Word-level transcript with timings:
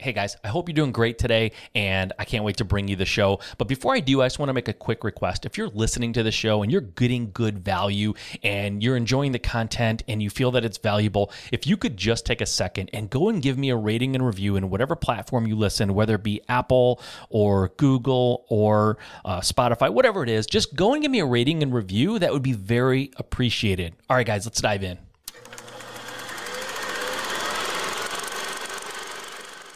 Hey 0.00 0.12
guys, 0.12 0.36
I 0.44 0.48
hope 0.48 0.68
you're 0.68 0.74
doing 0.74 0.92
great 0.92 1.18
today, 1.18 1.50
and 1.74 2.12
I 2.20 2.24
can't 2.24 2.44
wait 2.44 2.58
to 2.58 2.64
bring 2.64 2.86
you 2.86 2.94
the 2.94 3.04
show. 3.04 3.40
But 3.58 3.66
before 3.66 3.96
I 3.96 3.98
do, 3.98 4.22
I 4.22 4.26
just 4.26 4.38
want 4.38 4.48
to 4.48 4.52
make 4.52 4.68
a 4.68 4.72
quick 4.72 5.02
request. 5.02 5.44
If 5.44 5.58
you're 5.58 5.70
listening 5.70 6.12
to 6.12 6.22
the 6.22 6.30
show 6.30 6.62
and 6.62 6.70
you're 6.70 6.82
getting 6.82 7.32
good 7.32 7.58
value 7.58 8.14
and 8.44 8.80
you're 8.80 8.96
enjoying 8.96 9.32
the 9.32 9.40
content 9.40 10.04
and 10.06 10.22
you 10.22 10.30
feel 10.30 10.52
that 10.52 10.64
it's 10.64 10.78
valuable, 10.78 11.32
if 11.50 11.66
you 11.66 11.76
could 11.76 11.96
just 11.96 12.24
take 12.24 12.40
a 12.40 12.46
second 12.46 12.90
and 12.92 13.10
go 13.10 13.28
and 13.28 13.42
give 13.42 13.58
me 13.58 13.70
a 13.70 13.76
rating 13.76 14.14
and 14.14 14.24
review 14.24 14.54
in 14.54 14.70
whatever 14.70 14.94
platform 14.94 15.48
you 15.48 15.56
listen, 15.56 15.92
whether 15.94 16.14
it 16.14 16.22
be 16.22 16.42
Apple 16.48 17.02
or 17.28 17.70
Google 17.70 18.46
or 18.48 18.98
uh, 19.24 19.40
Spotify, 19.40 19.92
whatever 19.92 20.22
it 20.22 20.28
is, 20.28 20.46
just 20.46 20.76
go 20.76 20.92
and 20.92 21.02
give 21.02 21.10
me 21.10 21.18
a 21.18 21.26
rating 21.26 21.60
and 21.60 21.74
review. 21.74 22.20
That 22.20 22.32
would 22.32 22.44
be 22.44 22.52
very 22.52 23.10
appreciated. 23.16 23.96
All 24.08 24.16
right, 24.16 24.24
guys, 24.24 24.46
let's 24.46 24.60
dive 24.60 24.84
in. 24.84 25.07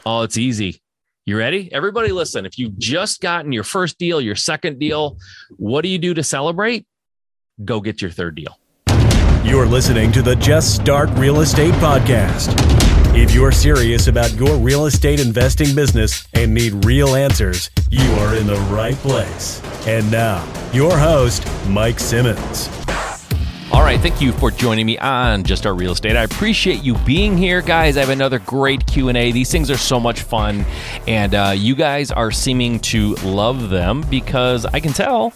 Oh, 0.04 0.22
it's 0.22 0.36
easy. 0.36 0.80
You 1.24 1.38
ready? 1.38 1.72
Everybody 1.72 2.10
listen. 2.10 2.44
If 2.44 2.58
you've 2.58 2.76
just 2.78 3.20
gotten 3.20 3.52
your 3.52 3.62
first 3.62 3.98
deal, 3.98 4.20
your 4.20 4.34
second 4.34 4.80
deal, 4.80 5.18
what 5.56 5.82
do 5.82 5.88
you 5.88 5.98
do 5.98 6.14
to 6.14 6.22
celebrate? 6.24 6.84
Go 7.64 7.80
get 7.80 8.02
your 8.02 8.10
third 8.10 8.34
deal. 8.34 8.58
You're 9.44 9.66
listening 9.66 10.10
to 10.12 10.22
the 10.22 10.34
Just 10.36 10.74
Start 10.74 11.10
Real 11.10 11.40
Estate 11.40 11.74
Podcast. 11.74 12.54
If 13.14 13.34
you're 13.34 13.52
serious 13.52 14.08
about 14.08 14.32
your 14.34 14.56
real 14.56 14.86
estate 14.86 15.20
investing 15.20 15.74
business 15.76 16.26
and 16.32 16.52
need 16.54 16.84
real 16.84 17.14
answers, 17.14 17.70
you 17.90 18.10
are 18.14 18.34
in 18.34 18.46
the 18.46 18.56
right 18.72 18.96
place. 18.96 19.62
And 19.86 20.10
now, 20.10 20.44
your 20.72 20.96
host, 20.96 21.46
Mike 21.68 22.00
Simmons. 22.00 22.68
All 23.72 23.80
right, 23.80 23.98
thank 23.98 24.20
you 24.20 24.32
for 24.32 24.50
joining 24.50 24.84
me 24.84 24.98
on 24.98 25.44
Just 25.44 25.62
Start 25.62 25.78
Real 25.78 25.92
Estate. 25.92 26.14
I 26.14 26.24
appreciate 26.24 26.82
you 26.82 26.94
being 27.06 27.38
here, 27.38 27.62
guys. 27.62 27.96
I 27.96 28.00
have 28.00 28.10
another 28.10 28.38
great 28.38 28.86
Q 28.86 29.08
and 29.08 29.16
A. 29.16 29.32
These 29.32 29.50
things 29.50 29.70
are 29.70 29.78
so 29.78 29.98
much 29.98 30.20
fun, 30.20 30.66
and 31.08 31.34
uh, 31.34 31.54
you 31.56 31.74
guys 31.74 32.12
are 32.12 32.30
seeming 32.30 32.80
to 32.80 33.14
love 33.24 33.70
them 33.70 34.02
because 34.10 34.66
I 34.66 34.80
can 34.80 34.92
tell 34.92 35.32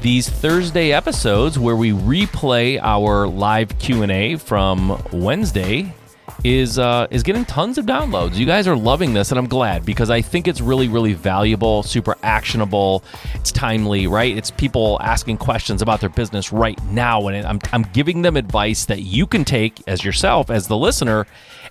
these 0.00 0.28
Thursday 0.28 0.92
episodes 0.92 1.56
where 1.56 1.76
we 1.76 1.92
replay 1.92 2.80
our 2.82 3.28
live 3.28 3.78
Q 3.78 4.02
and 4.02 4.10
A 4.10 4.34
from 4.36 5.00
Wednesday 5.12 5.94
is 6.44 6.78
uh, 6.78 7.06
is 7.10 7.22
getting 7.22 7.44
tons 7.44 7.78
of 7.78 7.86
downloads. 7.86 8.34
You 8.34 8.46
guys 8.46 8.66
are 8.66 8.76
loving 8.76 9.14
this, 9.14 9.30
and 9.30 9.38
I'm 9.38 9.46
glad 9.46 9.84
because 9.84 10.10
I 10.10 10.20
think 10.20 10.48
it's 10.48 10.60
really, 10.60 10.88
really 10.88 11.12
valuable, 11.12 11.82
super 11.82 12.16
actionable. 12.22 13.04
It's 13.34 13.52
timely, 13.52 14.06
right? 14.06 14.36
It's 14.36 14.50
people 14.50 14.98
asking 15.00 15.38
questions 15.38 15.82
about 15.82 16.00
their 16.00 16.10
business 16.10 16.52
right 16.52 16.82
now, 16.84 17.28
and 17.28 17.46
I'm 17.46 17.60
I'm 17.72 17.82
giving 17.92 18.22
them 18.22 18.36
advice 18.36 18.84
that 18.86 19.02
you 19.02 19.26
can 19.26 19.44
take 19.44 19.82
as 19.86 20.04
yourself, 20.04 20.50
as 20.50 20.66
the 20.66 20.76
listener, 20.76 21.26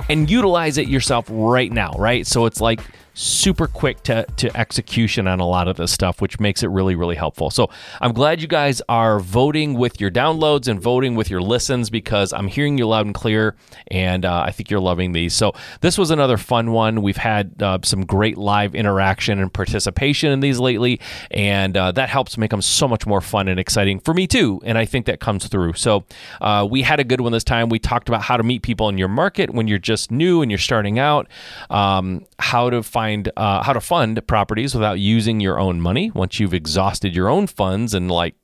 and 0.09 0.29
utilize 0.29 0.77
it 0.77 0.87
yourself 0.87 1.25
right 1.29 1.71
now, 1.71 1.93
right? 1.97 2.25
So 2.25 2.45
it's 2.45 2.61
like 2.61 2.81
super 3.21 3.67
quick 3.67 4.01
to, 4.03 4.25
to 4.37 4.57
execution 4.57 5.27
on 5.27 5.39
a 5.39 5.47
lot 5.47 5.67
of 5.67 5.77
this 5.77 5.91
stuff, 5.91 6.21
which 6.21 6.39
makes 6.39 6.63
it 6.63 6.67
really, 6.67 6.95
really 6.95 7.15
helpful. 7.15 7.51
So 7.51 7.69
I'm 8.01 8.13
glad 8.13 8.41
you 8.41 8.47
guys 8.47 8.81
are 8.89 9.19
voting 9.19 9.75
with 9.75 10.01
your 10.01 10.09
downloads 10.09 10.67
and 10.67 10.81
voting 10.81 11.13
with 11.15 11.29
your 11.29 11.41
listens 11.41 11.91
because 11.91 12.33
I'm 12.33 12.47
hearing 12.47 12.79
you 12.79 12.87
loud 12.87 13.05
and 13.05 13.13
clear, 13.13 13.55
and 13.91 14.25
uh, 14.25 14.43
I 14.47 14.51
think 14.51 14.71
you're 14.71 14.79
loving 14.79 15.11
these. 15.11 15.35
So 15.35 15.53
this 15.81 15.97
was 15.99 16.09
another 16.09 16.37
fun 16.37 16.71
one. 16.71 17.03
We've 17.03 17.17
had 17.17 17.61
uh, 17.61 17.79
some 17.83 18.05
great 18.05 18.37
live 18.37 18.73
interaction 18.73 19.39
and 19.39 19.53
participation 19.53 20.31
in 20.31 20.39
these 20.39 20.59
lately, 20.59 20.99
and 21.29 21.77
uh, 21.77 21.91
that 21.91 22.09
helps 22.09 22.37
make 22.39 22.49
them 22.49 22.61
so 22.61 22.87
much 22.87 23.05
more 23.05 23.21
fun 23.21 23.47
and 23.47 23.59
exciting 23.59 23.99
for 23.99 24.15
me 24.15 24.25
too. 24.25 24.61
And 24.65 24.79
I 24.79 24.85
think 24.85 25.05
that 25.05 25.19
comes 25.19 25.47
through. 25.47 25.73
So 25.73 26.05
uh, 26.41 26.67
we 26.69 26.81
had 26.81 26.99
a 26.99 27.03
good 27.03 27.21
one 27.21 27.33
this 27.33 27.43
time. 27.43 27.69
We 27.69 27.77
talked 27.77 28.09
about 28.09 28.23
how 28.23 28.37
to 28.37 28.43
meet 28.43 28.63
people 28.63 28.89
in 28.89 28.97
your 28.97 29.09
market 29.09 29.51
when 29.51 29.67
you're 29.67 29.77
just 29.77 30.09
new 30.09 30.41
and 30.41 30.49
you're 30.49 30.57
starting 30.57 30.97
out, 30.97 31.27
um, 31.69 32.25
how 32.39 32.71
to 32.71 32.81
find 32.81 33.10
find 33.11 33.31
uh, 33.35 33.63
how 33.63 33.73
to 33.73 33.81
fund 33.81 34.25
properties 34.27 34.73
without 34.73 34.99
using 34.99 35.39
your 35.39 35.59
own 35.59 35.81
money. 35.81 36.11
Once 36.11 36.39
you've 36.39 36.53
exhausted 36.53 37.15
your 37.15 37.27
own 37.27 37.47
funds 37.47 37.93
and 37.93 38.09
like 38.09 38.35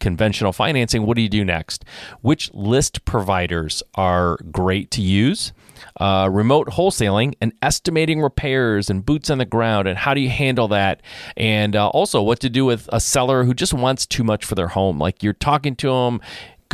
conventional 0.00 0.52
financing, 0.52 1.04
what 1.04 1.16
do 1.16 1.22
you 1.22 1.28
do 1.28 1.44
next? 1.44 1.84
Which 2.22 2.52
list 2.54 3.04
providers 3.04 3.82
are 3.94 4.38
great 4.50 4.90
to 4.92 5.02
use? 5.02 5.52
Uh, 6.00 6.28
remote 6.32 6.68
wholesaling 6.68 7.34
and 7.40 7.52
estimating 7.60 8.20
repairs 8.22 8.88
and 8.88 9.04
boots 9.04 9.28
on 9.28 9.38
the 9.38 9.44
ground 9.44 9.86
and 9.86 9.98
how 9.98 10.14
do 10.14 10.20
you 10.20 10.30
handle 10.30 10.66
that 10.68 11.02
and 11.36 11.76
uh, 11.76 11.88
also 11.88 12.22
what 12.22 12.40
to 12.40 12.48
do 12.48 12.64
with 12.64 12.88
a 12.92 12.98
seller 12.98 13.44
who 13.44 13.52
just 13.52 13.74
wants 13.74 14.06
too 14.06 14.24
much 14.24 14.44
for 14.44 14.54
their 14.54 14.68
home 14.68 14.98
like 14.98 15.22
you're 15.22 15.32
talking 15.32 15.76
to 15.76 15.88
them 15.88 16.20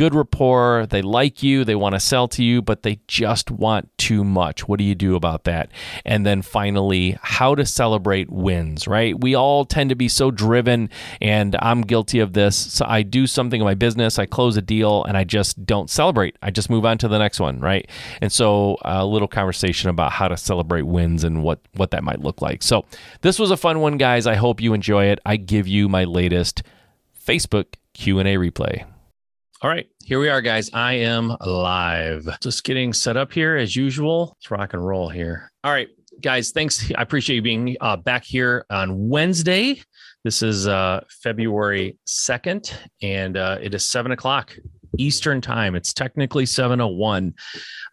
good 0.01 0.15
rapport, 0.15 0.87
they 0.87 1.03
like 1.03 1.43
you, 1.43 1.63
they 1.63 1.75
want 1.75 1.93
to 1.93 1.99
sell 1.99 2.27
to 2.27 2.43
you, 2.43 2.59
but 2.59 2.81
they 2.81 2.99
just 3.07 3.51
want 3.51 3.87
too 3.99 4.23
much. 4.23 4.67
What 4.67 4.79
do 4.79 4.83
you 4.83 4.95
do 4.95 5.15
about 5.15 5.43
that? 5.43 5.69
And 6.05 6.25
then 6.25 6.41
finally, 6.41 7.19
how 7.21 7.53
to 7.53 7.67
celebrate 7.67 8.27
wins, 8.31 8.87
right? 8.87 9.13
We 9.21 9.35
all 9.35 9.63
tend 9.63 9.91
to 9.91 9.95
be 9.95 10.09
so 10.09 10.31
driven, 10.31 10.89
and 11.21 11.55
I'm 11.59 11.81
guilty 11.81 12.17
of 12.17 12.33
this. 12.33 12.57
So 12.57 12.83
I 12.87 13.03
do 13.03 13.27
something 13.27 13.61
in 13.61 13.63
my 13.63 13.75
business, 13.75 14.17
I 14.17 14.25
close 14.25 14.57
a 14.57 14.61
deal, 14.63 15.03
and 15.03 15.15
I 15.15 15.23
just 15.23 15.67
don't 15.67 15.87
celebrate. 15.87 16.35
I 16.41 16.49
just 16.49 16.71
move 16.71 16.83
on 16.83 16.97
to 16.97 17.07
the 17.07 17.19
next 17.19 17.39
one, 17.39 17.59
right? 17.59 17.87
And 18.23 18.31
so 18.31 18.77
a 18.83 19.05
little 19.05 19.27
conversation 19.27 19.91
about 19.91 20.13
how 20.13 20.27
to 20.27 20.35
celebrate 20.35 20.87
wins 20.87 21.23
and 21.23 21.43
what 21.43 21.59
what 21.75 21.91
that 21.91 22.03
might 22.03 22.21
look 22.21 22.41
like. 22.41 22.63
So 22.63 22.85
this 23.21 23.37
was 23.37 23.51
a 23.51 23.57
fun 23.57 23.81
one, 23.81 23.97
guys. 23.97 24.25
I 24.25 24.33
hope 24.33 24.61
you 24.61 24.73
enjoy 24.73 25.05
it. 25.11 25.19
I 25.27 25.35
give 25.35 25.67
you 25.67 25.87
my 25.87 26.05
latest 26.05 26.63
Facebook 27.23 27.75
Q&A 27.93 28.23
replay. 28.23 28.87
All 29.63 29.69
right, 29.69 29.87
here 30.03 30.19
we 30.19 30.27
are, 30.27 30.41
guys. 30.41 30.71
I 30.73 30.93
am 30.93 31.37
live. 31.45 32.27
Just 32.41 32.63
getting 32.63 32.93
set 32.93 33.15
up 33.15 33.31
here 33.31 33.57
as 33.57 33.75
usual. 33.75 34.35
Let's 34.39 34.49
rock 34.49 34.73
and 34.73 34.83
roll 34.83 35.07
here. 35.07 35.51
All 35.63 35.71
right, 35.71 35.87
guys. 36.19 36.49
Thanks. 36.49 36.91
I 36.97 37.03
appreciate 37.03 37.35
you 37.35 37.41
being 37.43 37.77
uh, 37.79 37.97
back 37.97 38.23
here 38.23 38.65
on 38.71 39.07
Wednesday. 39.07 39.79
This 40.23 40.41
is 40.41 40.67
uh, 40.67 41.01
February 41.21 41.99
2nd, 42.07 42.73
and 43.03 43.37
uh, 43.37 43.59
it 43.61 43.75
is 43.75 43.87
seven 43.87 44.13
o'clock 44.13 44.51
Eastern 44.97 45.41
time. 45.41 45.75
It's 45.75 45.93
technically 45.93 46.45
701. 46.45 47.33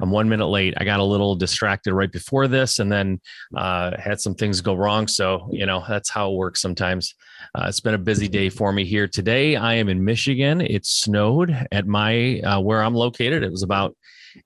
I'm 0.00 0.10
one 0.10 0.28
minute 0.28 0.46
late. 0.46 0.74
I 0.76 0.84
got 0.84 1.00
a 1.00 1.04
little 1.04 1.34
distracted 1.34 1.94
right 1.94 2.10
before 2.10 2.48
this 2.48 2.78
and 2.78 2.90
then 2.90 3.20
uh, 3.56 3.96
had 3.98 4.20
some 4.20 4.34
things 4.34 4.60
go 4.60 4.74
wrong. 4.74 5.06
So, 5.08 5.48
you 5.52 5.66
know, 5.66 5.84
that's 5.88 6.10
how 6.10 6.30
it 6.30 6.36
works 6.36 6.60
sometimes. 6.60 7.14
Uh, 7.54 7.66
it's 7.68 7.80
been 7.80 7.94
a 7.94 7.98
busy 7.98 8.28
day 8.28 8.48
for 8.48 8.72
me 8.72 8.84
here 8.84 9.08
today. 9.08 9.56
I 9.56 9.74
am 9.74 9.88
in 9.88 10.04
Michigan. 10.04 10.60
It 10.60 10.86
snowed 10.86 11.66
at 11.72 11.86
my 11.86 12.40
uh, 12.40 12.60
where 12.60 12.82
I'm 12.82 12.94
located. 12.94 13.42
It 13.42 13.50
was 13.50 13.62
about 13.62 13.96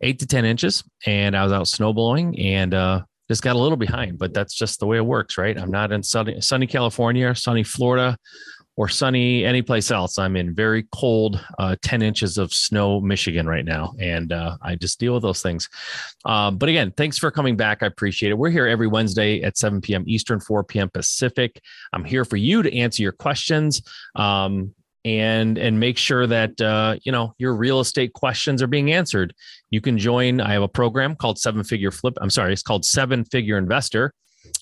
eight 0.00 0.18
to 0.20 0.26
10 0.26 0.44
inches, 0.44 0.84
and 1.06 1.36
I 1.36 1.44
was 1.44 1.52
out 1.52 1.68
snow 1.68 1.92
blowing 1.92 2.38
and 2.38 2.72
uh, 2.72 3.02
just 3.28 3.42
got 3.42 3.56
a 3.56 3.58
little 3.58 3.76
behind, 3.76 4.18
but 4.18 4.34
that's 4.34 4.54
just 4.54 4.80
the 4.80 4.86
way 4.86 4.98
it 4.98 5.06
works, 5.06 5.38
right? 5.38 5.58
I'm 5.58 5.70
not 5.70 5.92
in 5.92 6.02
sunny, 6.02 6.40
sunny 6.40 6.66
California, 6.66 7.34
sunny 7.34 7.62
Florida 7.62 8.16
or 8.76 8.88
sunny 8.88 9.44
anyplace 9.44 9.90
else. 9.90 10.18
I'm 10.18 10.36
in 10.36 10.54
very 10.54 10.86
cold, 10.92 11.44
uh, 11.58 11.76
10 11.82 12.00
inches 12.02 12.38
of 12.38 12.52
snow, 12.52 13.00
Michigan 13.00 13.46
right 13.46 13.64
now. 13.64 13.92
And 13.98 14.32
uh, 14.32 14.56
I 14.62 14.76
just 14.76 14.98
deal 14.98 15.12
with 15.14 15.22
those 15.22 15.42
things. 15.42 15.68
Um, 16.24 16.56
but 16.56 16.68
again, 16.68 16.92
thanks 16.96 17.18
for 17.18 17.30
coming 17.30 17.56
back. 17.56 17.82
I 17.82 17.86
appreciate 17.86 18.30
it. 18.30 18.38
We're 18.38 18.50
here 18.50 18.66
every 18.66 18.86
Wednesday 18.86 19.42
at 19.42 19.58
7 19.58 19.80
p.m. 19.82 20.04
Eastern, 20.06 20.40
4 20.40 20.64
p.m. 20.64 20.88
Pacific. 20.88 21.60
I'm 21.92 22.04
here 22.04 22.24
for 22.24 22.36
you 22.36 22.62
to 22.62 22.74
answer 22.74 23.02
your 23.02 23.12
questions. 23.12 23.82
Um, 24.16 24.74
and 25.04 25.58
and 25.58 25.80
make 25.80 25.98
sure 25.98 26.28
that 26.28 26.60
uh, 26.60 26.94
you 27.02 27.10
know 27.10 27.34
your 27.36 27.56
real 27.56 27.80
estate 27.80 28.12
questions 28.12 28.62
are 28.62 28.68
being 28.68 28.92
answered. 28.92 29.34
You 29.68 29.80
can 29.80 29.98
join. 29.98 30.40
I 30.40 30.52
have 30.52 30.62
a 30.62 30.68
program 30.68 31.16
called 31.16 31.40
Seven 31.40 31.64
Figure 31.64 31.90
Flip. 31.90 32.16
I'm 32.20 32.30
sorry, 32.30 32.52
it's 32.52 32.62
called 32.62 32.84
Seven 32.84 33.24
Figure 33.24 33.58
Investor 33.58 34.14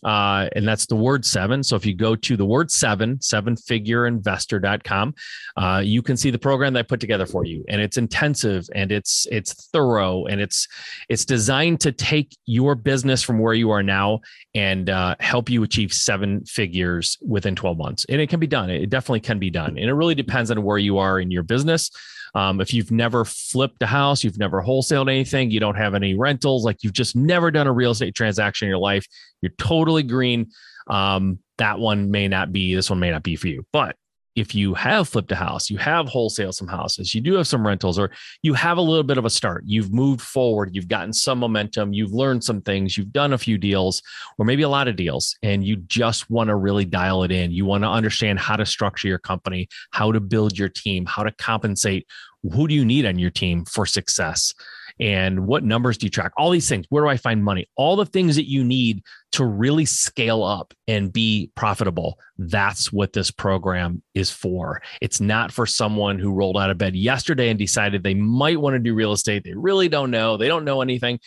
uh, 0.03 0.49
and 0.57 0.67
that's 0.67 0.87
the 0.87 0.97
word 0.97 1.25
seven. 1.25 1.63
So 1.63 1.77
if 1.77 1.85
you 1.85 1.95
go 1.95 2.17
to 2.17 2.37
the 2.37 2.45
word 2.45 2.71
seven, 2.71 3.19
sevenfigureinvestor.com, 3.19 5.15
uh, 5.57 5.83
you 5.85 6.03
can 6.03 6.17
see 6.17 6.31
the 6.31 6.39
program 6.39 6.73
that 6.73 6.81
I 6.81 6.83
put 6.83 7.01
together 7.01 7.27
for 7.27 7.45
you. 7.45 7.65
And 7.69 7.81
it's 7.81 7.99
intensive 7.99 8.69
and 8.75 8.91
it's 8.91 9.27
it's 9.31 9.69
thorough 9.69 10.27
and 10.27 10.41
it's 10.41 10.67
it's 11.09 11.25
designed 11.25 11.81
to 11.81 11.93
take 11.93 12.37
your 12.47 12.75
business 12.75 13.23
from 13.23 13.39
where 13.39 13.55
you 13.55 13.71
are 13.71 13.83
now 13.83 14.21
and 14.55 14.89
uh, 14.89 15.17
help 15.21 15.51
you 15.51 15.63
achieve 15.63 15.93
seven 15.93 16.45
figures 16.45 17.19
within 17.21 17.55
12 17.55 17.79
months. 17.79 18.07
And 18.09 18.21
it 18.21 18.29
can 18.29 18.41
be 18.41 18.47
done. 18.47 18.71
It 18.71 18.91
definitely 18.91 19.21
can 19.21 19.39
be 19.39 19.51
done. 19.51 19.77
And 19.79 19.89
it 19.91 19.95
really 19.95 20.15
depends 20.15 20.51
on 20.51 20.63
where 20.63 20.79
you 20.79 20.99
are 20.99 21.21
in 21.21 21.31
your 21.31 21.43
business. 21.43 21.91
Um, 22.35 22.61
if 22.61 22.73
you've 22.73 22.91
never 22.91 23.25
flipped 23.25 23.83
a 23.83 23.87
house, 23.87 24.23
you've 24.23 24.39
never 24.39 24.63
wholesaled 24.63 25.11
anything, 25.11 25.51
you 25.51 25.61
don't 25.61 25.77
have 25.77 25.95
any 25.95 26.15
rentals, 26.15 26.65
like 26.65 26.83
you've 26.83 26.93
just 26.93 27.17
never 27.17 27.51
done 27.51 27.67
a 27.67 27.73
real 27.73 27.91
estate 27.91 28.15
transaction 28.15 28.67
in 28.67 28.71
your 28.71 28.79
life, 28.79 29.07
you're 29.43 29.53
totally 29.59 30.03
green. 30.03 30.51
Um, 30.87 31.39
that 31.59 31.79
one 31.79 32.11
may 32.11 32.27
not 32.29 32.53
be, 32.53 32.75
this 32.75 32.91
one 32.91 33.01
may 33.01 33.11
not 33.11 33.23
be 33.23 33.37
for 33.37 33.49
you. 33.49 33.65
But 33.73 33.97
if 34.41 34.55
you 34.55 34.73
have 34.75 35.09
flipped 35.09 35.31
a 35.31 35.37
house, 35.37 35.69
you 35.69 35.77
have 35.77 36.09
wholesale 36.09 36.53
some 36.53 36.67
houses, 36.67 37.15
you 37.15 37.21
do 37.21 37.35
have 37.35 37.47
some 37.47 37.67
rentals, 37.67 37.99
or 37.99 38.11
you 38.43 38.55
have 38.55 38.79
a 38.79 38.83
little 38.83 39.05
bit 39.05 39.19
of 39.19 39.27
a 39.27 39.31
start, 39.31 39.63
you've 39.67 39.93
moved 39.93 40.23
forward, 40.23 40.71
you've 40.73 40.89
gotten 40.89 41.13
some 41.13 41.39
momentum, 41.39 41.93
you've 41.93 42.13
learned 42.13 42.43
some 42.43 42.63
things, 42.63 42.97
you've 42.97 43.13
done 43.13 43.35
a 43.35 43.39
few 43.39 43.59
deals, 43.59 44.03
or 44.39 44.47
maybe 44.47 44.63
a 44.63 44.69
lot 44.69 44.89
of 44.89 44.97
deals, 44.97 45.37
and 45.43 45.65
you 45.65 45.77
just 45.77 46.31
want 46.31 46.49
to 46.49 46.57
really 46.57 46.87
dial 46.87 47.23
it 47.23 47.31
in. 47.31 47.51
You 47.51 47.67
want 47.67 47.85
to 47.85 47.89
understand 47.89 48.39
how 48.39 48.57
to 48.57 48.65
structure 48.65 49.09
your 49.09 49.19
company, 49.19 49.69
how 49.91 50.11
to 50.11 50.21
build 50.21 50.59
your 50.59 50.71
team, 50.71 51.05
how 51.05 51.23
to 51.23 51.33
compensate. 51.33 52.07
Who 52.55 52.67
do 52.67 52.75
you 52.75 52.87
need 52.87 53.05
on 53.05 53.19
your 53.19 53.31
team 53.31 53.67
for 53.67 53.85
success? 53.85 54.55
And 55.01 55.47
what 55.47 55.65
numbers 55.65 55.97
do 55.97 56.07
you 56.07 56.11
track 56.11 56.33
all 56.37 56.51
these 56.51 56.69
things 56.69 56.87
where 56.91 57.03
do 57.03 57.09
i 57.09 57.17
find 57.17 57.43
money 57.43 57.67
all 57.77 57.97
the 57.97 58.07
things 58.07 58.37
that 58.37 58.49
you 58.49 58.63
need 58.63 59.03
to 59.33 59.45
really 59.45 59.85
scale 59.85 60.43
up 60.43 60.75
and 60.87 61.13
be 61.13 61.51
profitable 61.55 62.19
that's 62.39 62.93
what 62.93 63.13
this 63.13 63.31
program 63.31 64.03
is 64.15 64.31
for 64.31 64.83
it's 65.01 65.21
not 65.21 65.51
for 65.51 65.67
someone 65.67 66.19
who 66.19 66.33
rolled 66.33 66.57
out 66.57 66.71
of 66.71 66.79
bed 66.79 66.95
yesterday 66.95 67.49
and 67.49 67.59
decided 67.59 68.03
they 68.03 68.15
might 68.15 68.61
want 68.61 68.75
to 68.75 68.79
do 68.79 68.95
real 68.95 69.13
estate 69.13 69.45
they 69.45 69.55
really 69.55 69.89
don't 69.89 70.11
know 70.11 70.37
they 70.37 70.49
don't 70.49 70.65
know 70.65 70.83
anything 70.83 71.19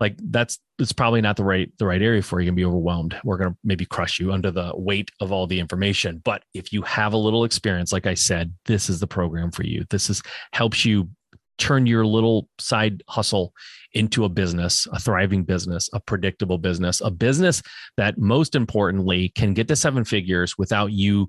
like 0.00 0.16
that's 0.30 0.58
it's 0.80 0.92
probably 0.92 1.20
not 1.20 1.36
the 1.36 1.44
right 1.44 1.70
the 1.78 1.86
right 1.86 2.02
area 2.02 2.22
for 2.22 2.40
you. 2.40 2.46
You're 2.46 2.50
gonna 2.50 2.56
be 2.56 2.64
overwhelmed. 2.64 3.16
We're 3.22 3.36
gonna 3.36 3.56
maybe 3.62 3.86
crush 3.86 4.18
you 4.18 4.32
under 4.32 4.50
the 4.50 4.72
weight 4.74 5.12
of 5.20 5.30
all 5.30 5.46
the 5.46 5.60
information. 5.60 6.20
But 6.24 6.42
if 6.54 6.72
you 6.72 6.82
have 6.82 7.12
a 7.12 7.18
little 7.18 7.44
experience, 7.44 7.92
like 7.92 8.06
I 8.06 8.14
said, 8.14 8.52
this 8.64 8.90
is 8.90 8.98
the 8.98 9.06
program 9.06 9.52
for 9.52 9.62
you. 9.62 9.84
This 9.90 10.10
is 10.10 10.22
helps 10.52 10.84
you 10.84 11.08
turn 11.58 11.86
your 11.86 12.06
little 12.06 12.48
side 12.58 13.02
hustle 13.08 13.52
into 13.94 14.24
a 14.24 14.28
business, 14.28 14.86
a 14.92 14.98
thriving 14.98 15.44
business, 15.44 15.88
a 15.92 16.00
predictable 16.00 16.58
business, 16.58 17.00
a 17.00 17.10
business 17.10 17.62
that 17.96 18.18
most 18.18 18.54
importantly 18.54 19.30
can 19.30 19.52
get 19.52 19.68
to 19.68 19.76
seven 19.76 20.04
figures 20.04 20.56
without 20.56 20.92
you 20.92 21.28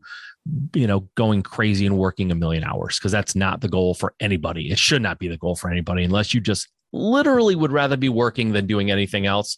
you 0.73 0.85
know 0.85 1.07
going 1.15 1.41
crazy 1.41 1.85
and 1.85 1.97
working 1.97 2.29
a 2.29 2.35
million 2.35 2.65
hours 2.65 2.99
because 2.99 3.13
that's 3.13 3.35
not 3.35 3.61
the 3.61 3.69
goal 3.69 3.93
for 3.93 4.13
anybody. 4.19 4.71
It 4.71 4.79
should 4.79 5.01
not 5.01 5.19
be 5.19 5.27
the 5.27 5.37
goal 5.37 5.55
for 5.55 5.69
anybody 5.69 6.03
unless 6.03 6.33
you 6.33 6.41
just 6.41 6.67
literally 6.91 7.55
would 7.55 7.71
rather 7.71 7.97
be 7.97 8.09
working 8.09 8.51
than 8.51 8.67
doing 8.67 8.91
anything 8.91 9.25
else. 9.25 9.57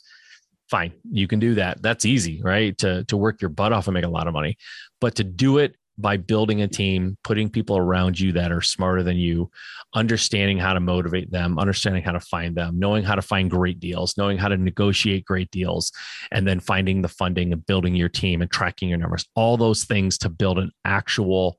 Fine 0.70 0.94
you 1.12 1.28
can 1.28 1.40
do 1.40 1.56
that. 1.56 1.82
That's 1.82 2.06
easy 2.06 2.42
right? 2.44 2.78
To 2.80 3.04
to 3.06 3.18
work 3.18 3.42
your 3.42 3.50
butt 3.50 3.74
off 3.74 3.88
and 3.88 3.94
make 3.94 4.06
a 4.06 4.10
lot 4.10 4.28
of 4.28 4.34
money. 4.34 4.58
But 5.02 5.16
to 5.16 5.24
do 5.24 5.58
it 5.58 5.76
by 5.98 6.18
building 6.18 6.62
a 6.62 6.68
team 6.68 7.18
putting 7.24 7.50
people 7.50 7.78
around 7.78 8.20
you 8.20 8.32
that 8.32 8.52
are 8.52 8.62
smarter 8.62 9.04
than 9.04 9.18
you 9.18 9.50
understanding 9.94 10.58
how 10.58 10.74
to 10.74 10.80
motivate 10.80 11.32
them 11.32 11.58
understanding 11.58 12.04
how 12.04 12.12
to 12.12 12.20
find 12.20 12.56
them 12.56 12.78
knowing 12.78 13.04
how 13.04 13.16
to 13.16 13.22
find 13.22 13.50
great 13.50 13.80
deals 13.80 14.18
knowing 14.18 14.38
how 14.38 14.48
to 14.48 14.58
negotiate 14.58 15.26
great 15.26 15.50
deals 15.52 15.92
and 16.32 16.48
then 16.48 16.60
finding 16.60 17.02
the 17.02 17.08
funding 17.08 17.54
and 17.54 17.66
building 17.66 17.96
your 17.96 18.10
team 18.10 18.42
and 18.42 18.52
tracking 18.52 18.90
your 18.90 18.98
numbers. 18.98 19.26
All 19.36 19.58
those 19.58 19.86
things 19.86 20.18
to 20.20 20.30
build 20.30 20.60
an 20.60 20.72
actual 20.84 21.58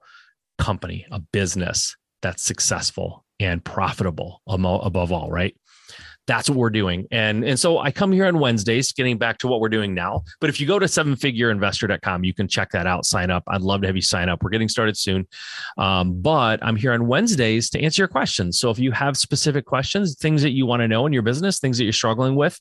company 0.58 1.06
a 1.10 1.18
business 1.18 1.96
that's 2.22 2.42
successful 2.42 3.24
and 3.38 3.62
profitable 3.62 4.40
above 4.46 5.12
all 5.12 5.30
right 5.30 5.54
that's 6.26 6.50
what 6.50 6.58
we're 6.58 6.70
doing. 6.70 7.06
And, 7.10 7.44
and 7.44 7.58
so 7.58 7.78
I 7.78 7.90
come 7.90 8.12
here 8.12 8.26
on 8.26 8.38
Wednesdays, 8.38 8.92
getting 8.92 9.16
back 9.16 9.38
to 9.38 9.48
what 9.48 9.60
we're 9.60 9.68
doing 9.68 9.94
now. 9.94 10.24
But 10.40 10.50
if 10.50 10.60
you 10.60 10.66
go 10.66 10.78
to 10.78 10.86
sevenfigureinvestor.com, 10.86 12.24
you 12.24 12.34
can 12.34 12.48
check 12.48 12.70
that 12.72 12.86
out, 12.86 13.06
sign 13.06 13.30
up. 13.30 13.44
I'd 13.46 13.62
love 13.62 13.80
to 13.82 13.86
have 13.86 13.96
you 13.96 14.02
sign 14.02 14.28
up. 14.28 14.42
We're 14.42 14.50
getting 14.50 14.68
started 14.68 14.96
soon. 14.96 15.26
Um, 15.78 16.20
but 16.20 16.58
I'm 16.62 16.76
here 16.76 16.92
on 16.92 17.06
Wednesdays 17.06 17.70
to 17.70 17.80
answer 17.80 18.02
your 18.02 18.08
questions. 18.08 18.58
So 18.58 18.70
if 18.70 18.78
you 18.78 18.92
have 18.92 19.16
specific 19.16 19.66
questions, 19.66 20.16
things 20.16 20.42
that 20.42 20.50
you 20.50 20.66
want 20.66 20.80
to 20.80 20.88
know 20.88 21.06
in 21.06 21.12
your 21.12 21.22
business, 21.22 21.60
things 21.60 21.78
that 21.78 21.84
you're 21.84 21.92
struggling 21.92 22.34
with, 22.34 22.60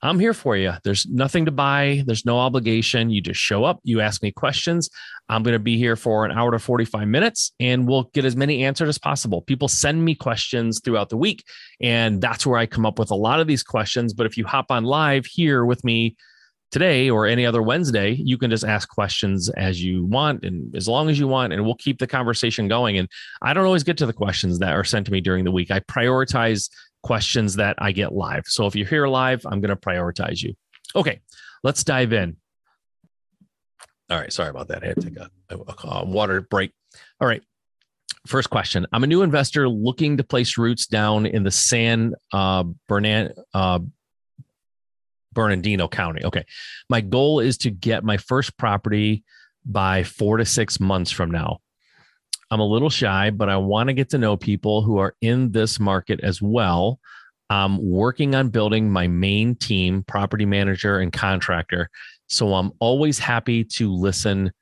I'm 0.00 0.20
here 0.20 0.34
for 0.34 0.56
you. 0.56 0.72
There's 0.84 1.06
nothing 1.06 1.44
to 1.46 1.50
buy, 1.50 2.02
there's 2.06 2.24
no 2.24 2.38
obligation. 2.38 3.10
You 3.10 3.20
just 3.20 3.40
show 3.40 3.64
up, 3.64 3.80
you 3.82 4.00
ask 4.00 4.22
me 4.22 4.30
questions. 4.30 4.88
I'm 5.28 5.42
going 5.42 5.54
to 5.54 5.58
be 5.58 5.76
here 5.76 5.96
for 5.96 6.24
an 6.24 6.30
hour 6.30 6.52
to 6.52 6.58
45 6.58 7.08
minutes 7.08 7.52
and 7.58 7.86
we'll 7.86 8.04
get 8.14 8.24
as 8.24 8.36
many 8.36 8.64
answered 8.64 8.88
as 8.88 8.98
possible. 8.98 9.42
People 9.42 9.66
send 9.66 10.04
me 10.04 10.14
questions 10.14 10.80
throughout 10.84 11.08
the 11.08 11.16
week, 11.16 11.44
and 11.80 12.20
that's 12.20 12.46
where 12.46 12.58
I 12.58 12.66
come 12.66 12.86
up 12.86 12.98
with 12.98 13.10
a 13.10 13.16
lot 13.16 13.40
of 13.40 13.46
these 13.46 13.62
questions. 13.62 14.14
But 14.14 14.26
if 14.26 14.36
you 14.36 14.46
hop 14.46 14.66
on 14.70 14.84
live 14.84 15.26
here 15.26 15.64
with 15.64 15.82
me, 15.84 16.16
today 16.70 17.08
or 17.08 17.26
any 17.26 17.46
other 17.46 17.62
Wednesday, 17.62 18.12
you 18.12 18.36
can 18.36 18.50
just 18.50 18.64
ask 18.64 18.88
questions 18.88 19.48
as 19.50 19.82
you 19.82 20.04
want 20.04 20.44
and 20.44 20.74
as 20.76 20.86
long 20.88 21.08
as 21.08 21.18
you 21.18 21.26
want, 21.26 21.52
and 21.52 21.64
we'll 21.64 21.74
keep 21.76 21.98
the 21.98 22.06
conversation 22.06 22.68
going. 22.68 22.98
And 22.98 23.08
I 23.42 23.54
don't 23.54 23.64
always 23.64 23.84
get 23.84 23.96
to 23.98 24.06
the 24.06 24.12
questions 24.12 24.58
that 24.58 24.74
are 24.74 24.84
sent 24.84 25.06
to 25.06 25.12
me 25.12 25.20
during 25.20 25.44
the 25.44 25.50
week. 25.50 25.70
I 25.70 25.80
prioritize 25.80 26.68
questions 27.02 27.56
that 27.56 27.76
I 27.78 27.92
get 27.92 28.12
live. 28.12 28.44
So 28.46 28.66
if 28.66 28.76
you're 28.76 28.86
here 28.86 29.06
live, 29.06 29.44
I'm 29.46 29.60
going 29.60 29.70
to 29.70 29.76
prioritize 29.76 30.42
you. 30.42 30.54
Okay, 30.94 31.20
let's 31.62 31.84
dive 31.84 32.12
in. 32.12 32.36
All 34.10 34.18
right, 34.18 34.32
sorry 34.32 34.48
about 34.48 34.68
that. 34.68 34.82
I 34.82 34.86
had 34.88 34.96
to 34.96 35.10
take 35.10 35.18
a, 35.18 35.30
a, 35.50 35.88
a 35.88 36.04
water 36.04 36.40
break. 36.40 36.72
All 37.20 37.28
right, 37.28 37.42
first 38.26 38.48
question. 38.48 38.86
I'm 38.92 39.04
a 39.04 39.06
new 39.06 39.22
investor 39.22 39.68
looking 39.68 40.16
to 40.16 40.24
place 40.24 40.56
roots 40.56 40.86
down 40.86 41.26
in 41.26 41.42
the 41.42 41.50
San 41.50 42.14
uh, 42.32 42.64
Bernan, 42.88 43.34
uh, 43.52 43.80
Bernardino 45.32 45.88
County. 45.88 46.24
Okay, 46.24 46.44
my 46.88 47.02
goal 47.02 47.40
is 47.40 47.58
to 47.58 47.70
get 47.70 48.02
my 48.02 48.16
first 48.16 48.56
property 48.56 49.24
by 49.64 50.04
four 50.04 50.38
to 50.38 50.46
six 50.46 50.80
months 50.80 51.10
from 51.10 51.30
now. 51.30 51.60
I'm 52.50 52.60
a 52.60 52.66
little 52.66 52.90
shy, 52.90 53.30
but 53.30 53.48
I 53.48 53.56
want 53.56 53.88
to 53.88 53.94
get 53.94 54.10
to 54.10 54.18
know 54.18 54.36
people 54.36 54.82
who 54.82 54.98
are 54.98 55.14
in 55.20 55.52
this 55.52 55.78
market 55.78 56.20
as 56.22 56.40
well. 56.40 56.98
I'm 57.50 57.78
working 57.82 58.34
on 58.34 58.48
building 58.48 58.90
my 58.90 59.06
main 59.06 59.54
team, 59.54 60.02
property 60.04 60.46
manager 60.46 60.98
and 60.98 61.12
contractor. 61.12 61.90
So 62.26 62.54
I'm 62.54 62.72
always 62.78 63.18
happy 63.18 63.64
to 63.64 63.92
listen 63.92 64.52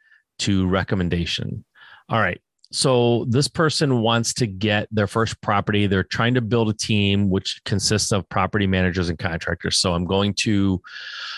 to 0.40 0.66
recommendation. 0.68 1.64
All 2.08 2.20
right. 2.20 2.40
So 2.72 3.24
this 3.28 3.48
person 3.48 4.02
wants 4.02 4.34
to 4.34 4.46
get 4.46 4.88
their 4.90 5.06
first 5.06 5.40
property. 5.40 5.86
They're 5.86 6.02
trying 6.02 6.34
to 6.34 6.40
build 6.40 6.68
a 6.68 6.74
team 6.74 7.30
which 7.30 7.60
consists 7.64 8.12
of 8.12 8.28
property 8.28 8.66
managers 8.66 9.08
and 9.08 9.18
contractors. 9.18 9.78
So 9.78 9.94
I'm 9.94 10.04
going 10.04 10.34
to 10.40 10.80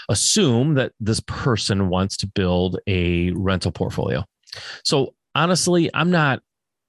assume 0.08 0.74
that 0.74 0.92
this 1.00 1.20
person 1.20 1.88
wants 1.88 2.16
to 2.18 2.26
build 2.26 2.78
a 2.86 3.30
rental 3.32 3.72
portfolio. 3.72 4.24
So 4.84 5.14
honestly, 5.34 5.90
I'm 5.92 6.10
not. 6.10 6.42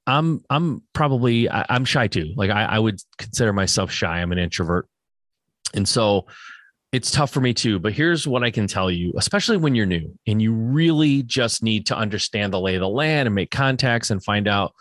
I'm 0.08 0.42
I'm 0.50 0.82
probably 0.94 1.50
I, 1.50 1.66
am 1.70 1.86
shy 1.86 2.08
too. 2.08 2.34
Like 2.36 2.50
I, 2.50 2.64
I 2.64 2.80
would 2.80 3.00
consider 3.18 3.54
myself 3.54 3.92
shy. 3.92 4.20
I'm 4.22 4.32
an 4.32 4.40
introvert, 4.40 4.88
and 5.76 5.88
so 5.88 6.26
it's 6.92 7.12
tough 7.12 7.32
for 7.32 7.42
me 7.42 7.54
too. 7.54 7.78
But 7.80 7.94
here's 7.94 8.28
what 8.28 8.44
I 8.44 8.50
can 8.50 8.66
tell 8.66 8.90
you, 8.90 9.14
especially 9.16 9.58
when 9.58 9.76
you're 9.76 9.86
new 9.86 10.18
and 10.26 10.42
you 10.42 10.54
really 10.54 11.22
just 11.22 11.62
need 11.62 11.86
to 11.88 11.98
understand 11.98 12.52
the 12.52 12.60
lay 12.60 12.76
of 12.76 12.82
the 12.82 12.90
land 12.90 13.28
and 13.28 13.36
make 13.36 13.52
contacts 13.52 14.10
and 14.10 14.24
find 14.24 14.48
out 14.48 14.74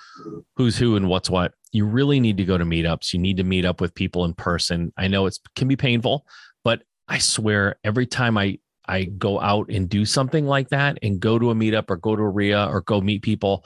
who's 0.57 0.79
who 0.79 0.97
and 0.97 1.09
what's 1.09 1.29
what. 1.29 1.53
You 1.71 1.85
really 1.85 2.19
need 2.19 2.39
to 2.39 2.45
go 2.45 2.57
to 2.57 2.65
meetups. 2.65 3.13
You 3.13 3.19
need 3.19 3.37
to 3.37 3.45
meet 3.45 3.67
up 3.67 3.83
with 3.83 3.95
people 3.95 4.25
in 4.25 4.33
person. 4.33 4.93
I 4.97 5.09
know 5.09 5.27
it 5.27 5.37
can 5.55 5.69
be 5.69 5.77
painful, 5.77 6.25
but 6.65 6.83
I 7.07 7.19
swear 7.19 7.77
every 7.85 8.07
time 8.07 8.39
I 8.39 8.59
I 8.89 9.05
go 9.05 9.41
out 9.41 9.71
and 9.71 9.89
do 9.89 10.05
something 10.05 10.47
like 10.47 10.71
that 10.71 10.99
and 11.03 11.21
go 11.21 11.39
to 11.39 11.51
a 11.51 11.55
meetup 11.55 11.91
or 11.91 11.97
go 11.97 12.17
to 12.17 12.23
a 12.23 12.29
REIA 12.29 12.67
or 12.67 12.81
go 12.81 13.01
meet 13.01 13.23
people, 13.23 13.65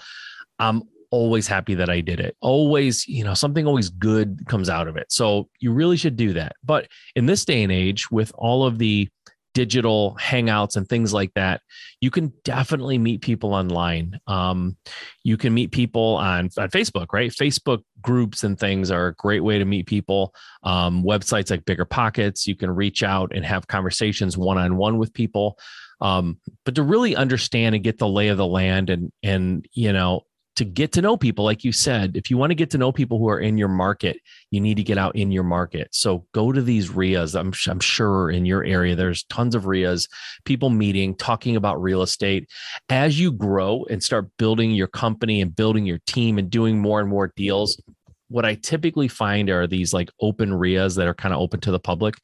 I'm 0.58 0.82
always 1.10 1.46
happy 1.46 1.74
that 1.74 1.90
I 1.90 2.00
did 2.00 2.20
it. 2.20 2.36
Always, 2.40 3.06
you 3.06 3.22
know, 3.22 3.34
something 3.34 3.66
always 3.66 3.90
good 3.90 4.46
comes 4.48 4.68
out 4.68 4.88
of 4.88 4.96
it. 4.96 5.12
So 5.12 5.48
you 5.60 5.72
really 5.72 5.96
should 5.96 6.16
do 6.16 6.32
that. 6.32 6.56
But 6.64 6.88
in 7.14 7.26
this 7.26 7.44
day 7.44 7.62
and 7.62 7.70
age, 7.70 8.10
with 8.10 8.32
all 8.34 8.64
of 8.66 8.78
the 8.78 9.08
digital 9.54 10.16
hangouts 10.20 10.76
and 10.76 10.88
things 10.88 11.12
like 11.12 11.32
that, 11.34 11.60
you 12.00 12.10
can 12.10 12.32
definitely 12.44 12.98
meet 12.98 13.22
people 13.22 13.54
online. 13.54 14.18
Um, 14.26 14.76
you 15.22 15.36
can 15.36 15.54
meet 15.54 15.72
people 15.72 16.16
on, 16.16 16.50
on 16.58 16.70
Facebook, 16.70 17.06
right? 17.12 17.30
Facebook 17.30 17.82
groups 18.00 18.44
and 18.44 18.58
things 18.58 18.90
are 18.90 19.08
a 19.08 19.14
great 19.14 19.44
way 19.44 19.58
to 19.58 19.64
meet 19.64 19.86
people. 19.86 20.34
Um, 20.62 21.02
websites 21.04 21.50
like 21.50 21.64
Bigger 21.64 21.84
Pockets, 21.84 22.46
you 22.46 22.56
can 22.56 22.70
reach 22.70 23.02
out 23.02 23.32
and 23.34 23.44
have 23.44 23.66
conversations 23.66 24.36
one 24.36 24.58
on 24.58 24.76
one 24.76 24.98
with 24.98 25.12
people. 25.14 25.58
Um, 26.00 26.38
but 26.64 26.74
to 26.74 26.82
really 26.82 27.14
understand 27.14 27.74
and 27.74 27.84
get 27.84 27.98
the 27.98 28.08
lay 28.08 28.28
of 28.28 28.36
the 28.36 28.46
land 28.46 28.90
and 28.90 29.12
and 29.22 29.64
you 29.72 29.92
know 29.92 30.22
to 30.56 30.64
get 30.64 30.92
to 30.92 31.02
know 31.02 31.16
people, 31.16 31.44
like 31.44 31.64
you 31.64 31.72
said, 31.72 32.16
if 32.16 32.30
you 32.30 32.36
want 32.36 32.50
to 32.50 32.54
get 32.54 32.70
to 32.70 32.78
know 32.78 32.92
people 32.92 33.18
who 33.18 33.28
are 33.28 33.40
in 33.40 33.56
your 33.56 33.68
market, 33.68 34.18
you 34.50 34.60
need 34.60 34.76
to 34.76 34.82
get 34.82 34.98
out 34.98 35.16
in 35.16 35.32
your 35.32 35.44
market. 35.44 35.88
So 35.92 36.26
go 36.32 36.52
to 36.52 36.60
these 36.60 36.90
REIAs. 36.90 37.34
I'm, 37.34 37.52
I'm 37.68 37.80
sure 37.80 38.30
in 38.30 38.44
your 38.44 38.62
area, 38.64 38.94
there's 38.94 39.24
tons 39.24 39.54
of 39.54 39.66
REIAs, 39.66 40.08
people 40.44 40.68
meeting, 40.68 41.14
talking 41.14 41.56
about 41.56 41.80
real 41.80 42.02
estate. 42.02 42.50
As 42.90 43.18
you 43.18 43.32
grow 43.32 43.84
and 43.88 44.02
start 44.02 44.28
building 44.36 44.72
your 44.72 44.88
company 44.88 45.40
and 45.40 45.56
building 45.56 45.86
your 45.86 46.00
team 46.06 46.38
and 46.38 46.50
doing 46.50 46.78
more 46.78 47.00
and 47.00 47.08
more 47.08 47.32
deals, 47.34 47.80
what 48.28 48.44
I 48.44 48.54
typically 48.54 49.08
find 49.08 49.48
are 49.48 49.66
these 49.66 49.94
like 49.94 50.10
open 50.20 50.52
REIAs 50.52 50.96
that 50.96 51.08
are 51.08 51.14
kind 51.14 51.34
of 51.34 51.40
open 51.40 51.60
to 51.60 51.70
the 51.70 51.80
public 51.80 52.16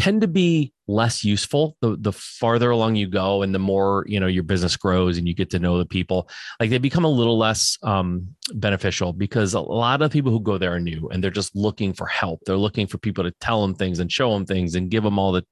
tend 0.00 0.22
to 0.22 0.28
be 0.28 0.72
less 0.88 1.22
useful 1.22 1.76
the 1.82 1.94
the 2.00 2.10
farther 2.10 2.70
along 2.70 2.96
you 2.96 3.06
go 3.06 3.42
and 3.42 3.54
the 3.54 3.58
more 3.58 4.04
you 4.08 4.18
know 4.18 4.26
your 4.26 4.42
business 4.42 4.76
grows 4.76 5.18
and 5.18 5.28
you 5.28 5.34
get 5.34 5.50
to 5.50 5.58
know 5.58 5.76
the 5.76 5.84
people 5.84 6.26
like 6.58 6.70
they 6.70 6.78
become 6.78 7.04
a 7.04 7.08
little 7.08 7.36
less 7.36 7.76
um, 7.82 8.26
beneficial 8.54 9.12
because 9.12 9.52
a 9.52 9.60
lot 9.60 10.00
of 10.00 10.10
people 10.10 10.32
who 10.32 10.40
go 10.40 10.56
there 10.56 10.72
are 10.74 10.80
new 10.80 11.08
and 11.10 11.22
they're 11.22 11.30
just 11.30 11.54
looking 11.54 11.92
for 11.92 12.06
help. 12.06 12.40
They're 12.46 12.56
looking 12.56 12.86
for 12.86 12.96
people 12.96 13.24
to 13.24 13.32
tell 13.40 13.60
them 13.60 13.74
things 13.74 13.98
and 13.98 14.10
show 14.10 14.32
them 14.32 14.46
things 14.46 14.74
and 14.74 14.90
give 14.90 15.04
them 15.04 15.18
all 15.18 15.32
the 15.32 15.44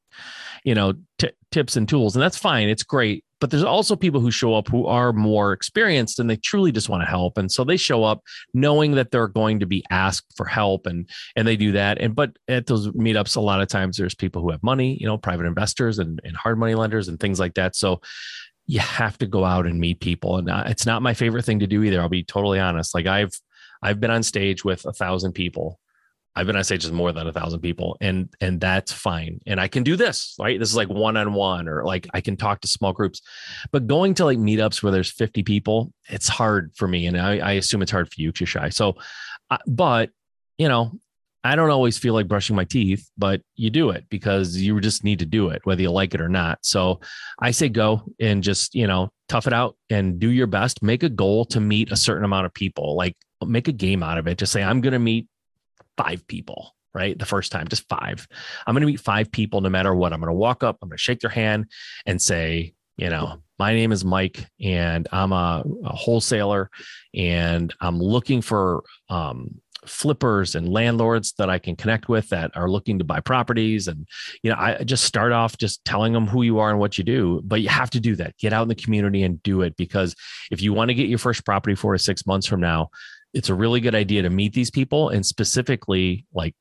you 0.65 0.75
know 0.75 0.95
t- 1.19 1.31
tips 1.51 1.77
and 1.77 1.89
tools 1.89 2.15
and 2.15 2.23
that's 2.23 2.39
fine 2.39 2.69
it's 2.69 2.83
great 2.83 3.25
but 3.41 3.51
there's 3.51 3.65
also 3.65 3.95
people 3.95 4.21
who 4.21 4.31
show 4.31 4.55
up 4.55 4.69
who 4.69 4.87
are 4.87 5.13
more 5.13 5.53
experienced 5.53 6.19
and 6.19 6.29
they 6.29 6.37
truly 6.37 6.73
just 6.73 6.89
want 6.89 7.03
to 7.03 7.09
help 7.09 7.39
and 7.39 7.51
so 7.51 7.65
they 7.65 7.77
show 7.77 8.05
up 8.05 8.23
knowing 8.55 8.93
that 8.93 9.11
they're 9.11 9.29
going 9.29 9.61
to 9.61 9.67
be 9.67 9.85
asked 9.91 10.33
for 10.37 10.47
help 10.47 10.87
and 10.87 11.09
and 11.37 11.47
they 11.47 11.57
do 11.57 11.73
that 11.73 11.99
and 12.01 12.15
but 12.15 12.37
at 12.49 12.67
those 12.67 12.89
meetups 12.89 13.37
a 13.37 13.41
lot 13.41 13.61
of 13.61 13.69
times 13.69 13.97
there's 13.97 14.15
people 14.15 14.43
who 14.43 14.51
have 14.51 14.63
money 14.63 14.97
you 15.01 15.07
know 15.07 15.19
private 15.19 15.47
investors 15.47 15.99
and, 15.99 16.21
and 16.25 16.37
hard 16.37 16.59
money 16.59 16.75
lenders 16.75 17.09
and 17.09 17.21
things 17.21 17.41
like 17.41 17.55
that 17.55 17.77
so 17.77 18.01
you 18.67 18.81
have 18.81 19.17
to 19.17 19.27
go 19.27 19.45
out 19.45 19.67
and 19.67 19.81
meet 19.81 20.01
people 20.01 20.37
and 20.37 20.51
uh, 20.51 20.65
it's 20.67 20.87
not 20.87 21.03
my 21.03 21.15
favorite 21.15 21.45
thing 21.45 21.61
to 21.61 21.67
do 21.67 21.83
either 21.83 22.01
i'll 22.01 22.09
be 22.09 22.25
totally 22.25 22.59
honest 22.59 22.95
like 22.95 23.07
i've 23.07 23.33
i've 23.83 24.01
been 24.01 24.11
on 24.11 24.23
stage 24.23 24.65
with 24.65 24.85
a 24.85 24.93
thousand 24.93 25.33
people 25.33 25.79
I've 26.35 26.47
been 26.47 26.57
on 26.57 26.65
stages 26.65 26.93
more 26.93 27.13
than 27.13 27.27
a 27.27 27.33
thousand 27.33 27.61
people, 27.61 27.97
and 28.01 28.29
and 28.41 28.61
that's 28.61 28.93
fine. 28.93 29.41
And 29.47 29.61
I 29.61 29.69
can 29.69 29.83
do 29.83 29.97
this, 29.97 30.35
right? 30.39 30.59
This 30.59 30.69
is 30.69 30.77
like 30.77 30.89
one 30.89 31.17
on 31.17 31.33
one, 31.33 31.69
or 31.69 31.85
like 31.85 32.07
I 32.15 32.21
can 32.21 32.37
talk 32.37 32.61
to 32.61 32.69
small 32.69 32.93
groups. 32.93 33.21
But 33.73 33.87
going 33.87 34.15
to 34.15 34.25
like 34.25 34.39
meetups 34.39 34.83
where 34.83 34.93
there's 34.93 35.11
50 35.11 35.43
people, 35.43 35.93
it's 36.09 36.29
hard 36.29 36.73
for 36.77 36.87
me, 36.87 37.07
and 37.07 37.19
I, 37.19 37.39
I 37.39 37.53
assume 37.53 37.83
it's 37.83 37.91
hard 37.91 38.09
for 38.09 38.21
you, 38.21 38.31
to 38.33 38.47
Shy. 38.47 38.69
So, 38.69 38.95
uh, 39.51 39.59
but 39.67 40.11
you 40.59 40.69
know, 40.69 40.93
I 41.45 41.57
don't 41.57 41.71
always 41.71 41.99
feel 41.99 42.15
like 42.15 42.29
brushing 42.29 42.57
my 42.57 42.65
teeth, 42.65 43.09
but 43.17 43.41
you 43.55 43.71
do 43.71 43.91
it 43.91 44.05
because 44.11 44.57
you 44.57 44.79
just 44.81 45.05
need 45.05 45.21
to 45.21 45.27
do 45.27 45.51
it, 45.51 45.63
whether 45.65 45.83
you 45.83 45.91
like 45.91 46.15
it 46.15 46.21
or 46.21 46.29
not. 46.29 46.59
So 46.63 47.01
I 47.41 47.53
say 47.53 47.69
go 47.69 48.03
and 48.19 48.43
just, 48.43 48.75
you 48.75 48.87
know, 48.87 49.11
tough 49.29 49.47
it 49.47 49.53
out 49.53 49.77
and 49.89 50.19
do 50.19 50.31
your 50.31 50.49
best. 50.49 50.83
Make 50.83 51.05
a 51.05 51.09
goal 51.09 51.45
to 51.47 51.61
meet 51.61 51.93
a 51.93 51.97
certain 51.97 52.25
amount 52.25 52.47
of 52.47 52.55
people. 52.55 52.97
Like 52.97 53.17
make 53.47 53.69
a 53.69 53.73
game 53.73 54.03
out 54.03 54.19
of 54.19 54.27
it. 54.27 54.39
Just 54.39 54.53
say, 54.53 54.63
I'm 54.63 54.81
going 54.81 54.93
to 54.93 54.99
meet 54.99 55.29
five 55.99 56.27
people, 56.27 56.75
right? 56.95 57.19
The 57.19 57.27
first 57.27 57.53
time, 57.53 57.69
just 57.69 57.89
five. 57.89 58.27
I'm 58.67 58.75
going 58.75 58.83
to 58.83 58.87
meet 58.87 59.01
five 59.01 59.31
people 59.31 59.61
no 59.61 59.69
matter 59.69 59.95
what. 59.95 60.13
I'm 60.13 60.21
going 60.21 60.29
to 60.29 60.35
walk 60.35 60.63
up, 60.63 60.79
I'm 60.81 60.89
going 60.89 60.97
to 60.97 61.03
shake 61.03 61.21
their 61.21 61.31
hand 61.31 61.67
and 62.07 62.23
say, 62.23 62.73
you 62.97 63.11
know, 63.11 63.43
my 63.59 63.75
name 63.75 63.93
is 63.93 64.05
Mike 64.05 64.47
and 64.61 65.07
I'm 65.13 65.33
a, 65.33 65.65
a 65.85 65.95
wholesaler 65.95 66.71
and 67.15 67.73
I'm 67.81 68.01
looking 68.01 68.41
for 68.41 68.83
um, 69.09 69.61
flippers 69.87 70.55
and 70.55 70.69
landlords 70.69 71.33
that 71.39 71.49
I 71.49 71.59
can 71.59 71.77
connect 71.77 72.09
with 72.09 72.29
that 72.31 72.57
are 72.57 72.69
looking 72.69 72.99
to 72.99 73.05
buy 73.05 73.21
properties. 73.21 73.89
And, 73.89 74.07
you 74.43 74.51
know, 74.51 74.57
I 74.59 74.83
just 74.85 75.05
start 75.05 75.33
off 75.33 75.57
just 75.57 75.85
telling 75.85 76.13
them 76.13 76.27
who 76.27 76.43
you 76.43 76.59
are 76.59 76.71
and 76.71 76.79
what 76.79 76.99
you 76.99 77.05
do, 77.05 77.41
but 77.45 77.61
you 77.61 77.69
have 77.69 77.91
to 77.91 78.01
do 78.01 78.17
that. 78.17 78.37
Get 78.39 78.53
out 78.53 78.63
in 78.63 78.69
the 78.69 78.75
community 78.75 79.23
and 79.23 79.43
do 79.43 79.63
it 79.63 79.77
because 79.77 80.15
if 80.51 80.61
you 80.63 80.73
want 80.73 80.91
to 80.91 80.95
get 80.95 81.09
your 81.09 81.19
first 81.19 81.45
property 81.45 81.75
four 81.75 81.93
to 81.93 81.99
six 81.99 82.27
months 82.27 82.47
from 82.47 82.61
now, 82.61 82.91
it's 83.35 83.49
a 83.49 83.55
really 83.55 83.81
good 83.81 83.95
idea 83.95 84.23
to 84.23 84.31
meet 84.31 84.53
these 84.53 84.71
people 84.71 85.11
and 85.11 85.25
specifically 85.25 86.27
like 86.33 86.55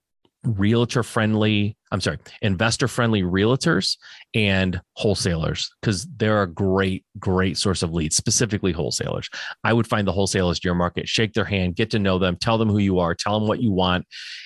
realtor 0.43 1.03
friendly 1.03 1.75
i'm 1.91 1.99
sorry 1.99 2.17
investor 2.41 2.87
friendly 2.87 3.21
realtors 3.21 3.97
and 4.33 4.79
wholesalers 4.93 5.69
because 5.81 6.07
they're 6.17 6.43
a 6.43 6.47
great 6.47 7.03
great 7.19 7.57
source 7.57 7.83
of 7.83 7.91
leads 7.91 8.15
specifically 8.15 8.71
wholesalers. 8.71 9.29
I 9.63 9.73
would 9.73 9.87
find 9.87 10.07
the 10.07 10.11
wholesalers 10.11 10.59
to 10.59 10.67
your 10.67 10.75
market 10.75 11.09
shake 11.09 11.33
their 11.33 11.43
hand 11.43 11.75
get 11.75 11.89
to 11.91 11.99
know 11.99 12.17
them 12.19 12.37
tell 12.37 12.57
them 12.57 12.69
who 12.69 12.77
you 12.77 12.99
are 12.99 13.13
tell 13.15 13.37
them 13.39 13.47
what 13.47 13.61
you 13.61 13.71
want 13.71 14.05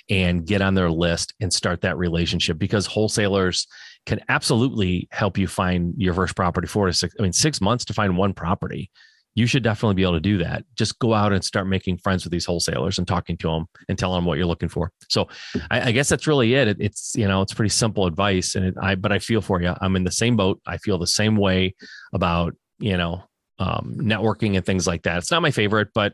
and 0.09 0.45
get 0.45 0.61
on 0.61 0.73
their 0.73 0.89
list 0.89 1.33
and 1.39 1.53
start 1.53 1.81
that 1.81 1.97
relationship 1.97 2.57
because 2.57 2.85
wholesalers 2.85 3.67
can 4.05 4.21
absolutely 4.29 5.07
help 5.11 5.37
you 5.37 5.47
find 5.47 5.93
your 5.97 6.13
first 6.13 6.35
property 6.35 6.67
four 6.67 6.87
to 6.87 6.93
six 6.93 7.13
i 7.19 7.21
mean 7.21 7.33
six 7.33 7.61
months 7.61 7.85
to 7.85 7.93
find 7.93 8.17
one 8.17 8.33
property 8.33 8.89
you 9.33 9.45
should 9.45 9.63
definitely 9.63 9.95
be 9.95 10.03
able 10.03 10.13
to 10.13 10.19
do 10.19 10.37
that. 10.39 10.65
Just 10.75 10.99
go 10.99 11.13
out 11.13 11.31
and 11.31 11.43
start 11.43 11.67
making 11.67 11.97
friends 11.97 12.23
with 12.23 12.31
these 12.31 12.45
wholesalers 12.45 12.97
and 12.97 13.07
talking 13.07 13.37
to 13.37 13.47
them 13.47 13.65
and 13.87 13.97
telling 13.97 14.17
them 14.17 14.25
what 14.25 14.37
you're 14.37 14.47
looking 14.47 14.69
for. 14.69 14.91
So 15.09 15.29
I, 15.69 15.89
I 15.89 15.91
guess 15.91 16.09
that's 16.09 16.27
really 16.27 16.53
it. 16.53 16.67
it. 16.67 16.77
It's, 16.79 17.13
you 17.15 17.27
know, 17.27 17.41
it's 17.41 17.53
pretty 17.53 17.69
simple 17.69 18.05
advice 18.05 18.55
and 18.55 18.65
it, 18.65 18.75
I, 18.81 18.95
but 18.95 19.11
I 19.11 19.19
feel 19.19 19.41
for 19.41 19.61
you. 19.61 19.73
I'm 19.79 19.95
in 19.95 20.03
the 20.03 20.11
same 20.11 20.35
boat. 20.35 20.59
I 20.67 20.77
feel 20.77 20.97
the 20.97 21.07
same 21.07 21.37
way 21.37 21.75
about, 22.13 22.55
you 22.79 22.97
know, 22.97 23.23
um, 23.59 23.95
networking 23.97 24.57
and 24.57 24.65
things 24.65 24.85
like 24.85 25.03
that. 25.03 25.19
It's 25.19 25.31
not 25.31 25.41
my 25.41 25.51
favorite, 25.51 25.89
but 25.93 26.13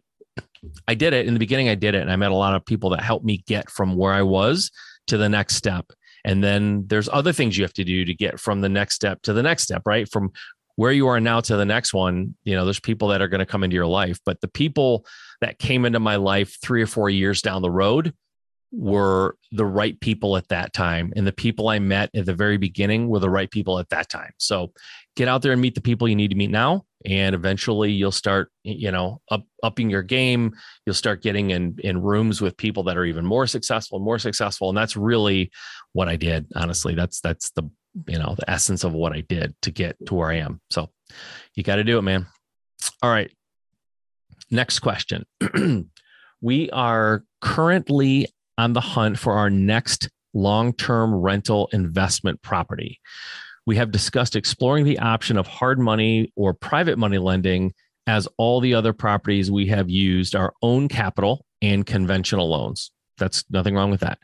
I 0.88 0.94
did 0.94 1.14
it 1.14 1.28
in 1.28 1.34
the 1.34 1.40
beginning. 1.40 1.70
I 1.70 1.76
did 1.76 1.96
it 1.96 2.02
and 2.02 2.12
I 2.12 2.18
met 2.18 2.32
a 2.32 2.36
lot 2.36 2.56
of 2.56 2.66
people 2.66 2.92
that 2.92 3.02
helped 3.02 3.26
me 3.26 3.44
get 3.48 3.70
from 3.72 3.96
where 3.96 4.14
I 4.14 4.22
was 4.22 4.70
to 5.08 5.18
the 5.18 5.30
next 5.30 5.56
step. 5.56 5.86
And 6.26 6.44
then 6.44 6.86
there's 6.88 7.08
other 7.08 7.32
things 7.32 7.58
you 7.58 7.64
have 7.64 7.74
to 7.74 7.86
do 7.86 8.04
to 8.04 8.14
get 8.14 8.40
from 8.40 8.60
the 8.60 8.68
next 8.68 8.96
step 8.96 9.22
to 9.24 9.34
the 9.34 9.44
next 9.44 9.64
step, 9.64 9.84
right? 9.86 10.10
From 10.12 10.32
where 10.78 10.92
you 10.92 11.08
are 11.08 11.20
now 11.20 11.42
to 11.42 11.58
the 11.58 11.66
next 11.66 11.94
one, 11.94 12.36
you 12.44 12.56
know, 12.56 12.64
there's 12.64 12.80
people 12.80 13.10
that 13.10 13.22
are 13.22 13.28
going 13.28 13.40
to 13.40 13.46
come 13.46 13.64
into 13.64 13.74
your 13.74 13.88
life, 13.88 14.20
but 14.26 14.40
the 14.42 14.48
people 14.48 15.06
that 15.42 15.60
came 15.60 15.86
into 15.86 16.00
my 16.00 16.16
life 16.16 16.58
three 16.62 16.82
or 16.82 16.88
four 16.88 17.10
years 17.10 17.42
down 17.42 17.64
the 17.64 17.70
road 17.70 18.14
were 18.72 19.38
the 19.52 19.66
right 19.66 20.00
people 20.00 20.38
at 20.38 20.48
that 20.50 20.74
time. 20.74 21.12
And 21.16 21.26
the 21.26 21.34
people 21.34 21.68
I 21.68 21.80
met 21.80 22.12
at 22.16 22.28
the 22.28 22.36
very 22.36 22.58
beginning 22.58 23.08
were 23.08 23.20
the 23.20 23.30
right 23.30 23.50
people 23.50 23.80
at 23.80 23.90
that 23.90 24.08
time. 24.08 24.32
So 24.38 24.72
get 25.16 25.28
out 25.28 25.42
there 25.42 25.52
and 25.52 25.62
meet 25.62 25.74
the 25.74 25.82
people 25.82 26.08
you 26.08 26.16
need 26.16 26.30
to 26.30 26.36
meet 26.36 26.52
now. 26.52 26.86
And 27.06 27.34
eventually 27.34 27.92
you'll 27.92 28.12
start, 28.12 28.52
you 28.64 28.92
know, 28.92 29.22
up, 29.32 29.46
upping 29.64 29.90
your 29.90 30.04
game. 30.04 30.54
You'll 30.86 30.94
start 30.94 31.24
getting 31.24 31.52
in, 31.52 31.78
in 31.84 32.02
rooms 32.02 32.40
with 32.40 32.56
people 32.56 32.84
that 32.84 32.98
are 32.98 33.06
even 33.06 33.26
more 33.26 33.48
successful, 33.48 33.98
more 33.98 34.20
successful. 34.20 34.70
And 34.70 34.78
that's 34.78 34.96
really 34.96 35.50
what 35.94 36.08
I 36.08 36.18
did. 36.18 36.46
Honestly, 36.56 36.94
that's, 36.94 37.20
that's 37.22 37.50
the 37.52 37.68
you 38.08 38.20
know, 38.20 38.36
the 38.38 38.50
essence 38.50 38.84
of 38.84 38.94
what 38.94 39.14
I 39.14 39.22
did 39.22 39.56
to 39.64 39.72
get 39.72 39.96
to 40.08 40.16
where 40.16 40.30
I 40.30 40.38
am. 40.38 40.62
So 40.70 40.90
you 41.56 41.64
got 41.64 41.78
to 41.78 41.84
do 41.84 41.98
it, 41.98 42.04
man. 42.04 42.28
All 43.02 43.10
right. 43.10 43.32
Next 44.52 44.80
question. 44.80 45.26
we 46.42 46.70
are 46.72 47.24
currently 47.42 48.28
on 48.58 48.74
the 48.74 48.82
hunt 48.82 49.20
for 49.20 49.34
our 49.34 49.50
next 49.50 50.10
long 50.34 50.74
term 50.74 51.14
rental 51.14 51.70
investment 51.74 52.42
property. 52.42 53.00
We 53.66 53.76
have 53.78 53.92
discussed 53.92 54.36
exploring 54.36 54.86
the 54.86 55.00
option 55.00 55.38
of 55.38 55.48
hard 55.48 55.80
money 55.80 56.32
or 56.36 56.54
private 56.54 56.98
money 56.98 57.18
lending, 57.18 57.74
as 58.06 58.28
all 58.38 58.62
the 58.62 58.74
other 58.74 58.94
properties 58.94 59.52
we 59.52 59.68
have 59.68 59.90
used 59.90 60.36
our 60.36 60.54
own 60.62 60.88
capital 60.88 61.46
and 61.62 61.86
conventional 61.86 62.50
loans. 62.50 62.92
That's 63.18 63.44
nothing 63.50 63.76
wrong 63.76 63.92
with 63.92 64.00
that 64.02 64.20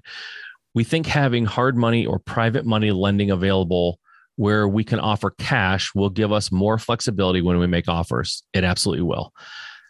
we 0.73 0.83
think 0.83 1.05
having 1.05 1.45
hard 1.45 1.77
money 1.77 2.05
or 2.05 2.19
private 2.19 2.65
money 2.65 2.91
lending 2.91 3.31
available 3.31 3.99
where 4.35 4.67
we 4.67 4.83
can 4.83 4.99
offer 4.99 5.31
cash 5.31 5.93
will 5.93 6.09
give 6.09 6.31
us 6.31 6.51
more 6.51 6.79
flexibility 6.79 7.41
when 7.41 7.59
we 7.59 7.67
make 7.67 7.87
offers. 7.87 8.43
It 8.53 8.63
absolutely 8.63 9.03
will. 9.03 9.31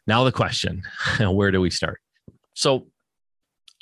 Now, 0.06 0.24
the 0.24 0.32
question 0.32 0.84
where 1.20 1.52
do 1.52 1.62
we 1.62 1.70
start? 1.70 2.00
So, 2.54 2.88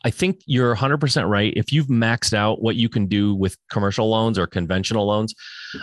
I 0.03 0.09
think 0.09 0.41
you're 0.47 0.75
100% 0.75 1.29
right. 1.29 1.53
If 1.55 1.71
you've 1.71 1.87
maxed 1.87 2.33
out 2.33 2.59
what 2.59 2.75
you 2.75 2.89
can 2.89 3.05
do 3.05 3.35
with 3.35 3.55
commercial 3.69 4.09
loans 4.09 4.39
or 4.39 4.47
conventional 4.47 5.05
loans, 5.05 5.35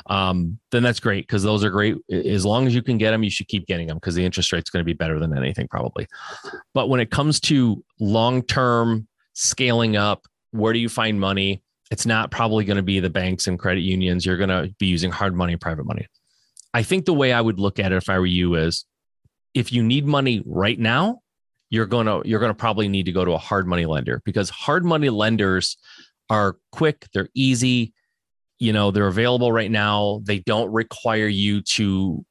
um, 0.07 0.59
then 0.73 0.83
that's 0.83 0.99
great 0.99 1.27
because 1.27 1.45
those 1.45 1.63
are 1.63 1.71
great. 1.71 1.97
As 2.11 2.45
long 2.45 2.67
as 2.67 2.75
you 2.75 2.83
can 2.83 2.99
get 2.99 3.13
them, 3.13 3.23
you 3.23 3.31
should 3.31 3.47
keep 3.47 3.67
getting 3.67 3.87
them 3.87 3.97
because 3.97 4.17
the 4.17 4.25
interest 4.25 4.53
rate's 4.53 4.71
going 4.71 4.81
to 4.81 4.85
be 4.85 4.93
better 4.93 5.21
than 5.21 5.37
anything, 5.37 5.69
probably. 5.69 6.09
But 6.75 6.89
when 6.89 6.99
it 6.99 7.13
comes 7.13 7.39
to 7.43 7.85
long 8.01 8.43
term 8.43 9.07
scaling 9.35 9.97
up, 9.97 10.27
where 10.51 10.73
do 10.73 10.79
you 10.79 10.89
find 10.89 11.21
money? 11.21 11.63
It's 11.91 12.07
not 12.07 12.31
probably 12.31 12.65
going 12.65 12.77
to 12.77 12.83
be 12.83 13.01
the 13.01 13.11
banks 13.11 13.47
and 13.47 13.59
credit 13.59 13.81
unions. 13.81 14.27
You're 14.27 14.37
going 14.37 14.51
to 14.51 14.75
be 14.79 14.87
using 14.87 15.11
hard 15.11 15.35
money, 15.35 15.57
private 15.57 15.85
money. 15.85 16.07
I 16.75 16.83
think 16.83 17.07
the 17.07 17.15
way 17.15 17.33
I 17.33 17.41
would 17.41 17.59
look 17.59 17.79
at 17.79 17.93
it 17.93 17.97
if 17.97 18.09
I 18.09 18.19
were 18.19 18.27
you 18.27 18.57
is 18.57 18.85
if 19.55 19.73
you 19.73 19.83
need 19.83 20.07
money 20.07 20.43
right 20.45 20.79
now, 20.79 21.21
you're 21.71 21.87
going 21.87 22.07
to 22.07 22.23
you're 22.25 22.41
going 22.41 22.51
to 22.51 22.59
probably 22.59 22.89
need 22.89 23.07
to 23.07 23.13
go 23.13 23.25
to 23.25 23.33
a 23.33 23.39
hard 23.39 23.67
money 23.67 23.87
lender 23.87 24.23
because 24.25 24.51
hard 24.51 24.85
money 24.85 25.11
lenders 25.11 25.77
are 26.31 26.57
quick, 26.73 27.07
they're 27.13 27.29
easy, 27.35 27.93
you 28.59 28.73
know, 28.73 28.91
they're 28.91 29.07
available 29.07 29.53
right 29.53 29.71
now. 29.71 30.21
They 30.25 30.41
don't 30.41 30.73
require 30.73 31.27
you 31.27 31.63
to 31.63 32.25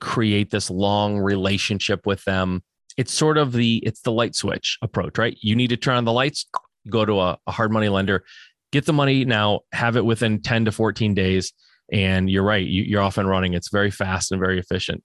create 0.00 0.50
this 0.50 0.70
long 0.70 1.18
relationship 1.18 2.06
with 2.06 2.24
them. 2.24 2.62
It's 2.96 3.12
sort 3.12 3.38
of 3.38 3.52
the 3.52 3.82
it's 3.84 4.00
the 4.00 4.12
light 4.12 4.34
switch 4.34 4.78
approach, 4.82 5.18
right? 5.18 5.36
You 5.40 5.56
need 5.56 5.68
to 5.68 5.76
turn 5.76 5.96
on 5.96 6.04
the 6.04 6.12
lights, 6.12 6.46
go 6.88 7.04
to 7.04 7.20
a, 7.20 7.38
a 7.46 7.52
hard 7.52 7.72
money 7.72 7.88
lender, 7.88 8.24
get 8.72 8.86
the 8.86 8.92
money 8.92 9.24
now, 9.24 9.60
have 9.72 9.96
it 9.96 10.04
within 10.04 10.42
10 10.42 10.66
to 10.66 10.72
14 10.72 11.14
days. 11.14 11.52
And 11.92 12.30
you're 12.30 12.42
right, 12.42 12.66
you, 12.66 12.82
you're 12.82 13.02
off 13.02 13.18
and 13.18 13.28
running. 13.28 13.54
It's 13.54 13.70
very 13.70 13.90
fast 13.90 14.32
and 14.32 14.40
very 14.40 14.58
efficient. 14.58 15.02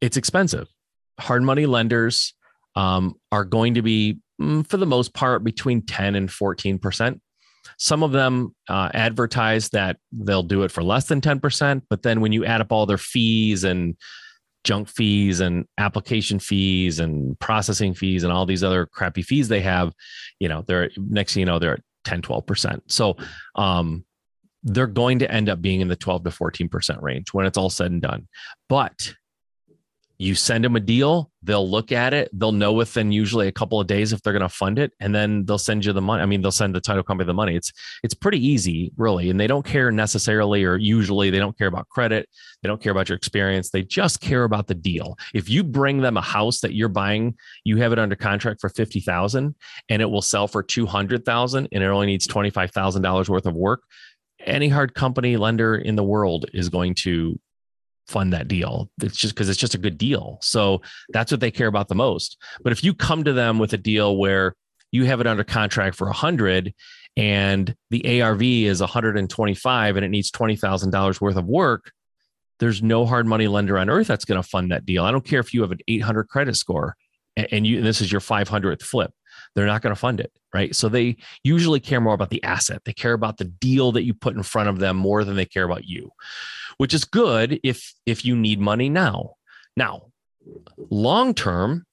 It's 0.00 0.16
expensive. 0.16 0.68
Hard 1.18 1.42
money 1.42 1.66
lenders 1.66 2.34
um, 2.74 3.14
are 3.32 3.44
going 3.44 3.74
to 3.74 3.82
be, 3.82 4.18
mm, 4.40 4.66
for 4.66 4.76
the 4.76 4.86
most 4.86 5.14
part, 5.14 5.42
between 5.42 5.82
10 5.82 6.14
and 6.14 6.28
14%. 6.28 7.20
Some 7.78 8.02
of 8.02 8.12
them 8.12 8.54
uh, 8.68 8.90
advertise 8.94 9.70
that 9.70 9.96
they'll 10.12 10.42
do 10.42 10.62
it 10.62 10.70
for 10.70 10.82
less 10.82 11.06
than 11.06 11.20
10%, 11.20 11.82
but 11.90 12.02
then 12.02 12.20
when 12.20 12.32
you 12.32 12.44
add 12.44 12.60
up 12.60 12.72
all 12.72 12.86
their 12.86 12.98
fees 12.98 13.64
and 13.64 13.96
junk 14.66 14.88
fees 14.88 15.38
and 15.38 15.64
application 15.78 16.40
fees 16.40 16.98
and 16.98 17.38
processing 17.38 17.94
fees 17.94 18.24
and 18.24 18.32
all 18.32 18.44
these 18.44 18.64
other 18.64 18.84
crappy 18.84 19.22
fees 19.22 19.46
they 19.46 19.60
have, 19.60 19.94
you 20.40 20.48
know, 20.48 20.64
they're 20.66 20.90
next 20.96 21.34
thing 21.34 21.42
you 21.42 21.46
know, 21.46 21.60
they're 21.60 21.74
at 21.74 21.82
10, 22.04 22.20
12%. 22.20 22.80
So 22.88 23.16
um, 23.54 24.04
they're 24.64 24.88
going 24.88 25.20
to 25.20 25.30
end 25.30 25.48
up 25.48 25.62
being 25.62 25.80
in 25.80 25.88
the 25.88 25.94
12 25.94 26.24
to 26.24 26.30
14% 26.30 27.00
range 27.00 27.32
when 27.32 27.46
it's 27.46 27.56
all 27.56 27.70
said 27.70 27.92
and 27.92 28.02
done. 28.02 28.26
But 28.68 29.14
you 30.18 30.34
send 30.34 30.64
them 30.64 30.76
a 30.76 30.80
deal, 30.80 31.30
they'll 31.42 31.68
look 31.68 31.92
at 31.92 32.14
it, 32.14 32.30
they'll 32.32 32.52
know 32.52 32.72
within 32.72 33.12
usually 33.12 33.48
a 33.48 33.52
couple 33.52 33.80
of 33.80 33.86
days 33.86 34.12
if 34.12 34.22
they're 34.22 34.32
going 34.32 34.40
to 34.42 34.48
fund 34.48 34.78
it, 34.78 34.92
and 35.00 35.14
then 35.14 35.44
they'll 35.44 35.58
send 35.58 35.84
you 35.84 35.92
the 35.92 36.00
money. 36.00 36.22
I 36.22 36.26
mean, 36.26 36.40
they'll 36.40 36.50
send 36.50 36.74
the 36.74 36.80
title 36.80 37.02
company 37.02 37.26
the 37.26 37.34
money. 37.34 37.54
It's 37.54 37.72
it's 38.02 38.14
pretty 38.14 38.44
easy, 38.44 38.92
really, 38.96 39.28
and 39.30 39.38
they 39.38 39.46
don't 39.46 39.64
care 39.64 39.90
necessarily, 39.90 40.64
or 40.64 40.76
usually 40.76 41.30
they 41.30 41.38
don't 41.38 41.56
care 41.58 41.66
about 41.66 41.88
credit, 41.88 42.28
they 42.62 42.68
don't 42.68 42.80
care 42.80 42.92
about 42.92 43.08
your 43.08 43.16
experience, 43.16 43.70
they 43.70 43.82
just 43.82 44.20
care 44.20 44.44
about 44.44 44.66
the 44.66 44.74
deal. 44.74 45.18
If 45.34 45.48
you 45.48 45.62
bring 45.62 46.00
them 46.00 46.16
a 46.16 46.22
house 46.22 46.60
that 46.60 46.74
you're 46.74 46.88
buying, 46.88 47.34
you 47.64 47.76
have 47.78 47.92
it 47.92 47.98
under 47.98 48.16
contract 48.16 48.60
for 48.60 48.70
fifty 48.70 49.00
thousand, 49.00 49.54
and 49.88 50.00
it 50.00 50.06
will 50.06 50.22
sell 50.22 50.48
for 50.48 50.62
two 50.62 50.86
hundred 50.86 51.24
thousand, 51.24 51.68
and 51.72 51.82
it 51.82 51.86
only 51.86 52.06
needs 52.06 52.26
twenty 52.26 52.50
five 52.50 52.70
thousand 52.70 53.02
dollars 53.02 53.28
worth 53.28 53.46
of 53.46 53.54
work. 53.54 53.82
Any 54.40 54.68
hard 54.68 54.94
company 54.94 55.36
lender 55.36 55.74
in 55.74 55.96
the 55.96 56.04
world 56.04 56.46
is 56.52 56.68
going 56.68 56.94
to 57.02 57.38
fund 58.08 58.32
that 58.32 58.48
deal. 58.48 58.90
It's 59.02 59.16
just 59.16 59.34
because 59.34 59.48
it's 59.48 59.58
just 59.58 59.74
a 59.74 59.78
good 59.78 59.98
deal. 59.98 60.38
So 60.42 60.82
that's 61.10 61.30
what 61.30 61.40
they 61.40 61.50
care 61.50 61.66
about 61.66 61.88
the 61.88 61.94
most. 61.94 62.40
But 62.62 62.72
if 62.72 62.84
you 62.84 62.94
come 62.94 63.24
to 63.24 63.32
them 63.32 63.58
with 63.58 63.72
a 63.72 63.78
deal 63.78 64.16
where 64.16 64.54
you 64.92 65.04
have 65.04 65.20
it 65.20 65.26
under 65.26 65.44
contract 65.44 65.96
for 65.96 66.06
100 66.06 66.72
and 67.16 67.74
the 67.90 68.22
ARV 68.22 68.42
is 68.42 68.80
125 68.80 69.96
and 69.96 70.04
it 70.04 70.08
needs 70.08 70.30
$20,000 70.30 71.20
worth 71.20 71.36
of 71.36 71.46
work, 71.46 71.90
there's 72.58 72.82
no 72.82 73.04
hard 73.04 73.26
money 73.26 73.48
lender 73.48 73.78
on 73.78 73.90
earth 73.90 74.06
that's 74.06 74.24
going 74.24 74.40
to 74.40 74.48
fund 74.48 74.70
that 74.70 74.86
deal. 74.86 75.04
I 75.04 75.10
don't 75.10 75.24
care 75.24 75.40
if 75.40 75.52
you 75.52 75.62
have 75.62 75.72
an 75.72 75.80
800 75.88 76.28
credit 76.28 76.56
score 76.56 76.96
and 77.36 77.66
you 77.66 77.78
and 77.78 77.86
this 77.86 78.00
is 78.00 78.10
your 78.10 78.20
500th 78.20 78.82
flip. 78.82 79.12
They're 79.54 79.66
not 79.66 79.82
going 79.82 79.94
to 79.94 80.00
fund 80.00 80.20
it, 80.20 80.32
right? 80.54 80.74
So 80.74 80.88
they 80.88 81.16
usually 81.42 81.80
care 81.80 82.00
more 82.00 82.14
about 82.14 82.30
the 82.30 82.42
asset. 82.42 82.82
They 82.84 82.92
care 82.92 83.12
about 83.12 83.36
the 83.36 83.44
deal 83.44 83.92
that 83.92 84.04
you 84.04 84.14
put 84.14 84.36
in 84.36 84.42
front 84.42 84.68
of 84.68 84.78
them 84.78 84.96
more 84.96 85.24
than 85.24 85.36
they 85.36 85.44
care 85.44 85.64
about 85.64 85.84
you. 85.84 86.10
Which 86.78 86.94
is 86.94 87.04
good 87.04 87.60
if 87.62 87.94
if 88.04 88.24
you 88.24 88.36
need 88.36 88.60
money 88.60 88.88
now. 88.88 89.34
Now, 89.76 90.08
long 90.90 91.34
term, 91.34 91.84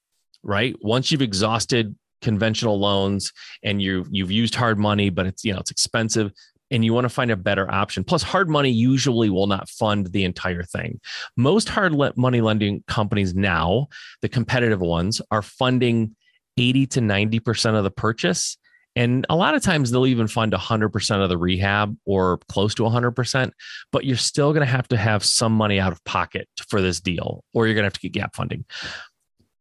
right? 0.43 0.75
Once 0.81 1.11
you've 1.11 1.21
exhausted 1.21 1.95
conventional 2.23 2.79
loans 2.79 3.33
and 3.63 3.81
you 3.81 4.05
you've 4.09 4.31
used 4.31 4.55
hard 4.55 4.79
money 4.79 5.09
but 5.09 5.27
it's 5.27 5.43
you 5.43 5.53
know 5.53 5.59
it's 5.59 5.69
expensive 5.69 6.31
and 6.71 6.83
you 6.83 6.93
want 6.93 7.03
to 7.03 7.09
find 7.09 7.29
a 7.29 7.35
better 7.35 7.69
option 7.69 8.03
plus 8.03 8.23
hard 8.23 8.49
money 8.49 8.71
usually 8.71 9.29
will 9.29 9.45
not 9.45 9.69
fund 9.69 10.07
the 10.07 10.23
entire 10.23 10.63
thing 10.63 10.99
most 11.35 11.67
hard 11.67 11.93
money 12.15 12.39
lending 12.39 12.81
companies 12.87 13.35
now 13.35 13.87
the 14.21 14.29
competitive 14.29 14.79
ones 14.79 15.21
are 15.29 15.41
funding 15.41 16.15
80 16.57 16.85
to 16.87 16.99
90% 17.01 17.75
of 17.75 17.83
the 17.83 17.91
purchase 17.91 18.57
and 18.95 19.25
a 19.29 19.35
lot 19.35 19.55
of 19.55 19.63
times 19.63 19.89
they'll 19.89 20.05
even 20.05 20.27
fund 20.27 20.53
100% 20.53 21.23
of 21.23 21.29
the 21.29 21.37
rehab 21.37 21.97
or 22.05 22.37
close 22.47 22.75
to 22.75 22.83
100%, 22.83 23.51
but 23.91 24.05
you're 24.05 24.17
still 24.17 24.53
going 24.53 24.65
to 24.65 24.71
have 24.71 24.87
to 24.89 24.97
have 24.97 25.23
some 25.23 25.51
money 25.53 25.79
out 25.79 25.91
of 25.91 26.03
pocket 26.03 26.47
for 26.67 26.81
this 26.81 26.99
deal, 26.99 27.43
or 27.53 27.65
you're 27.65 27.73
going 27.73 27.83
to 27.83 27.87
have 27.87 27.93
to 27.93 28.01
get 28.01 28.13
gap 28.13 28.35
funding. 28.35 28.65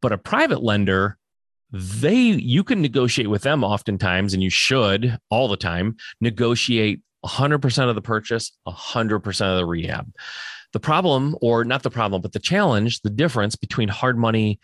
But 0.03 0.12
a 0.12 0.19
private 0.19 0.62
lender, 0.62 1.17
they 1.71 2.15
you 2.15 2.62
can 2.62 2.83
negotiate 2.83 3.31
with 3.31 3.43
them 3.43 3.65
oftentimes 3.65 4.35
and 4.35 4.43
you 4.43 4.51
should 4.51 5.19
all 5.31 5.49
the 5.49 5.57
time 5.57 5.97
negotiate 6.21 7.01
100% 7.25 7.89
of 7.89 7.95
the 7.95 8.03
purchase 8.03 8.53
100% 8.69 9.51
of 9.51 9.57
the 9.57 9.65
rehab 9.65 10.12
the 10.75 10.81
problem 10.81 11.35
or 11.41 11.65
not 11.65 11.83
the 11.83 11.91
problem 11.91 12.21
but 12.21 12.33
the 12.33 12.39
challenge 12.39 13.01
the 13.01 13.09
difference 13.09 13.57
between 13.57 13.89
hard 13.89 14.19
money 14.19 14.61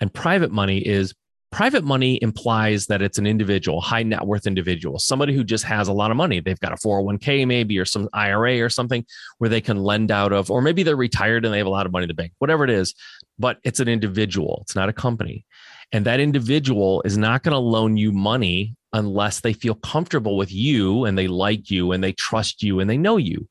and 0.00 0.12
private 0.12 0.50
money 0.50 0.78
is 0.78 1.14
private 1.50 1.84
money 1.84 2.18
implies 2.20 2.86
that 2.86 3.00
it's 3.00 3.18
an 3.18 3.26
individual 3.26 3.80
high 3.80 4.02
net 4.02 4.26
worth 4.26 4.46
individual 4.46 4.98
somebody 4.98 5.34
who 5.34 5.42
just 5.42 5.64
has 5.64 5.88
a 5.88 5.92
lot 5.92 6.10
of 6.10 6.16
money 6.16 6.40
they've 6.40 6.60
got 6.60 6.72
a 6.72 6.76
401k 6.76 7.46
maybe 7.46 7.78
or 7.78 7.84
some 7.84 8.08
ira 8.12 8.60
or 8.60 8.68
something 8.68 9.04
where 9.38 9.50
they 9.50 9.60
can 9.60 9.78
lend 9.78 10.10
out 10.10 10.32
of 10.32 10.50
or 10.50 10.60
maybe 10.60 10.82
they're 10.82 10.96
retired 10.96 11.44
and 11.44 11.54
they 11.54 11.58
have 11.58 11.66
a 11.66 11.70
lot 11.70 11.86
of 11.86 11.92
money 11.92 12.04
in 12.04 12.08
the 12.08 12.14
bank 12.14 12.32
whatever 12.38 12.64
it 12.64 12.70
is 12.70 12.94
but 13.38 13.58
it's 13.64 13.80
an 13.80 13.88
individual 13.88 14.58
it's 14.62 14.76
not 14.76 14.88
a 14.88 14.92
company 14.92 15.44
and 15.92 16.04
that 16.04 16.20
individual 16.20 17.02
is 17.02 17.16
not 17.16 17.42
going 17.42 17.52
to 17.52 17.58
loan 17.58 17.96
you 17.96 18.12
money 18.12 18.76
unless 18.92 19.40
they 19.40 19.52
feel 19.52 19.74
comfortable 19.74 20.36
with 20.36 20.52
you 20.52 21.04
and 21.04 21.16
they 21.16 21.26
like 21.26 21.70
you 21.70 21.92
and 21.92 22.02
they 22.02 22.12
trust 22.12 22.62
you 22.62 22.80
and 22.80 22.88
they 22.88 22.96
know 22.96 23.16
you. 23.16 23.48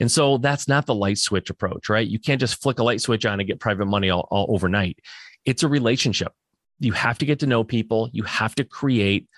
And 0.00 0.10
so 0.10 0.38
that's 0.38 0.68
not 0.68 0.86
the 0.86 0.94
light 0.94 1.18
switch 1.18 1.50
approach, 1.50 1.88
right? 1.88 2.06
You 2.06 2.18
can't 2.18 2.40
just 2.40 2.62
flick 2.62 2.78
a 2.78 2.84
light 2.84 3.00
switch 3.00 3.26
on 3.26 3.40
and 3.40 3.46
get 3.46 3.60
private 3.60 3.86
money 3.86 4.10
all, 4.10 4.28
all 4.30 4.46
overnight. 4.48 4.98
It's 5.44 5.62
a 5.62 5.68
relationship. 5.68 6.32
You 6.78 6.92
have 6.92 7.18
to 7.18 7.26
get 7.26 7.40
to 7.40 7.46
know 7.46 7.64
people. 7.64 8.08
You 8.12 8.24
have 8.24 8.54
to 8.56 8.64
create 8.64 9.28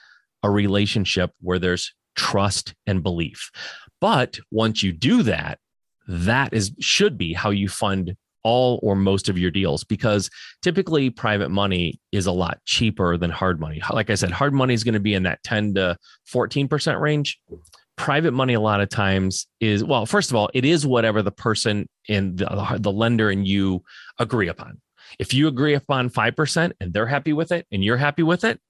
a 0.43 0.51
relationship 0.51 1.33
where 1.41 1.59
there's 1.59 1.93
trust 2.17 2.75
and 2.87 3.03
belief. 3.03 3.51
But 4.01 4.39
once 4.51 4.83
you 4.83 4.93
do 4.93 5.23
that, 5.25 5.59
that 6.07 6.55
is 6.55 6.73
should 6.81 7.19
be 7.19 7.33
how 7.33 7.51
you 7.51 7.69
fund 7.69 8.17
all 8.43 8.81
or 8.83 8.97
most 8.97 9.29
of 9.29 9.39
your 9.39 9.51
deals 9.51 9.85
because 9.85 10.31
typically 10.63 11.11
private 11.11 11.51
money 11.51 12.01
is 12.13 12.27
a 12.27 12.33
lot 12.33 12.59
cheaper 12.65 13.17
than 13.17 13.31
hard 13.31 13.61
money. 13.61 13.83
Like 13.93 14.11
I 14.11 14.15
said, 14.15 14.31
hard 14.31 14.55
money 14.55 14.75
is 14.75 14.85
going 14.85 14.95
to 14.95 15.01
be 15.01 15.15
in 15.15 15.25
that 15.25 15.43
10 15.43 15.75
to 15.75 15.97
14% 16.33 17.01
range. 17.01 17.39
Private 17.97 18.33
money, 18.33 18.55
a 18.55 18.61
lot 18.61 18.81
of 18.81 18.89
times, 18.89 19.49
is 19.61 19.83
well, 19.83 20.07
first 20.07 20.31
of 20.31 20.37
all, 20.37 20.49
it 20.55 20.65
is 20.65 20.87
whatever 20.87 21.21
the 21.21 21.33
person 21.33 21.89
in 22.07 22.37
the, 22.37 22.79
the 22.81 22.93
lender 22.93 23.29
and 23.29 23.47
you 23.47 23.83
agree 24.19 24.49
upon. 24.49 24.81
If 25.19 25.35
you 25.35 25.49
agree 25.49 25.75
upon 25.75 26.11
5% 26.11 26.73
and 26.81 26.93
they're 26.93 27.07
happy 27.07 27.33
with 27.33 27.53
it 27.53 27.67
and 27.73 27.83
you're 27.83 27.97
happy 27.97 28.23
with 28.23 28.45
it, 28.45 28.61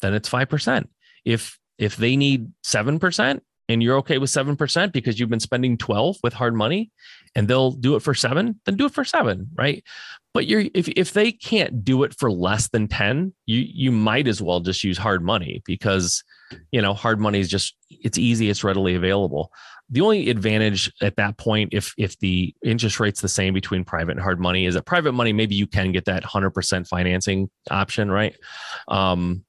then 0.00 0.14
it's 0.14 0.28
5%. 0.28 0.86
If 1.24 1.58
if 1.78 1.96
they 1.96 2.16
need 2.16 2.52
7% 2.64 3.40
and 3.68 3.82
you're 3.82 3.96
okay 3.98 4.18
with 4.18 4.30
7% 4.30 4.92
because 4.92 5.18
you've 5.18 5.30
been 5.30 5.40
spending 5.40 5.78
12 5.78 6.16
with 6.22 6.32
hard 6.32 6.54
money 6.54 6.90
and 7.34 7.48
they'll 7.48 7.70
do 7.70 7.96
it 7.96 8.00
for 8.00 8.14
7 8.14 8.60
then 8.64 8.76
do 8.76 8.86
it 8.86 8.92
for 8.92 9.04
7 9.04 9.48
right 9.54 9.82
but 10.34 10.46
you're 10.46 10.64
if, 10.74 10.88
if 10.88 11.12
they 11.12 11.32
can't 11.32 11.84
do 11.84 12.02
it 12.02 12.14
for 12.18 12.30
less 12.30 12.68
than 12.68 12.88
10 12.88 13.32
you 13.46 13.64
you 13.66 13.92
might 13.92 14.26
as 14.28 14.42
well 14.42 14.60
just 14.60 14.84
use 14.84 14.98
hard 14.98 15.22
money 15.22 15.62
because 15.64 16.22
you 16.70 16.82
know 16.82 16.92
hard 16.92 17.20
money 17.20 17.40
is 17.40 17.48
just 17.48 17.74
it's 17.88 18.18
easy 18.18 18.50
it's 18.50 18.64
readily 18.64 18.94
available 18.94 19.50
the 19.92 20.00
only 20.00 20.30
advantage 20.30 20.90
at 21.00 21.16
that 21.16 21.36
point 21.36 21.72
if 21.72 21.94
if 21.96 22.18
the 22.18 22.54
interest 22.64 22.98
rate's 22.98 23.20
the 23.20 23.28
same 23.28 23.54
between 23.54 23.84
private 23.84 24.12
and 24.12 24.20
hard 24.20 24.40
money 24.40 24.66
is 24.66 24.74
that 24.74 24.86
private 24.86 25.12
money 25.12 25.32
maybe 25.32 25.54
you 25.54 25.66
can 25.66 25.92
get 25.92 26.06
that 26.06 26.24
100% 26.24 26.88
financing 26.88 27.48
option 27.70 28.10
right? 28.10 28.34
Um 28.88 29.44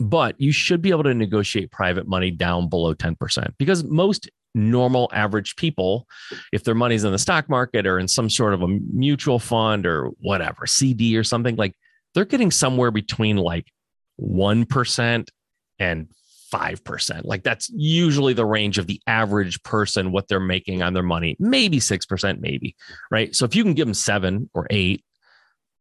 but 0.00 0.40
you 0.40 0.52
should 0.52 0.80
be 0.80 0.90
able 0.90 1.02
to 1.02 1.14
negotiate 1.14 1.70
private 1.70 2.08
money 2.08 2.30
down 2.30 2.68
below 2.68 2.94
10% 2.94 3.52
because 3.58 3.84
most 3.84 4.28
normal 4.54 5.10
average 5.12 5.54
people, 5.56 6.06
if 6.50 6.64
their 6.64 6.74
money's 6.74 7.04
in 7.04 7.12
the 7.12 7.18
stock 7.18 7.48
market 7.48 7.86
or 7.86 7.98
in 7.98 8.08
some 8.08 8.30
sort 8.30 8.54
of 8.54 8.62
a 8.62 8.68
mutual 8.68 9.38
fund 9.38 9.86
or 9.86 10.06
whatever, 10.18 10.66
CD 10.66 11.16
or 11.16 11.24
something, 11.24 11.56
like 11.56 11.74
they're 12.14 12.24
getting 12.24 12.50
somewhere 12.50 12.90
between 12.90 13.36
like 13.36 13.66
1% 14.20 15.28
and 15.78 16.08
5%. 16.52 17.24
Like 17.24 17.42
that's 17.42 17.70
usually 17.74 18.34
the 18.34 18.44
range 18.44 18.78
of 18.78 18.86
the 18.86 19.00
average 19.06 19.62
person, 19.62 20.12
what 20.12 20.28
they're 20.28 20.40
making 20.40 20.82
on 20.82 20.92
their 20.92 21.02
money, 21.02 21.36
maybe 21.38 21.78
6%, 21.78 22.40
maybe. 22.40 22.76
Right. 23.10 23.34
So 23.34 23.44
if 23.44 23.54
you 23.54 23.62
can 23.62 23.74
give 23.74 23.86
them 23.86 23.94
seven 23.94 24.50
or 24.54 24.66
eight, 24.70 25.04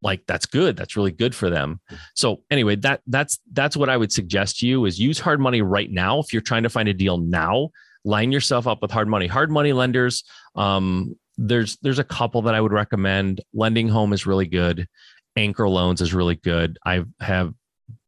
like 0.01 0.23
that's 0.25 0.45
good. 0.47 0.75
That's 0.77 0.95
really 0.95 1.11
good 1.11 1.35
for 1.35 1.49
them. 1.49 1.79
So 2.15 2.43
anyway 2.49 2.75
that 2.77 3.01
that's 3.05 3.37
that's 3.53 3.77
what 3.77 3.87
i 3.87 3.95
would 3.95 4.11
suggest 4.11 4.57
to 4.59 4.67
you 4.67 4.85
is 4.85 4.99
use 4.99 5.19
hard 5.19 5.39
money 5.39 5.61
right 5.61 5.91
now. 5.91 6.19
If 6.19 6.33
you're 6.33 6.41
trying 6.41 6.63
to 6.63 6.69
find 6.69 6.89
a 6.89 6.93
deal 6.93 7.17
now 7.17 7.69
line 8.03 8.31
yourself 8.31 8.65
up 8.65 8.81
with 8.81 8.89
hard 8.89 9.07
money. 9.07 9.27
Hard 9.27 9.51
money 9.51 9.73
lenders 9.73 10.23
um, 10.55 11.15
there's 11.37 11.77
there's 11.77 11.99
a 11.99 12.03
couple 12.03 12.41
that 12.43 12.55
i 12.55 12.61
would 12.61 12.71
recommend. 12.71 13.41
LendingHome 13.55 14.13
is 14.13 14.25
really 14.25 14.47
good. 14.47 14.87
Anchor 15.35 15.67
loans 15.67 16.01
is 16.01 16.13
really 16.13 16.35
good. 16.35 16.77
I 16.85 17.03
have 17.19 17.53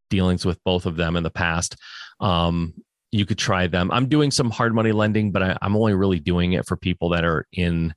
dealings 0.09 0.45
with 0.45 0.63
both 0.63 0.85
of 0.85 0.95
them 0.95 1.15
in 1.15 1.23
the 1.23 1.29
past 1.29 1.75
um, 2.23 2.73
you 3.11 3.25
could 3.27 3.37
try 3.37 3.67
them 3.67 3.91
i'm 3.91 4.07
doing 4.07 4.31
some 4.31 4.49
hard 4.49 4.73
money 4.73 4.91
lending 4.91 5.31
but 5.31 5.43
I, 5.43 5.57
i'm 5.61 5.75
only 5.75 5.93
really 5.93 6.19
doing 6.19 6.53
it 6.53 6.65
for 6.65 6.75
people 6.75 7.09
that 7.09 7.23
are 7.23 7.45
in 7.53 7.93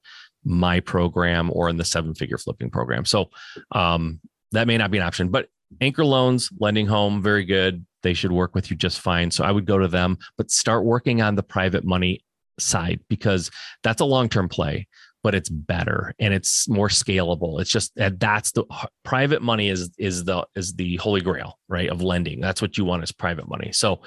my 0.47 0.81
program 0.81 1.51
or 1.53 1.69
in 1.69 1.77
the 1.77 1.85
seven 1.85 2.15
figure 2.15 2.39
flipping 2.39 2.71
program. 2.71 3.05
So 3.05 3.31
um, 3.73 4.21
that 4.53 4.67
may 4.67 4.79
not 4.79 4.91
be 4.91 4.99
an 4.99 5.05
option, 5.05 5.29
but 5.29 5.49
anchor 5.81 6.05
loans, 6.05 6.49
LendingHome, 6.61 7.21
very 7.21 7.45
good. 7.45 7.85
They 8.03 8.15
should 8.15 8.33
work 8.33 8.55
with 8.55 8.71
you 8.71 8.77
just 8.77 9.01
fine. 9.01 9.31
So 9.33 9.45
I 9.45 9.51
would 9.51 9.67
go 9.67 9.79
to 9.79 9.89
them, 9.89 10.19
but 10.39 10.51
start 10.51 10.85
working 10.85 11.21
on 11.21 11.35
the 11.35 11.43
private 11.43 11.85
money 11.85 12.25
side 12.59 13.01
because 13.09 13.51
that's 13.83 14.01
a 14.01 14.05
long 14.05 14.29
term 14.29 14.49
play 14.49 14.87
but 15.27 15.35
it's 15.35 15.49
better 15.49 16.15
and 16.21 16.33
it's 16.33 16.69
more 16.69 16.89
scalable 16.89 17.61
it's 17.61 17.71
just 17.71 17.93
that 17.97 18.21
that's 18.21 18.53
the 18.53 18.65
private 19.03 19.43
money 19.43 19.69
is 19.69 19.91
is 19.99 20.23
the 20.23 20.47
is 20.55 20.75
the 20.75 20.95
holy 20.97 21.21
grail 21.21 21.59
right 21.69 21.91
of 21.91 22.01
lending 22.01 22.41
that's 22.41 22.62
what 22.62 22.79
you 22.79 22.85
want 22.85 23.03
is 23.03 23.11
private 23.11 23.49
money 23.49 23.73
so 23.73 24.01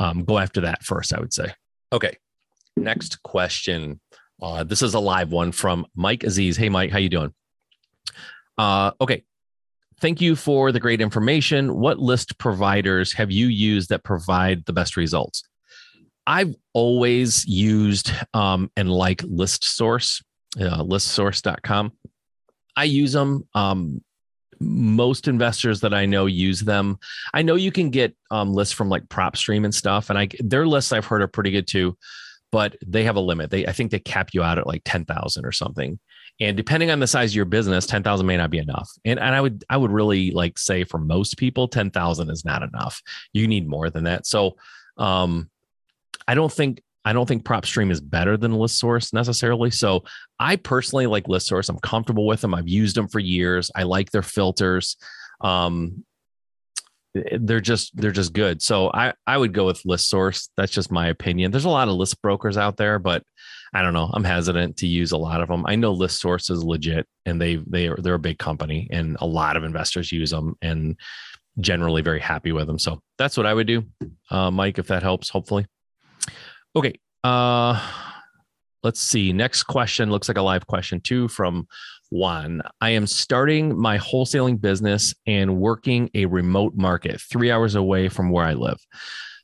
um, 0.00 0.24
go 0.24 0.38
after 0.38 0.62
that 0.62 0.82
first 0.82 1.14
i 1.14 1.20
would 1.20 1.32
say 1.32 1.52
okay 1.92 2.16
next 2.76 3.22
question 3.22 4.00
uh, 4.42 4.64
this 4.64 4.82
is 4.82 4.94
a 4.94 5.00
live 5.00 5.32
one 5.32 5.52
from 5.52 5.86
Mike 5.94 6.24
Aziz. 6.24 6.56
Hey, 6.56 6.68
Mike, 6.68 6.90
how 6.90 6.98
you 6.98 7.08
doing? 7.08 7.32
Uh, 8.58 8.92
okay. 9.00 9.24
Thank 10.00 10.20
you 10.20 10.36
for 10.36 10.72
the 10.72 10.80
great 10.80 11.00
information. 11.00 11.74
What 11.74 11.98
list 11.98 12.36
providers 12.38 13.14
have 13.14 13.30
you 13.30 13.46
used 13.46 13.88
that 13.88 14.04
provide 14.04 14.66
the 14.66 14.74
best 14.74 14.96
results? 14.96 15.42
I've 16.26 16.54
always 16.74 17.46
used 17.46 18.12
um, 18.34 18.70
and 18.76 18.90
like 18.90 19.22
List 19.22 19.64
Source, 19.64 20.22
uh, 20.58 20.82
listsource.com. 20.82 21.92
I 22.76 22.84
use 22.84 23.12
them. 23.12 23.46
Um, 23.54 24.02
most 24.58 25.28
investors 25.28 25.82
that 25.82 25.92
I 25.92 26.06
know 26.06 26.26
use 26.26 26.60
them. 26.60 26.98
I 27.34 27.42
know 27.42 27.56
you 27.56 27.70
can 27.70 27.90
get 27.90 28.16
um, 28.30 28.54
lists 28.54 28.72
from 28.72 28.88
like 28.88 29.06
PropStream 29.08 29.64
and 29.64 29.74
stuff, 29.74 30.08
and 30.08 30.18
I 30.18 30.28
their 30.40 30.66
lists 30.66 30.92
I've 30.92 31.04
heard 31.04 31.22
are 31.22 31.28
pretty 31.28 31.50
good 31.50 31.66
too 31.66 31.96
but 32.52 32.76
they 32.86 33.04
have 33.04 33.16
a 33.16 33.20
limit. 33.20 33.50
They 33.50 33.66
I 33.66 33.72
think 33.72 33.90
they 33.90 33.98
cap 33.98 34.30
you 34.32 34.42
out 34.42 34.58
at 34.58 34.66
like 34.66 34.82
10,000 34.84 35.44
or 35.44 35.52
something. 35.52 35.98
And 36.38 36.56
depending 36.56 36.90
on 36.90 37.00
the 37.00 37.06
size 37.06 37.32
of 37.32 37.36
your 37.36 37.44
business, 37.44 37.86
10,000 37.86 38.26
may 38.26 38.36
not 38.36 38.50
be 38.50 38.58
enough. 38.58 38.88
And 39.04 39.18
and 39.18 39.34
I 39.34 39.40
would 39.40 39.64
I 39.68 39.76
would 39.76 39.90
really 39.90 40.30
like 40.30 40.58
say 40.58 40.84
for 40.84 40.98
most 40.98 41.36
people 41.36 41.68
10,000 41.68 42.30
is 42.30 42.44
not 42.44 42.62
enough. 42.62 43.02
You 43.32 43.46
need 43.46 43.68
more 43.68 43.90
than 43.90 44.04
that. 44.04 44.26
So 44.26 44.56
um 44.96 45.50
I 46.28 46.34
don't 46.34 46.52
think 46.52 46.82
I 47.06 47.12
don't 47.12 47.26
think 47.26 47.44
PropStream 47.44 47.92
is 47.92 48.00
better 48.00 48.36
than 48.36 48.52
List 48.52 48.80
Source 48.80 49.12
necessarily. 49.12 49.70
So 49.70 50.02
I 50.40 50.56
personally 50.56 51.06
like 51.06 51.28
List 51.28 51.46
Source. 51.46 51.68
I'm 51.68 51.78
comfortable 51.78 52.26
with 52.26 52.40
them. 52.40 52.52
I've 52.52 52.68
used 52.68 52.96
them 52.96 53.06
for 53.06 53.20
years. 53.20 53.70
I 53.76 53.84
like 53.84 54.10
their 54.10 54.22
filters. 54.22 54.96
Um, 55.40 56.04
they're 57.14 57.60
just 57.60 57.96
they're 57.96 58.10
just 58.10 58.32
good. 58.32 58.60
So 58.60 58.90
I 58.92 59.14
I 59.24 59.38
would 59.38 59.54
go 59.54 59.66
with 59.66 59.80
List 59.84 60.08
Source. 60.08 60.50
That's 60.56 60.72
just 60.72 60.90
my 60.90 61.06
opinion. 61.06 61.52
There's 61.52 61.64
a 61.64 61.70
lot 61.70 61.88
of 61.88 61.94
list 61.94 62.20
brokers 62.20 62.56
out 62.58 62.76
there, 62.76 62.98
but 62.98 63.22
I 63.72 63.82
don't 63.82 63.94
know. 63.94 64.10
I'm 64.12 64.24
hesitant 64.24 64.78
to 64.78 64.88
use 64.88 65.12
a 65.12 65.16
lot 65.16 65.40
of 65.40 65.48
them. 65.48 65.64
I 65.64 65.76
know 65.76 65.92
List 65.92 66.20
Source 66.20 66.50
is 66.50 66.64
legit, 66.64 67.06
and 67.24 67.40
they 67.40 67.56
they 67.56 67.86
are 67.86 67.96
they're 67.96 68.14
a 68.14 68.18
big 68.18 68.38
company, 68.38 68.88
and 68.90 69.16
a 69.20 69.26
lot 69.26 69.56
of 69.56 69.62
investors 69.62 70.10
use 70.10 70.30
them, 70.30 70.56
and 70.60 70.96
generally 71.60 72.02
very 72.02 72.20
happy 72.20 72.50
with 72.50 72.66
them. 72.66 72.80
So 72.80 73.00
that's 73.16 73.36
what 73.36 73.46
I 73.46 73.54
would 73.54 73.68
do, 73.68 73.84
uh, 74.30 74.50
Mike. 74.50 74.78
If 74.78 74.88
that 74.88 75.04
helps, 75.04 75.28
hopefully. 75.28 75.66
Okay. 76.76 76.92
Uh, 77.24 77.80
let's 78.82 79.00
see. 79.00 79.32
Next 79.32 79.62
question 79.62 80.10
looks 80.10 80.28
like 80.28 80.36
a 80.36 80.42
live 80.42 80.66
question 80.66 81.00
too 81.00 81.26
from 81.26 81.66
Juan. 82.10 82.60
I 82.82 82.90
am 82.90 83.06
starting 83.06 83.76
my 83.76 83.96
wholesaling 83.96 84.60
business 84.60 85.14
and 85.26 85.56
working 85.56 86.10
a 86.12 86.26
remote 86.26 86.74
market 86.76 87.20
three 87.20 87.50
hours 87.50 87.74
away 87.74 88.10
from 88.10 88.30
where 88.30 88.44
I 88.44 88.52
live. 88.52 88.78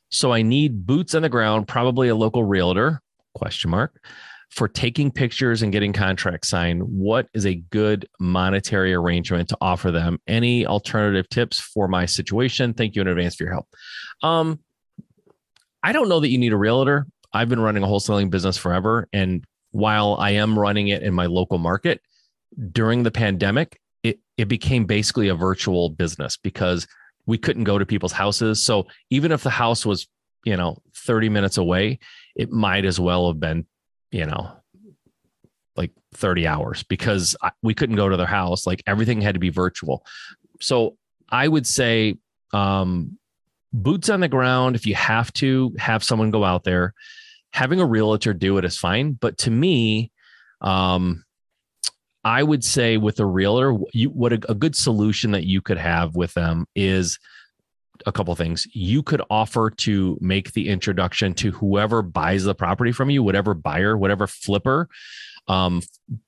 So 0.09 0.31
I 0.31 0.43
need 0.43 0.85
boots 0.85 1.15
on 1.15 1.23
the 1.23 1.29
ground, 1.29 1.67
probably 1.67 2.07
a 2.07 2.15
local 2.15 2.43
realtor 2.43 3.01
question 3.33 3.71
mark 3.71 4.05
for 4.51 4.67
taking 4.67 5.09
pictures 5.09 5.63
and 5.63 5.71
getting 5.71 5.91
contracts 5.91 6.49
signed. 6.49 6.83
What 6.83 7.27
is 7.33 7.47
a 7.47 7.55
good 7.55 8.07
monetary 8.19 8.93
arrangement 8.93 9.49
to 9.49 9.57
offer 9.59 9.89
them? 9.89 10.19
Any 10.27 10.67
alternative 10.67 11.27
tips 11.29 11.59
for 11.59 11.87
my 11.87 12.05
situation? 12.05 12.75
Thank 12.75 12.95
you 12.95 13.01
in 13.01 13.07
advance 13.07 13.35
for 13.35 13.45
your 13.45 13.53
help. 13.53 13.67
Um, 14.21 14.59
I 15.81 15.91
don't 15.91 16.07
know 16.07 16.19
that 16.19 16.29
you 16.29 16.37
need 16.37 16.53
a 16.53 16.57
realtor. 16.57 17.07
I've 17.33 17.49
been 17.49 17.59
running 17.59 17.83
a 17.83 17.87
wholesaling 17.87 18.29
business 18.29 18.57
forever. 18.57 19.07
And 19.11 19.43
while 19.71 20.15
I 20.19 20.31
am 20.31 20.57
running 20.57 20.89
it 20.89 21.01
in 21.01 21.13
my 21.13 21.25
local 21.25 21.57
market, 21.57 22.01
during 22.71 23.03
the 23.03 23.11
pandemic, 23.11 23.79
it, 24.03 24.19
it 24.37 24.45
became 24.45 24.85
basically 24.85 25.29
a 25.29 25.35
virtual 25.35 25.89
business 25.89 26.37
because 26.37 26.87
we 27.25 27.37
couldn't 27.37 27.63
go 27.63 27.77
to 27.77 27.85
people's 27.85 28.11
houses. 28.11 28.63
So 28.63 28.87
even 29.09 29.31
if 29.31 29.43
the 29.43 29.49
house 29.49 29.85
was, 29.85 30.07
you 30.43 30.57
know, 30.57 30.77
30 30.95 31.29
minutes 31.29 31.57
away, 31.57 31.99
it 32.35 32.51
might 32.51 32.85
as 32.85 32.99
well 32.99 33.27
have 33.27 33.39
been, 33.39 33.65
you 34.11 34.25
know, 34.25 34.51
like 35.75 35.91
30 36.13 36.45
hours 36.45 36.83
because 36.83 37.35
we 37.63 37.73
couldn't 37.73 37.95
go 37.95 38.09
to 38.09 38.17
their 38.17 38.25
house. 38.27 38.67
Like 38.67 38.83
everything 38.85 39.21
had 39.21 39.35
to 39.35 39.39
be 39.39 39.49
virtual. 39.49 40.05
So 40.59 40.97
I 41.29 41.47
would 41.47 41.65
say, 41.65 42.15
um, 42.51 43.17
boots 43.71 44.09
on 44.09 44.19
the 44.19 44.27
ground, 44.27 44.75
if 44.75 44.85
you 44.85 44.93
have 44.93 45.33
to 45.33 45.73
have 45.79 46.03
someone 46.03 46.29
go 46.29 46.43
out 46.43 46.63
there, 46.63 46.93
having 47.53 47.79
a 47.79 47.85
realtor 47.85 48.33
do 48.33 48.57
it 48.57 48.65
is 48.65 48.77
fine. 48.77 49.13
But 49.13 49.37
to 49.39 49.51
me, 49.51 50.11
um, 50.61 51.23
I 52.23 52.41
would 52.41 52.63
say 52.63 52.97
with 52.97 53.19
a 53.19 53.25
realtor, 53.25 53.77
you, 53.93 54.09
what 54.09 54.33
a, 54.33 54.39
a 54.49 54.55
good 54.55 54.75
solution 54.75 55.31
that 55.31 55.45
you 55.45 55.61
could 55.61 55.77
have 55.77 56.15
with 56.15 56.33
them 56.33 56.65
is 56.75 57.19
a 58.05 58.11
couple 58.11 58.33
things. 58.35 58.67
You 58.73 59.03
could 59.03 59.21
offer 59.29 59.69
to 59.69 60.17
make 60.19 60.53
the 60.53 60.69
introduction 60.69 61.33
to 61.35 61.51
whoever 61.51 62.01
buys 62.01 62.43
the 62.43 62.55
property 62.55 62.91
from 62.91 63.09
you, 63.09 63.21
whatever 63.21 63.53
buyer, 63.53 63.95
whatever 63.97 64.25
flipper 64.25 64.89
um, 65.47 65.81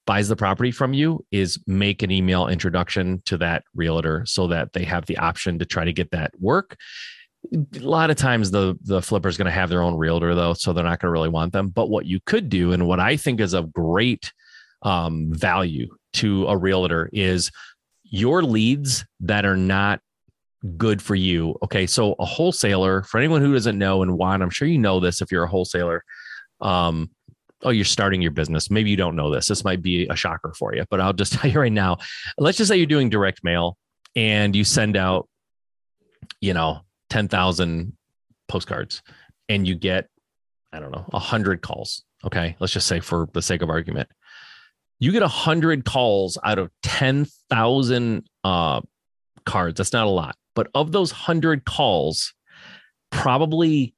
buys 0.05 0.27
the 0.27 0.35
property 0.35 0.71
from 0.71 0.93
you, 0.93 1.25
is 1.31 1.59
make 1.65 2.03
an 2.03 2.11
email 2.11 2.47
introduction 2.47 3.23
to 3.25 3.37
that 3.37 3.63
realtor 3.73 4.25
so 4.25 4.47
that 4.47 4.73
they 4.73 4.83
have 4.83 5.05
the 5.07 5.17
option 5.17 5.57
to 5.59 5.65
try 5.65 5.85
to 5.85 5.93
get 5.93 6.11
that 6.11 6.31
work 6.39 6.77
a 7.53 7.79
lot 7.79 8.09
of 8.09 8.15
times 8.15 8.51
the 8.51 8.77
the 8.83 9.01
flipper 9.01 9.27
is 9.27 9.37
going 9.37 9.45
to 9.45 9.51
have 9.51 9.69
their 9.69 9.81
own 9.81 9.95
realtor 9.95 10.35
though 10.35 10.53
so 10.53 10.73
they're 10.73 10.83
not 10.83 10.99
going 10.99 11.07
to 11.07 11.11
really 11.11 11.29
want 11.29 11.53
them. 11.53 11.69
But 11.69 11.89
what 11.89 12.05
you 12.05 12.19
could 12.25 12.49
do 12.49 12.71
and 12.71 12.87
what 12.87 12.99
i 12.99 13.17
think 13.17 13.39
is 13.39 13.53
of 13.53 13.73
great 13.73 14.31
um, 14.81 15.33
value 15.33 15.95
to 16.13 16.47
a 16.47 16.57
realtor 16.57 17.09
is 17.11 17.51
your 18.03 18.43
leads 18.43 19.05
that 19.21 19.45
are 19.45 19.57
not 19.57 19.99
good 20.77 21.01
for 21.01 21.15
you 21.15 21.57
okay? 21.63 21.85
So 21.87 22.15
a 22.19 22.25
wholesaler 22.25 23.03
for 23.03 23.17
anyone 23.19 23.41
who 23.41 23.53
doesn't 23.53 23.77
know 23.77 24.01
and 24.01 24.17
why 24.17 24.33
i'm 24.33 24.49
sure 24.49 24.67
you 24.67 24.77
know 24.77 24.99
this 24.99 25.21
if 25.21 25.31
you're 25.31 25.43
a 25.43 25.49
wholesaler 25.49 26.03
um, 26.61 27.09
oh 27.63 27.69
you're 27.69 27.85
starting 27.85 28.21
your 28.21 28.31
business. 28.31 28.69
Maybe 28.69 28.89
you 28.89 28.97
don't 28.97 29.15
know 29.15 29.33
this. 29.33 29.47
This 29.47 29.63
might 29.63 29.81
be 29.81 30.07
a 30.07 30.15
shocker 30.15 30.53
for 30.57 30.75
you 30.75 30.85
but 30.89 31.01
i'll 31.01 31.13
just 31.13 31.33
tell 31.39 31.49
you 31.49 31.59
right 31.59 31.71
now. 31.71 31.97
Let's 32.37 32.57
just 32.57 32.69
say 32.69 32.77
you're 32.77 32.85
doing 32.85 33.09
direct 33.09 33.43
mail 33.43 33.77
and 34.15 34.55
you 34.55 34.63
send 34.63 34.95
out 34.95 35.27
you 36.41 36.53
know 36.53 36.81
10,000 37.09 37.93
postcards 38.47 39.01
and 39.49 39.67
you 39.67 39.75
get, 39.75 40.09
I 40.71 40.79
don't 40.79 40.91
know, 40.91 41.05
100 41.09 41.61
calls. 41.61 42.03
Okay. 42.23 42.55
Let's 42.59 42.73
just 42.73 42.87
say 42.87 42.99
for 42.99 43.27
the 43.33 43.41
sake 43.41 43.61
of 43.61 43.69
argument, 43.69 44.09
you 44.99 45.11
get 45.11 45.21
100 45.21 45.85
calls 45.85 46.37
out 46.43 46.57
of 46.57 46.71
10,000 46.83 48.29
uh, 48.43 48.81
cards. 49.45 49.77
That's 49.77 49.93
not 49.93 50.07
a 50.07 50.09
lot. 50.09 50.35
But 50.55 50.67
of 50.73 50.91
those 50.91 51.11
100 51.11 51.65
calls, 51.65 52.33
probably 53.11 53.93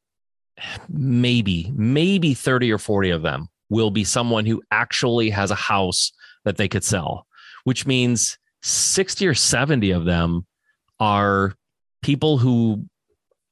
maybe, 0.89 1.71
maybe 1.75 2.33
30 2.33 2.71
or 2.71 2.77
40 2.77 3.11
of 3.11 3.21
them 3.21 3.47
will 3.69 3.91
be 3.91 4.03
someone 4.03 4.45
who 4.45 4.61
actually 4.71 5.29
has 5.29 5.51
a 5.51 5.55
house 5.55 6.11
that 6.45 6.57
they 6.57 6.67
could 6.67 6.83
sell, 6.83 7.27
which 7.63 7.85
means 7.85 8.37
60 8.63 9.27
or 9.27 9.33
70 9.33 9.91
of 9.91 10.05
them 10.05 10.45
are 10.99 11.53
people 12.01 12.37
who 12.37 12.85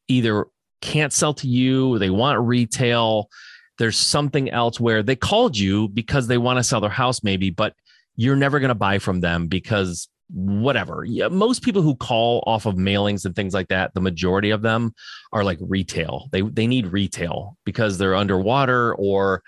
either 0.07 0.47
can't 0.81 1.13
sell 1.13 1.33
to 1.35 1.47
you, 1.47 1.97
they 1.99 2.09
want 2.09 2.39
retail, 2.39 3.29
there's 3.77 3.97
something 3.97 4.49
else 4.49 4.79
where 4.79 5.03
they 5.03 5.15
called 5.15 5.57
you 5.57 5.87
because 5.89 6.27
they 6.27 6.37
want 6.37 6.57
to 6.57 6.63
sell 6.63 6.81
their 6.81 6.89
house, 6.89 7.23
maybe, 7.23 7.49
but 7.49 7.73
you're 8.15 8.35
never 8.35 8.59
going 8.59 8.69
to 8.69 8.75
buy 8.75 8.99
from 8.99 9.19
them 9.19 9.47
because 9.47 10.07
whatever. 10.29 11.03
Yeah, 11.05 11.27
most 11.27 11.61
people 11.61 11.81
who 11.81 11.95
call 11.95 12.43
off 12.47 12.65
of 12.65 12.75
mailings 12.75 13.25
and 13.25 13.35
things 13.35 13.53
like 13.53 13.67
that, 13.67 13.93
the 13.93 14.01
majority 14.01 14.49
of 14.51 14.61
them 14.61 14.93
are 15.33 15.43
like 15.43 15.59
retail. 15.61 16.29
They 16.31 16.41
they 16.41 16.67
need 16.67 16.87
retail 16.87 17.57
because 17.65 17.97
they're 17.97 18.15
underwater 18.15 18.95
or 18.95 19.43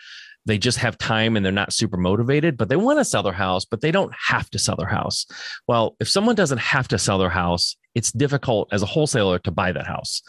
they 0.48 0.58
just 0.58 0.78
have 0.80 0.98
time 0.98 1.36
and 1.36 1.46
they're 1.46 1.52
not 1.52 1.74
super 1.74 1.98
motivated, 1.98 2.58
but 2.58 2.70
they 2.70 2.76
want 2.76 3.00
to 3.00 3.06
sell 3.06 3.22
their 3.22 3.34
house, 3.34 3.66
but 3.66 3.82
they 3.82 3.92
don't 3.92 4.14
have 4.28 4.50
to 4.52 4.60
sell 4.60 4.76
their 4.76 4.88
house. 4.88 5.26
Well, 5.68 5.96
if 6.00 6.10
someone 6.10 6.36
doesn't 6.36 6.60
have 6.60 6.88
to 6.88 6.98
sell 6.98 7.18
their 7.18 7.30
house, 7.30 7.76
it's 7.96 8.12
difficult 8.12 8.70
as 8.72 8.82
a 8.82 8.88
wholesaler 8.88 9.40
to 9.40 9.52
buy 9.52 9.72
that 9.74 9.86
house. 9.86 10.22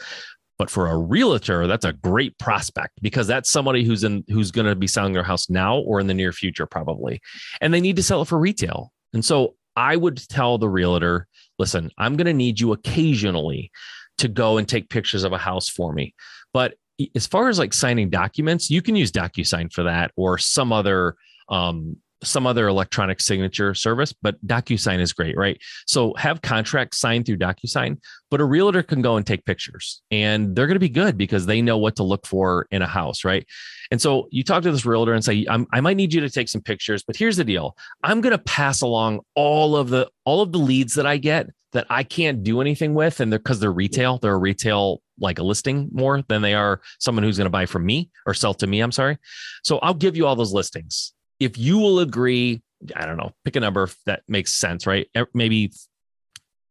But 0.58 0.70
for 0.70 0.88
a 0.88 0.98
realtor, 0.98 1.68
that's 1.68 1.84
a 1.84 1.92
great 1.92 2.36
prospect 2.38 3.00
because 3.00 3.28
that's 3.28 3.48
somebody 3.48 3.84
who's 3.84 4.02
in 4.02 4.24
who's 4.28 4.50
going 4.50 4.66
to 4.66 4.74
be 4.74 4.88
selling 4.88 5.12
their 5.12 5.22
house 5.22 5.48
now 5.48 5.78
or 5.78 6.00
in 6.00 6.08
the 6.08 6.14
near 6.14 6.32
future, 6.32 6.66
probably. 6.66 7.20
And 7.60 7.72
they 7.72 7.80
need 7.80 7.94
to 7.96 8.02
sell 8.02 8.22
it 8.22 8.28
for 8.28 8.38
retail. 8.38 8.92
And 9.14 9.24
so 9.24 9.54
I 9.76 9.94
would 9.94 10.16
tell 10.28 10.58
the 10.58 10.68
realtor, 10.68 11.28
listen, 11.60 11.92
I'm 11.96 12.16
going 12.16 12.26
to 12.26 12.34
need 12.34 12.58
you 12.58 12.72
occasionally 12.72 13.70
to 14.18 14.26
go 14.26 14.58
and 14.58 14.68
take 14.68 14.90
pictures 14.90 15.22
of 15.22 15.32
a 15.32 15.38
house 15.38 15.68
for 15.68 15.92
me. 15.92 16.14
But 16.52 16.74
as 17.14 17.26
far 17.26 17.48
as 17.48 17.58
like 17.58 17.72
signing 17.72 18.10
documents, 18.10 18.70
you 18.70 18.82
can 18.82 18.96
use 18.96 19.12
DocuSign 19.12 19.72
for 19.72 19.84
that 19.84 20.10
or 20.16 20.38
some 20.38 20.72
other 20.72 21.14
um, 21.48 21.96
some 22.22 22.46
other 22.46 22.66
electronic 22.66 23.20
signature 23.20 23.74
service, 23.74 24.12
but 24.12 24.44
DocuSign 24.46 25.00
is 25.00 25.12
great, 25.12 25.36
right? 25.36 25.58
So 25.86 26.14
have 26.14 26.42
contracts 26.42 26.98
signed 26.98 27.26
through 27.26 27.38
DocuSign, 27.38 27.98
but 28.30 28.40
a 28.40 28.44
realtor 28.44 28.82
can 28.82 29.02
go 29.02 29.16
and 29.16 29.26
take 29.26 29.44
pictures 29.44 30.02
and 30.10 30.54
they're 30.54 30.66
going 30.66 30.74
to 30.74 30.80
be 30.80 30.88
good 30.88 31.16
because 31.16 31.46
they 31.46 31.62
know 31.62 31.78
what 31.78 31.96
to 31.96 32.02
look 32.02 32.26
for 32.26 32.66
in 32.70 32.82
a 32.82 32.86
house, 32.86 33.24
right? 33.24 33.46
And 33.90 34.02
so 34.02 34.28
you 34.30 34.42
talk 34.42 34.62
to 34.64 34.72
this 34.72 34.84
realtor 34.84 35.14
and 35.14 35.24
say, 35.24 35.46
i 35.48 35.80
might 35.80 35.96
need 35.96 36.12
you 36.12 36.20
to 36.20 36.30
take 36.30 36.48
some 36.48 36.60
pictures, 36.60 37.02
but 37.02 37.16
here's 37.16 37.36
the 37.36 37.44
deal. 37.44 37.76
I'm 38.02 38.20
going 38.20 38.36
to 38.36 38.42
pass 38.42 38.82
along 38.82 39.20
all 39.34 39.76
of 39.76 39.88
the, 39.88 40.10
all 40.24 40.42
of 40.42 40.52
the 40.52 40.58
leads 40.58 40.94
that 40.94 41.06
I 41.06 41.18
get 41.18 41.48
that 41.72 41.86
I 41.88 42.02
can't 42.02 42.42
do 42.42 42.60
anything 42.60 42.94
with. 42.94 43.20
And 43.20 43.30
they're 43.30 43.38
because 43.38 43.60
they're 43.60 43.72
retail, 43.72 44.18
they're 44.18 44.34
a 44.34 44.38
retail 44.38 45.02
like 45.20 45.38
a 45.38 45.42
listing 45.42 45.88
more 45.92 46.22
than 46.28 46.42
they 46.42 46.54
are 46.54 46.80
someone 46.98 47.22
who's 47.22 47.38
going 47.38 47.46
to 47.46 47.50
buy 47.50 47.66
from 47.66 47.84
me 47.84 48.10
or 48.26 48.34
sell 48.34 48.54
to 48.54 48.66
me. 48.66 48.80
I'm 48.80 48.92
sorry. 48.92 49.18
So 49.64 49.78
I'll 49.78 49.94
give 49.94 50.16
you 50.16 50.26
all 50.26 50.36
those 50.36 50.52
listings 50.52 51.12
if 51.40 51.56
you 51.56 51.78
will 51.78 52.00
agree, 52.00 52.62
I 52.94 53.06
don't 53.06 53.16
know, 53.16 53.32
pick 53.44 53.56
a 53.56 53.60
number 53.60 53.88
that 54.06 54.22
makes 54.28 54.54
sense, 54.54 54.86
right? 54.86 55.08
Maybe 55.34 55.72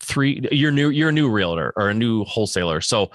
three. 0.01 0.47
You're 0.51 0.71
new. 0.71 0.89
You're 0.89 1.09
a 1.09 1.13
new 1.13 1.29
realtor 1.29 1.73
or 1.75 1.89
a 1.89 1.93
new 1.93 2.23
wholesaler. 2.25 2.81
So, 2.81 3.11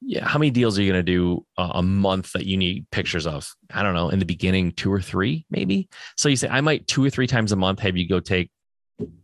yeah, 0.00 0.26
how 0.26 0.38
many 0.38 0.50
deals 0.50 0.78
are 0.78 0.82
you 0.82 0.92
going 0.92 1.04
to 1.04 1.12
do 1.12 1.46
a 1.56 1.82
month 1.82 2.32
that 2.32 2.46
you 2.46 2.56
need 2.56 2.90
pictures 2.90 3.26
of? 3.26 3.48
I 3.72 3.82
don't 3.82 3.94
know. 3.94 4.08
In 4.08 4.18
the 4.18 4.24
beginning, 4.24 4.72
two 4.72 4.92
or 4.92 5.00
three, 5.00 5.46
maybe. 5.50 5.88
So 6.16 6.28
you 6.28 6.36
say 6.36 6.48
I 6.48 6.60
might 6.60 6.86
two 6.88 7.04
or 7.04 7.10
three 7.10 7.28
times 7.28 7.52
a 7.52 7.56
month 7.56 7.78
have 7.80 7.96
you 7.96 8.08
go 8.08 8.18
take 8.18 8.50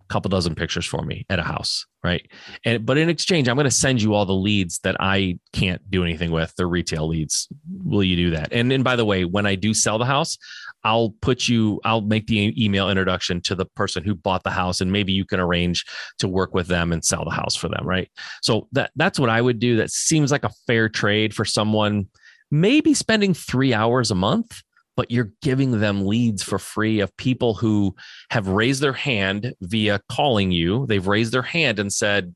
a 0.09 0.13
couple 0.13 0.29
dozen 0.29 0.55
pictures 0.55 0.87
for 0.87 1.03
me 1.03 1.25
at 1.29 1.39
a 1.39 1.45
house 1.45 1.87
right? 2.03 2.27
And 2.65 2.87
but 2.87 2.99
in 2.99 3.09
exchange, 3.09 3.49
I'm 3.49 3.57
going 3.57 3.65
to 3.65 3.71
send 3.71 4.01
you 4.01 4.15
all 4.15 4.27
the 4.27 4.35
leads 4.35 4.79
that 4.81 4.97
I 5.01 5.39
can't 5.53 5.83
do 5.91 6.05
anything 6.05 6.31
with. 6.31 6.55
The 6.57 6.67
retail 6.67 7.09
leads. 7.09 7.49
Will 7.85 8.05
you 8.05 8.17
do 8.17 8.31
that? 8.31 8.53
And 8.53 8.73
and 8.73 8.85
by 8.85 8.97
the 8.97 9.05
way, 9.05 9.25
when 9.25 9.47
I 9.47 9.55
do 9.55 9.75
sell 9.75 9.99
the 9.99 10.05
house, 10.05 10.39
I'll 10.85 11.11
put 11.21 11.49
you. 11.49 11.81
I'll 11.85 12.01
make 12.01 12.27
the 12.27 12.55
email 12.63 12.89
introduction 12.91 13.41
to 13.43 13.55
the 13.55 13.67
person 13.67 14.05
who 14.05 14.15
bought 14.15 14.45
the 14.45 14.51
house, 14.51 14.81
and 14.81 14.93
maybe 14.93 15.13
you 15.13 15.25
can 15.25 15.41
arrange 15.41 15.85
to 16.19 16.29
work 16.29 16.55
with 16.55 16.69
them 16.69 16.93
and 16.93 17.05
sell 17.05 17.25
the 17.25 17.31
house 17.31 17.57
for 17.57 17.69
them, 17.69 17.87
right? 17.87 18.11
So 18.43 18.69
that 18.73 18.93
that's 18.97 19.19
what 19.19 19.31
I 19.31 19.41
would 19.41 19.59
do. 19.59 19.77
That 19.77 19.91
seems 19.91 20.31
like 20.31 20.45
a 20.45 20.53
fair 20.67 20.89
trade 20.89 21.35
for 21.35 21.45
someone. 21.45 22.09
Maybe 22.51 22.95
spending 22.95 23.35
three 23.35 23.75
hours 23.75 24.11
a 24.11 24.15
month 24.15 24.63
but 24.99 25.13
you're 25.13 25.31
giving 25.43 25.79
them 25.79 26.05
leads 26.09 26.43
for 26.43 26.59
free 26.59 26.99
of 26.99 27.17
people 27.17 27.55
who 27.55 27.95
have 28.31 28.49
raised 28.49 28.83
their 28.83 28.93
hand 28.93 29.55
via 29.61 30.01
calling 30.11 30.51
you. 30.51 30.87
They've 30.87 31.07
raised 31.07 31.31
their 31.31 31.41
hand 31.41 31.79
and 31.79 31.93
said, 31.93 32.35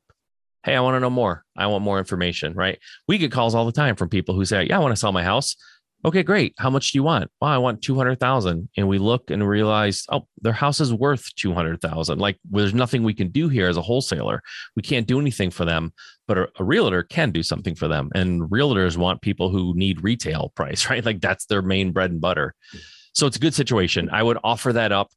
Hey, 0.63 0.73
I 0.73 0.79
want 0.79 0.95
to 0.95 1.01
know 1.01 1.09
more. 1.09 1.43
I 1.57 1.67
want 1.67 1.83
more 1.83 1.99
information, 1.99 2.53
right? 2.53 2.79
We 3.05 3.17
get 3.17 3.33
calls 3.33 3.53
all 3.53 3.65
the 3.65 3.73
time 3.73 3.97
from 3.97 4.07
people 4.07 4.33
who 4.33 4.45
say, 4.45 4.63
Yeah, 4.63 4.77
I 4.77 4.79
want 4.79 4.93
to 4.93 4.99
sell 4.99 5.11
my 5.11 5.23
house. 5.23 5.57
Okay, 6.05 6.21
great. 6.21 6.53
How 6.57 6.69
much 6.69 6.91
do 6.91 6.97
you 6.97 7.03
want? 7.03 7.31
Well, 7.39 7.49
I 7.49 7.57
want 7.57 7.81
200,000. 7.81 8.69
And 8.75 8.87
we 8.87 8.97
look 8.97 9.31
and 9.31 9.47
realize, 9.47 10.05
oh, 10.11 10.27
their 10.41 10.51
house 10.51 10.81
is 10.81 10.93
worth 10.93 11.33
200,000. 11.35 12.19
Like 12.19 12.37
there's 12.49 12.73
nothing 12.73 13.03
we 13.03 13.13
can 13.13 13.29
do 13.29 13.47
here 13.47 13.69
as 13.69 13.77
a 13.77 13.81
wholesaler. 13.81 14.41
We 14.75 14.83
can't 14.83 15.07
do 15.07 15.19
anything 15.19 15.49
for 15.49 15.63
them, 15.63 15.93
but 16.27 16.37
a, 16.37 16.49
a, 16.59 16.63
realtor 16.63 17.03
can 17.03 17.31
do 17.31 17.41
something 17.41 17.73
for 17.73 17.87
them. 17.87 18.09
And 18.13 18.41
realtors 18.43 18.97
want 18.97 19.21
people 19.21 19.49
who 19.49 19.73
need 19.77 20.03
retail 20.03 20.51
price, 20.55 20.89
right? 20.89 21.05
Like 21.05 21.21
that's 21.21 21.45
their 21.45 21.61
main 21.61 21.91
bread 21.93 22.11
and 22.11 22.19
butter. 22.19 22.53
So 23.13 23.25
it's 23.25 23.37
a 23.37 23.41
good 23.41 23.53
situation. 23.53 24.09
I 24.11 24.23
would 24.23 24.39
offer 24.43 24.73
that 24.73 24.91
up 24.91 25.09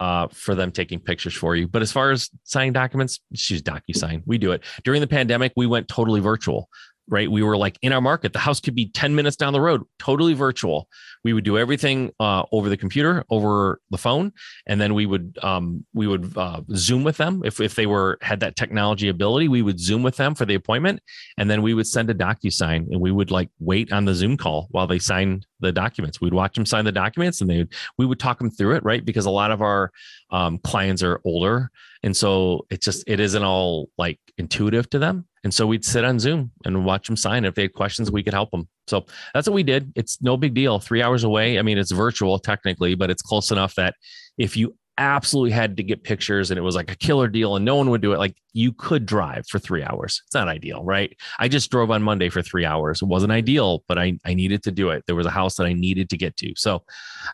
uh, 0.00 0.28
for 0.28 0.54
them 0.54 0.70
taking 0.72 1.00
pictures 1.00 1.34
for 1.34 1.56
you. 1.56 1.66
But 1.66 1.82
as 1.82 1.90
far 1.90 2.10
as 2.10 2.30
signing 2.44 2.72
documents, 2.72 3.20
just 3.32 3.50
use 3.50 3.62
DocuSign. 3.62 4.22
We 4.26 4.38
do 4.38 4.52
it. 4.52 4.62
During 4.84 5.00
the 5.00 5.06
pandemic, 5.06 5.52
we 5.56 5.66
went 5.66 5.88
totally 5.88 6.20
virtual 6.20 6.68
right? 7.08 7.30
We 7.30 7.42
were 7.42 7.56
like 7.56 7.78
in 7.82 7.92
our 7.92 8.00
market. 8.00 8.32
The 8.32 8.38
house 8.38 8.60
could 8.60 8.74
be 8.74 8.88
10 8.90 9.14
minutes 9.14 9.36
down 9.36 9.52
the 9.52 9.60
road, 9.60 9.82
totally 9.98 10.34
virtual. 10.34 10.88
We 11.24 11.32
would 11.32 11.44
do 11.44 11.58
everything 11.58 12.12
uh, 12.20 12.44
over 12.52 12.68
the 12.68 12.76
computer, 12.76 13.24
over 13.30 13.80
the 13.90 13.98
phone, 13.98 14.32
and 14.66 14.80
then 14.80 14.94
we 14.94 15.06
would 15.06 15.38
um, 15.42 15.84
we 15.94 16.06
would 16.06 16.36
uh, 16.36 16.62
Zoom 16.74 17.04
with 17.04 17.16
them 17.16 17.42
if 17.44 17.60
if 17.60 17.74
they 17.74 17.86
were 17.86 18.18
had 18.22 18.40
that 18.40 18.56
technology 18.56 19.08
ability. 19.08 19.48
We 19.48 19.62
would 19.62 19.80
Zoom 19.80 20.02
with 20.02 20.16
them 20.16 20.34
for 20.34 20.44
the 20.44 20.54
appointment, 20.54 21.00
and 21.36 21.50
then 21.50 21.62
we 21.62 21.74
would 21.74 21.86
send 21.86 22.10
a 22.10 22.14
DocuSign, 22.14 22.88
and 22.90 23.00
we 23.00 23.10
would 23.10 23.30
like 23.30 23.50
wait 23.58 23.92
on 23.92 24.04
the 24.04 24.14
Zoom 24.14 24.36
call 24.36 24.68
while 24.70 24.86
they 24.86 24.98
signed 24.98 25.46
the 25.60 25.72
documents. 25.72 26.20
We'd 26.20 26.34
watch 26.34 26.54
them 26.54 26.66
sign 26.66 26.84
the 26.84 26.92
documents, 26.92 27.40
and 27.40 27.50
they 27.50 27.58
would, 27.58 27.72
we 27.96 28.06
would 28.06 28.20
talk 28.20 28.38
them 28.38 28.50
through 28.50 28.76
it, 28.76 28.84
right? 28.84 29.04
Because 29.04 29.26
a 29.26 29.30
lot 29.30 29.50
of 29.50 29.60
our 29.60 29.90
um, 30.30 30.58
clients 30.58 31.02
are 31.02 31.20
older, 31.24 31.70
and 32.02 32.16
so 32.16 32.66
it 32.70 32.82
just 32.82 33.04
it 33.06 33.20
isn't 33.20 33.42
all 33.42 33.88
like 33.98 34.20
intuitive 34.36 34.88
to 34.90 34.98
them 34.98 35.26
and 35.44 35.52
so 35.52 35.66
we'd 35.66 35.84
sit 35.84 36.04
on 36.04 36.18
Zoom 36.18 36.50
and 36.64 36.84
watch 36.84 37.06
them 37.06 37.16
sign. 37.16 37.44
If 37.44 37.54
they 37.54 37.62
had 37.62 37.74
questions, 37.74 38.10
we 38.10 38.22
could 38.22 38.34
help 38.34 38.50
them. 38.50 38.68
So 38.86 39.06
that's 39.34 39.46
what 39.46 39.54
we 39.54 39.62
did. 39.62 39.92
It's 39.94 40.20
no 40.22 40.36
big 40.36 40.54
deal. 40.54 40.78
Three 40.78 41.02
hours 41.02 41.24
away. 41.24 41.58
I 41.58 41.62
mean, 41.62 41.78
it's 41.78 41.92
virtual 41.92 42.38
technically, 42.38 42.94
but 42.94 43.10
it's 43.10 43.22
close 43.22 43.50
enough 43.50 43.74
that 43.76 43.94
if 44.36 44.56
you 44.56 44.74
absolutely 44.98 45.52
had 45.52 45.76
to 45.76 45.82
get 45.82 46.02
pictures 46.02 46.50
and 46.50 46.58
it 46.58 46.62
was 46.62 46.74
like 46.74 46.90
a 46.90 46.96
killer 46.96 47.28
deal 47.28 47.54
and 47.54 47.64
no 47.64 47.76
one 47.76 47.88
would 47.90 48.00
do 48.00 48.12
it, 48.12 48.18
like 48.18 48.36
you 48.52 48.72
could 48.72 49.06
drive 49.06 49.46
for 49.46 49.58
three 49.58 49.84
hours. 49.84 50.22
It's 50.26 50.34
not 50.34 50.48
ideal, 50.48 50.82
right? 50.84 51.16
I 51.38 51.46
just 51.46 51.70
drove 51.70 51.90
on 51.90 52.02
Monday 52.02 52.28
for 52.28 52.42
three 52.42 52.64
hours. 52.64 53.00
It 53.00 53.06
wasn't 53.06 53.32
ideal, 53.32 53.84
but 53.86 53.98
I, 53.98 54.18
I 54.24 54.34
needed 54.34 54.64
to 54.64 54.72
do 54.72 54.90
it. 54.90 55.04
There 55.06 55.14
was 55.14 55.26
a 55.26 55.30
house 55.30 55.54
that 55.56 55.64
I 55.64 55.72
needed 55.72 56.10
to 56.10 56.16
get 56.16 56.36
to. 56.38 56.52
So 56.56 56.82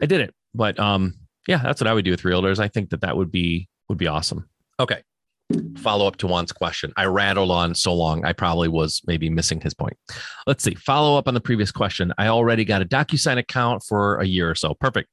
I 0.01 0.07
did 0.07 0.21
it. 0.21 0.35
But 0.55 0.79
um, 0.79 1.15
yeah, 1.49 1.59
that's 1.59 1.81
what 1.81 1.89
I 1.89 1.95
would 1.95 2.05
do 2.05 2.11
with 2.11 2.23
realtors. 2.23 2.59
I 2.59 2.69
think 2.69 2.91
that 2.91 3.01
that 3.01 3.17
would 3.17 3.33
be 3.33 3.69
would 3.89 3.99
be 3.99 4.07
awesome. 4.07 4.49
Okay 4.79 5.03
follow 5.79 6.07
up 6.07 6.17
to 6.17 6.27
Juan's 6.27 6.53
question. 6.53 6.93
I 6.97 7.05
rattled 7.05 7.51
on 7.51 7.75
so 7.75 7.95
long, 7.95 8.25
I 8.25 8.33
probably 8.33 8.69
was 8.69 9.03
maybe 9.07 9.29
missing 9.29 9.61
his 9.61 9.75
point. 9.75 9.97
Let's 10.47 10.65
see. 10.65 10.75
Follow 10.75 11.19
up 11.19 11.29
on 11.29 11.35
the 11.35 11.41
previous 11.41 11.71
question. 11.71 12.13
I 12.19 12.29
already 12.29 12.65
got 12.65 12.83
a 12.83 12.87
DocuSign 12.87 13.39
account 13.39 13.83
for 13.83 14.17
a 14.19 14.27
year 14.27 14.51
or 14.51 14.55
so. 14.55 14.75
Perfect. 14.75 15.11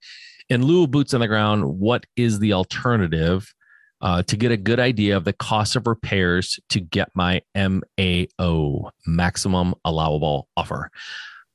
In 0.49 0.65
lieu 0.65 0.83
of 0.83 0.91
boots 0.91 1.13
on 1.13 1.21
the 1.21 1.27
ground, 1.27 1.65
what 1.65 2.05
is 2.15 2.39
the 2.39 2.53
alternative 2.53 3.53
uh, 4.01 4.23
to 4.23 4.35
get 4.35 4.51
a 4.51 4.57
good 4.57 4.79
idea 4.79 5.15
of 5.15 5.25
the 5.25 5.33
cost 5.33 5.75
of 5.75 5.85
repairs 5.85 6.59
to 6.69 6.79
get 6.79 7.09
my 7.13 7.41
MAO, 7.55 8.89
maximum 9.05 9.75
allowable 9.85 10.47
offer? 10.57 10.89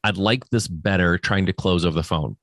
I'd 0.04 0.16
like 0.16 0.48
this 0.50 0.68
better 0.68 1.18
trying 1.18 1.46
to 1.46 1.52
close 1.52 1.84
over 1.84 1.94
the 1.94 2.02
phone. 2.02 2.36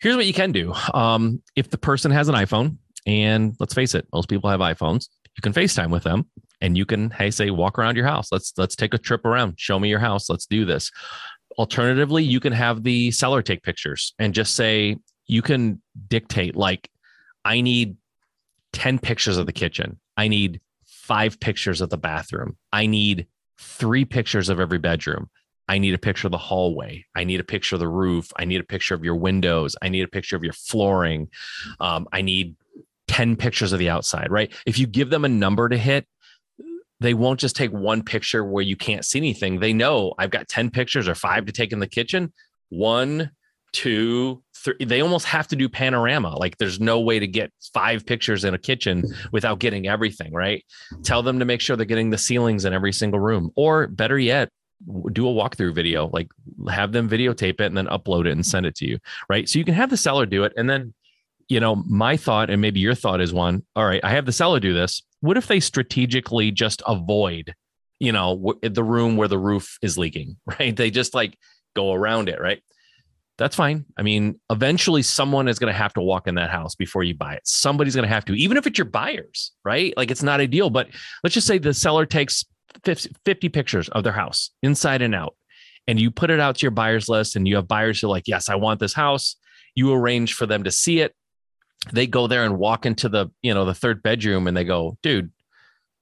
Here's 0.00 0.14
what 0.14 0.26
you 0.26 0.32
can 0.32 0.52
do. 0.52 0.72
Um, 0.94 1.42
if 1.56 1.70
the 1.70 1.78
person 1.78 2.12
has 2.12 2.28
an 2.28 2.36
iPhone, 2.36 2.76
and 3.06 3.56
let's 3.58 3.74
face 3.74 3.94
it, 3.94 4.06
most 4.12 4.28
people 4.28 4.50
have 4.50 4.60
iPhones 4.60 5.08
you 5.38 5.42
can 5.42 5.52
FaceTime 5.52 5.90
with 5.90 6.02
them 6.02 6.26
and 6.60 6.76
you 6.76 6.84
can, 6.84 7.10
hey, 7.10 7.30
say, 7.30 7.50
walk 7.50 7.78
around 7.78 7.94
your 7.96 8.06
house. 8.06 8.32
Let's 8.32 8.52
let's 8.56 8.74
take 8.74 8.92
a 8.92 8.98
trip 8.98 9.24
around. 9.24 9.54
Show 9.56 9.78
me 9.78 9.88
your 9.88 10.00
house. 10.00 10.28
Let's 10.28 10.46
do 10.46 10.64
this. 10.64 10.90
Alternatively, 11.58 12.24
you 12.24 12.40
can 12.40 12.52
have 12.52 12.82
the 12.82 13.12
seller 13.12 13.40
take 13.40 13.62
pictures 13.62 14.14
and 14.18 14.34
just 14.34 14.56
say, 14.56 14.96
you 15.28 15.42
can 15.42 15.80
dictate 16.08 16.56
like, 16.56 16.90
I 17.44 17.60
need 17.60 17.96
10 18.72 18.98
pictures 18.98 19.36
of 19.36 19.46
the 19.46 19.52
kitchen. 19.52 20.00
I 20.16 20.26
need 20.26 20.60
five 20.84 21.38
pictures 21.38 21.80
of 21.80 21.90
the 21.90 21.98
bathroom. 21.98 22.56
I 22.72 22.86
need 22.86 23.28
three 23.60 24.04
pictures 24.04 24.48
of 24.48 24.58
every 24.58 24.78
bedroom. 24.78 25.30
I 25.68 25.78
need 25.78 25.94
a 25.94 25.98
picture 25.98 26.26
of 26.26 26.32
the 26.32 26.38
hallway. 26.38 27.04
I 27.14 27.24
need 27.24 27.38
a 27.38 27.44
picture 27.44 27.76
of 27.76 27.80
the 27.80 27.88
roof. 27.88 28.32
I 28.36 28.44
need 28.44 28.60
a 28.60 28.64
picture 28.64 28.94
of 28.94 29.04
your 29.04 29.16
windows. 29.16 29.76
I 29.82 29.88
need 29.88 30.02
a 30.02 30.08
picture 30.08 30.34
of 30.34 30.42
your 30.42 30.54
flooring. 30.54 31.28
Um, 31.78 32.08
I 32.12 32.22
need 32.22 32.56
10 33.18 33.34
pictures 33.34 33.72
of 33.72 33.80
the 33.80 33.90
outside, 33.90 34.30
right? 34.30 34.54
If 34.64 34.78
you 34.78 34.86
give 34.86 35.10
them 35.10 35.24
a 35.24 35.28
number 35.28 35.68
to 35.68 35.76
hit, 35.76 36.06
they 37.00 37.14
won't 37.14 37.40
just 37.40 37.56
take 37.56 37.72
one 37.72 38.04
picture 38.04 38.44
where 38.44 38.62
you 38.62 38.76
can't 38.76 39.04
see 39.04 39.18
anything. 39.18 39.58
They 39.58 39.72
know 39.72 40.14
I've 40.20 40.30
got 40.30 40.46
10 40.46 40.70
pictures 40.70 41.08
or 41.08 41.16
five 41.16 41.46
to 41.46 41.52
take 41.52 41.72
in 41.72 41.80
the 41.80 41.88
kitchen. 41.88 42.32
One, 42.68 43.32
two, 43.72 44.44
three. 44.56 44.76
They 44.84 45.00
almost 45.00 45.26
have 45.26 45.48
to 45.48 45.56
do 45.56 45.68
panorama. 45.68 46.36
Like 46.36 46.58
there's 46.58 46.78
no 46.78 47.00
way 47.00 47.18
to 47.18 47.26
get 47.26 47.50
five 47.74 48.06
pictures 48.06 48.44
in 48.44 48.54
a 48.54 48.58
kitchen 48.58 49.02
without 49.32 49.58
getting 49.58 49.88
everything, 49.88 50.32
right? 50.32 50.64
Tell 51.02 51.24
them 51.24 51.40
to 51.40 51.44
make 51.44 51.60
sure 51.60 51.74
they're 51.74 51.86
getting 51.86 52.10
the 52.10 52.18
ceilings 52.18 52.66
in 52.66 52.72
every 52.72 52.92
single 52.92 53.18
room. 53.18 53.50
Or 53.56 53.88
better 53.88 54.16
yet, 54.16 54.48
do 55.12 55.28
a 55.28 55.32
walkthrough 55.32 55.74
video, 55.74 56.08
like 56.12 56.28
have 56.70 56.92
them 56.92 57.08
videotape 57.08 57.60
it 57.60 57.66
and 57.66 57.76
then 57.76 57.86
upload 57.86 58.26
it 58.26 58.32
and 58.32 58.46
send 58.46 58.64
it 58.64 58.76
to 58.76 58.86
you, 58.86 58.98
right? 59.28 59.48
So 59.48 59.58
you 59.58 59.64
can 59.64 59.74
have 59.74 59.90
the 59.90 59.96
seller 59.96 60.24
do 60.24 60.44
it. 60.44 60.52
And 60.56 60.70
then 60.70 60.94
you 61.48 61.60
know, 61.60 61.76
my 61.76 62.16
thought, 62.16 62.50
and 62.50 62.60
maybe 62.60 62.80
your 62.80 62.94
thought 62.94 63.20
is 63.20 63.32
one, 63.32 63.64
all 63.74 63.86
right, 63.86 64.04
I 64.04 64.10
have 64.10 64.26
the 64.26 64.32
seller 64.32 64.60
do 64.60 64.74
this. 64.74 65.02
What 65.20 65.38
if 65.38 65.46
they 65.46 65.60
strategically 65.60 66.50
just 66.50 66.82
avoid, 66.86 67.54
you 67.98 68.12
know, 68.12 68.54
the 68.62 68.84
room 68.84 69.16
where 69.16 69.28
the 69.28 69.38
roof 69.38 69.78
is 69.82 69.98
leaking, 69.98 70.36
right? 70.58 70.76
They 70.76 70.90
just 70.90 71.14
like 71.14 71.36
go 71.74 71.92
around 71.92 72.28
it, 72.28 72.40
right? 72.40 72.62
That's 73.38 73.56
fine. 73.56 73.86
I 73.96 74.02
mean, 74.02 74.40
eventually 74.50 75.02
someone 75.02 75.46
is 75.46 75.60
going 75.60 75.72
to 75.72 75.78
have 75.78 75.94
to 75.94 76.00
walk 76.00 76.26
in 76.26 76.34
that 76.34 76.50
house 76.50 76.74
before 76.74 77.04
you 77.04 77.14
buy 77.14 77.34
it. 77.34 77.42
Somebody's 77.44 77.94
going 77.94 78.06
to 78.06 78.12
have 78.12 78.24
to, 78.26 78.34
even 78.34 78.56
if 78.56 78.66
it's 78.66 78.78
your 78.78 78.84
buyers, 78.84 79.52
right? 79.64 79.94
Like 79.96 80.10
it's 80.10 80.24
not 80.24 80.40
ideal, 80.40 80.70
but 80.70 80.88
let's 81.22 81.34
just 81.34 81.46
say 81.46 81.58
the 81.58 81.72
seller 81.72 82.04
takes 82.04 82.44
50 82.84 83.48
pictures 83.48 83.88
of 83.90 84.02
their 84.02 84.12
house 84.12 84.50
inside 84.62 85.02
and 85.02 85.14
out, 85.14 85.36
and 85.86 86.00
you 86.00 86.10
put 86.10 86.30
it 86.30 86.40
out 86.40 86.56
to 86.56 86.62
your 86.62 86.72
buyers 86.72 87.08
list, 87.08 87.36
and 87.36 87.46
you 87.46 87.56
have 87.56 87.68
buyers 87.68 88.00
who 88.00 88.08
are 88.08 88.10
like, 88.10 88.26
yes, 88.26 88.48
I 88.48 88.56
want 88.56 88.80
this 88.80 88.92
house. 88.92 89.36
You 89.74 89.92
arrange 89.92 90.34
for 90.34 90.44
them 90.44 90.64
to 90.64 90.72
see 90.72 90.98
it 91.00 91.14
they 91.92 92.06
go 92.06 92.26
there 92.26 92.44
and 92.44 92.58
walk 92.58 92.86
into 92.86 93.08
the 93.08 93.28
you 93.42 93.54
know 93.54 93.64
the 93.64 93.74
third 93.74 94.02
bedroom 94.02 94.46
and 94.46 94.56
they 94.56 94.64
go 94.64 94.96
dude 95.02 95.30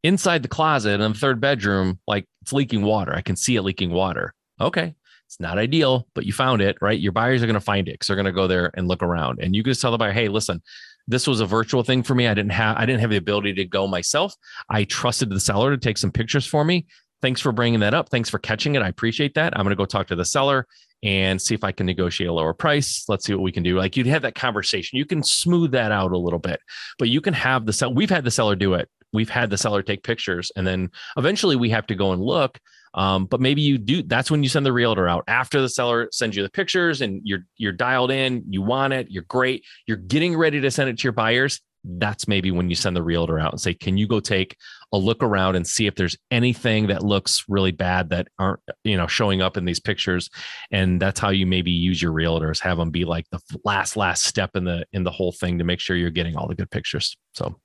inside 0.03 0.43
the 0.43 0.49
closet 0.49 1.01
in 1.01 1.13
the 1.13 1.19
third 1.19 1.41
bedroom 1.41 1.99
like 2.07 2.27
it's 2.43 2.53
leaking 2.53 2.83
water. 2.83 3.15
I 3.15 3.23
can 3.23 3.37
see 3.37 3.57
it 3.57 3.63
leaking 3.63 3.91
water. 3.91 4.35
Okay. 4.61 4.95
It's 5.27 5.41
not 5.41 5.59
ideal 5.59 6.07
but 6.15 6.25
you 6.25 6.33
found 6.33 6.63
it 6.63 6.77
right? 6.81 6.99
Your 6.99 7.13
buyers 7.13 7.43
are 7.43 7.47
going 7.47 7.55
to 7.55 7.61
find 7.61 7.89
it 7.89 7.93
because 7.93 8.07
they're 8.07 8.17
going 8.17 8.27
to 8.27 8.33
go 8.33 8.47
there 8.47 8.71
and 8.75 8.89
look 8.89 9.03
around. 9.03 9.41
And 9.41 9.55
you 9.55 9.63
can 9.63 9.73
just 9.73 9.83
tell 9.83 9.91
the 9.91 9.99
buyer 9.99 10.13
hey 10.13 10.29
listen 10.29 10.63
this 11.09 11.27
was 11.27 11.41
a 11.41 11.47
virtual 11.47 11.85
thing 11.85 12.03
for 12.03 12.17
me. 12.17 12.27
I 12.27 12.35
didn't 12.35 12.53
have 12.53 12.77
i 12.77 12.87
didn't 12.87 13.01
have 13.01 13.11
the 13.11 13.17
ability 13.17 13.55
to 13.55 13.65
go 13.65 13.87
myself. 13.87 14.35
I 14.71 14.85
trusted 14.85 15.31
the 15.31 15.41
seller 15.41 15.71
to 15.71 15.79
take 15.79 15.99
some 15.99 16.11
pictures 16.11 16.47
for 16.47 16.65
me. 16.65 16.87
Thanks 17.23 17.41
for 17.41 17.53
bringing 17.53 17.81
that 17.81 17.95
up. 17.95 18.09
Thanks 18.09 18.31
for 18.31 18.39
catching 18.39 18.75
it. 18.75 18.83
I 18.83 18.89
appreciate 18.89 19.35
that. 19.35 19.57
I'm 19.57 19.65
going 19.65 19.71
to 19.71 19.77
go 19.77 19.87
talk 19.87 20.07
to 20.09 20.17
the 20.17 20.25
seller 20.25 20.67
and 21.03 21.41
see 21.41 21.55
if 21.55 21.65
I 21.65 21.73
can 21.73 21.87
negotiate 21.87 22.29
a 22.29 22.33
lower 22.33 22.55
price. 22.55 23.05
Let's 23.09 23.25
see 23.27 23.35
what 23.35 23.43
we 23.43 23.53
can 23.53 23.63
do. 23.63 23.77
Like 23.77 23.97
you'd 23.97 24.07
have 24.07 24.23
that 24.23 24.35
conversation. 24.35 24.99
You 24.99 25.07
can 25.07 25.23
smooth 25.23 25.73
that 25.73 25.93
out 25.93 26.13
a 26.13 26.19
little 26.19 26.39
bit, 26.39 26.61
but 26.99 27.09
you 27.09 27.21
can 27.21 27.35
have 27.35 27.67
the 27.67 27.73
seller. 27.73 27.95
We've 27.95 28.11
had 28.11 28.25
the 28.25 28.31
seller 28.31 28.57
do 28.57 28.75
it. 28.75 28.89
We've 29.13 29.31
had 29.31 29.51
the 29.51 29.59
seller 29.59 29.83
take 29.83 30.03
pictures, 30.03 30.51
and 30.57 30.67
then 30.67 30.91
eventually 31.17 31.57
we 31.57 31.71
have 31.71 31.87
to 31.87 31.95
go 31.95 32.13
and 32.13 32.21
look. 32.21 32.59
Um, 32.95 33.27
but 33.27 33.41
maybe 33.41 33.61
you 33.61 33.79
do. 33.79 34.03
That's 34.03 34.31
when 34.31 34.43
you 34.43 34.49
send 34.49 34.65
the 34.65 34.73
realtor 34.73 35.07
out 35.07 35.25
after 35.29 35.61
the 35.61 35.69
seller 35.69 36.09
sends 36.13 36.37
you 36.37 36.43
the 36.43 36.51
pictures, 36.51 37.03
and 37.03 37.21
you're 37.25 37.47
you're 37.57 37.73
dialed 37.73 38.11
in. 38.11 38.45
You 38.49 38.63
want 38.63 38.93
it. 38.93 39.09
You're 39.11 39.25
great. 39.25 39.65
You're 39.87 39.99
getting 39.99 40.37
ready 40.37 40.61
to 40.61 40.71
send 40.71 40.91
it 40.91 40.99
to 40.99 41.03
your 41.05 41.13
buyers 41.13 41.61
that's 41.87 42.27
maybe 42.27 42.51
when 42.51 42.69
you 42.69 42.75
send 42.75 42.97
the 42.97 43.03
realtor 43.03 43.39
out 43.39 43.53
and 43.53 43.61
say, 43.61 43.73
can 43.73 43.97
you 43.97 44.07
go 44.07 44.21
take 44.21 44.57
a 44.93 44.99
look 44.99 45.23
around 45.23 45.57
and 45.57 45.67
see 45.67 45.87
if 45.87 45.95
there's 45.95 46.17
anything 46.31 46.89
that 46.89 47.03
looks 47.03 47.45
really 47.49 47.73
bad 47.73 48.11
that 48.11 48.29
aren't, 48.39 48.61
you 48.85 48.97
know, 48.97 49.07
showing 49.07 49.43
up 49.43 49.57
in 49.57 49.65
these 49.65 49.81
pictures. 49.81 50.31
And 50.71 51.01
that's 51.01 51.21
how 51.21 51.31
you 51.31 51.47
maybe 51.47 51.71
use 51.71 52.01
your 52.01 52.13
realtors, 52.13 52.61
have 52.61 52.79
them 52.79 52.91
be 52.91 53.05
like 53.05 53.27
the 53.31 53.41
last, 53.65 53.97
last 53.97 54.25
step 54.25 54.51
in 54.55 54.65
the, 54.65 54.87
in 54.93 55.05
the 55.05 55.11
whole 55.11 55.33
thing 55.33 55.59
to 55.59 55.65
make 55.65 55.81
sure 55.81 55.97
you're 55.97 56.11
getting 56.11 56.37
all 56.37 56.49
the 56.49 56.55
good 56.55 56.71
pictures. 56.71 57.17
So, 57.35 57.57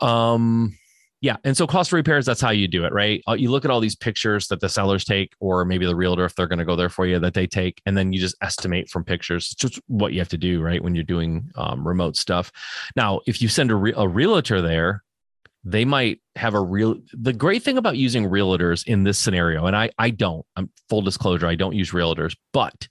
um, 0.00 0.76
yeah. 1.20 1.36
And 1.44 1.54
so 1.54 1.66
cost 1.66 1.92
repairs, 1.92 2.24
that's 2.24 2.40
how 2.40 2.50
you 2.50 2.66
do 2.66 2.84
it, 2.84 2.92
right? 2.92 3.22
Uh, 3.28 3.34
you 3.34 3.50
look 3.50 3.66
at 3.66 3.70
all 3.70 3.80
these 3.80 3.94
pictures 3.96 4.48
that 4.48 4.60
the 4.60 4.70
sellers 4.70 5.04
take, 5.04 5.34
or 5.38 5.66
maybe 5.66 5.84
the 5.84 5.94
realtor, 5.94 6.24
if 6.24 6.34
they're 6.34 6.46
going 6.46 6.60
to 6.60 6.64
go 6.64 6.76
there 6.76 6.88
for 6.88 7.04
you, 7.04 7.18
that 7.18 7.34
they 7.34 7.46
take, 7.46 7.82
and 7.84 7.96
then 7.96 8.12
you 8.12 8.18
just 8.18 8.36
estimate 8.40 8.88
from 8.88 9.04
pictures. 9.04 9.48
It's 9.52 9.54
just 9.54 9.80
what 9.86 10.14
you 10.14 10.18
have 10.20 10.30
to 10.30 10.38
do, 10.38 10.62
right? 10.62 10.82
When 10.82 10.94
you're 10.94 11.04
doing 11.04 11.50
um, 11.56 11.86
remote 11.86 12.16
stuff. 12.16 12.50
Now, 12.96 13.20
if 13.26 13.42
you 13.42 13.48
send 13.48 13.70
a, 13.70 13.74
re- 13.74 13.94
a 13.94 14.08
realtor 14.08 14.62
there, 14.62 15.02
they 15.62 15.84
might 15.84 16.20
have 16.36 16.54
a 16.54 16.60
real 16.60 16.96
the 17.12 17.34
great 17.34 17.62
thing 17.62 17.76
about 17.76 17.96
using 17.98 18.24
realtors 18.24 18.86
in 18.86 19.04
this 19.04 19.18
scenario 19.18 19.66
and 19.66 19.76
i 19.76 19.90
i 19.98 20.08
don't 20.08 20.46
i'm 20.56 20.70
full 20.88 21.02
disclosure 21.02 21.46
i 21.46 21.54
don't 21.54 21.74
use 21.74 21.90
realtors 21.90 22.34
but 22.54 22.88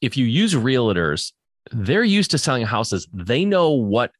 if 0.00 0.16
you 0.16 0.24
use 0.24 0.54
realtors 0.54 1.32
they're 1.72 2.02
used 2.02 2.30
to 2.30 2.38
selling 2.38 2.64
houses 2.64 3.06
they 3.12 3.44
know 3.44 3.72
what 3.72 4.12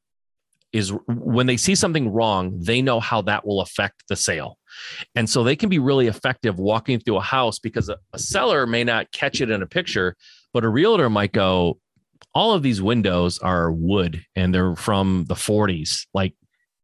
is 0.73 0.93
when 1.07 1.47
they 1.47 1.57
see 1.57 1.75
something 1.75 2.13
wrong, 2.13 2.59
they 2.61 2.81
know 2.81 3.01
how 3.01 3.23
that 3.23 3.47
will 3.47 3.61
affect 3.61 4.05
the 4.09 4.17
sale. 4.17 4.57
And 5.15 5.29
so 5.29 5.43
they 5.43 5.57
can 5.57 5.69
be 5.69 5.79
really 5.79 6.07
effective 6.07 6.59
walking 6.59 7.01
through 7.01 7.17
a 7.17 7.23
house 7.23 7.59
because 7.59 7.89
a, 7.89 7.97
a 8.13 8.19
seller 8.19 8.67
may 8.67 8.85
not 8.85 9.11
catch 9.13 9.41
it 9.41 9.51
in 9.51 9.63
a 9.63 9.67
picture, 9.67 10.17
but 10.53 10.65
a 10.65 10.69
realtor 10.69 11.11
might 11.11 11.33
go, 11.33 11.79
all 12.35 12.53
of 12.53 12.63
these 12.63 12.81
windows 12.81 13.39
are 13.39 13.73
wood 13.73 14.25
and 14.37 14.55
they're 14.55 14.77
from 14.77 15.25
the 15.27 15.35
40s. 15.35 16.07
Like 16.15 16.35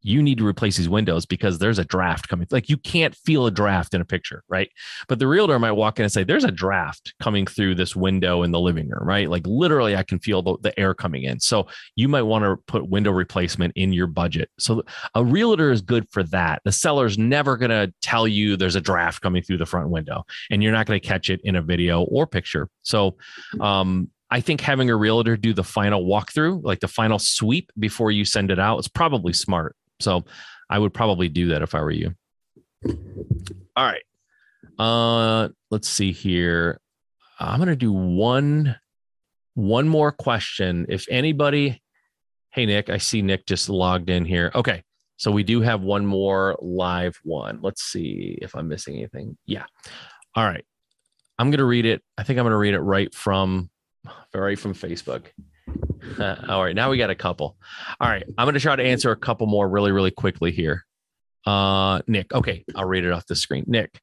you 0.06 0.22
need 0.22 0.38
to 0.38 0.46
replace 0.46 0.76
these 0.76 0.88
windows 0.88 1.26
because 1.26 1.58
there's 1.58 1.80
a 1.80 1.84
draft 1.84 2.28
coming. 2.28 2.46
Like 2.52 2.68
you 2.68 2.76
can't 2.76 3.14
feel 3.14 3.46
a 3.46 3.50
draft 3.50 3.92
in 3.92 4.00
a 4.00 4.04
picture, 4.04 4.44
right? 4.48 4.70
But 5.08 5.18
the 5.18 5.26
realtor 5.26 5.58
might 5.58 5.72
walk 5.72 5.98
in 5.98 6.04
and 6.04 6.12
say, 6.12 6.22
There's 6.22 6.44
a 6.44 6.52
draft 6.52 7.12
coming 7.20 7.44
through 7.44 7.74
this 7.74 7.96
window 7.96 8.44
in 8.44 8.52
the 8.52 8.60
living 8.60 8.88
room, 8.88 9.06
right? 9.06 9.28
Like 9.28 9.44
literally, 9.46 9.96
I 9.96 10.04
can 10.04 10.20
feel 10.20 10.42
the, 10.42 10.56
the 10.62 10.78
air 10.78 10.94
coming 10.94 11.24
in. 11.24 11.40
So 11.40 11.66
you 11.96 12.08
might 12.08 12.22
want 12.22 12.44
to 12.44 12.56
put 12.68 12.88
window 12.88 13.10
replacement 13.10 13.72
in 13.74 13.92
your 13.92 14.06
budget. 14.06 14.48
So 14.60 14.84
a 15.16 15.24
realtor 15.24 15.72
is 15.72 15.82
good 15.82 16.06
for 16.10 16.22
that. 16.24 16.62
The 16.64 16.72
seller's 16.72 17.18
never 17.18 17.56
going 17.56 17.70
to 17.70 17.92
tell 18.00 18.28
you 18.28 18.56
there's 18.56 18.76
a 18.76 18.80
draft 18.80 19.22
coming 19.22 19.42
through 19.42 19.58
the 19.58 19.66
front 19.66 19.90
window, 19.90 20.24
and 20.50 20.62
you're 20.62 20.72
not 20.72 20.86
going 20.86 21.00
to 21.00 21.06
catch 21.06 21.30
it 21.30 21.40
in 21.42 21.56
a 21.56 21.62
video 21.62 22.02
or 22.02 22.28
picture. 22.28 22.68
So, 22.82 23.16
um, 23.60 24.10
I 24.28 24.40
think 24.40 24.60
having 24.60 24.90
a 24.90 24.96
realtor 24.96 25.36
do 25.36 25.52
the 25.52 25.62
final 25.62 26.04
walkthrough, 26.04 26.64
like 26.64 26.80
the 26.80 26.88
final 26.88 27.18
sweep 27.18 27.70
before 27.78 28.10
you 28.10 28.24
send 28.24 28.50
it 28.50 28.58
out, 28.58 28.78
is 28.78 28.88
probably 28.88 29.32
smart. 29.32 29.76
So 30.00 30.24
I 30.68 30.78
would 30.78 30.94
probably 30.94 31.28
do 31.28 31.48
that 31.48 31.62
if 31.62 31.74
I 31.74 31.80
were 31.80 31.90
you. 31.90 32.14
All 33.76 33.84
right. 33.84 34.02
Uh 34.78 35.48
let's 35.70 35.88
see 35.88 36.12
here. 36.12 36.80
I'm 37.38 37.58
going 37.58 37.68
to 37.68 37.76
do 37.76 37.92
one 37.92 38.76
one 39.54 39.88
more 39.88 40.12
question. 40.12 40.86
If 40.88 41.06
anybody 41.10 41.82
Hey 42.50 42.66
Nick, 42.66 42.88
I 42.88 42.98
see 42.98 43.22
Nick 43.22 43.46
just 43.46 43.68
logged 43.68 44.10
in 44.10 44.24
here. 44.24 44.50
Okay. 44.54 44.82
So 45.18 45.30
we 45.30 45.42
do 45.42 45.60
have 45.62 45.82
one 45.82 46.04
more 46.04 46.56
live 46.60 47.18
one. 47.22 47.60
Let's 47.62 47.82
see 47.82 48.38
if 48.40 48.54
I'm 48.54 48.68
missing 48.68 48.96
anything. 48.96 49.36
Yeah. 49.46 49.64
All 50.34 50.44
right. 50.44 50.64
I'm 51.38 51.50
going 51.50 51.58
to 51.58 51.64
read 51.64 51.86
it. 51.86 52.02
I 52.16 52.22
think 52.22 52.38
I'm 52.38 52.44
going 52.44 52.52
to 52.52 52.58
read 52.58 52.74
it 52.74 52.80
right 52.80 53.14
from 53.14 53.70
right 54.34 54.58
from 54.58 54.74
Facebook. 54.74 55.26
all 56.48 56.64
right, 56.64 56.74
now 56.74 56.90
we 56.90 56.98
got 56.98 57.10
a 57.10 57.14
couple. 57.14 57.56
All 58.00 58.08
right, 58.08 58.24
I'm 58.38 58.44
going 58.44 58.54
to 58.54 58.60
try 58.60 58.76
to 58.76 58.82
answer 58.82 59.10
a 59.10 59.16
couple 59.16 59.46
more 59.46 59.68
really, 59.68 59.92
really 59.92 60.10
quickly 60.10 60.52
here. 60.52 60.84
Uh, 61.46 62.00
Nick, 62.06 62.32
okay, 62.34 62.64
I'll 62.74 62.84
read 62.84 63.04
it 63.04 63.12
off 63.12 63.26
the 63.26 63.36
screen. 63.36 63.64
Nick, 63.66 64.00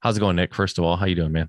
how's 0.00 0.16
it 0.16 0.20
going, 0.20 0.36
Nick? 0.36 0.54
First 0.54 0.78
of 0.78 0.84
all, 0.84 0.96
how 0.96 1.06
you 1.06 1.14
doing, 1.14 1.32
man? 1.32 1.48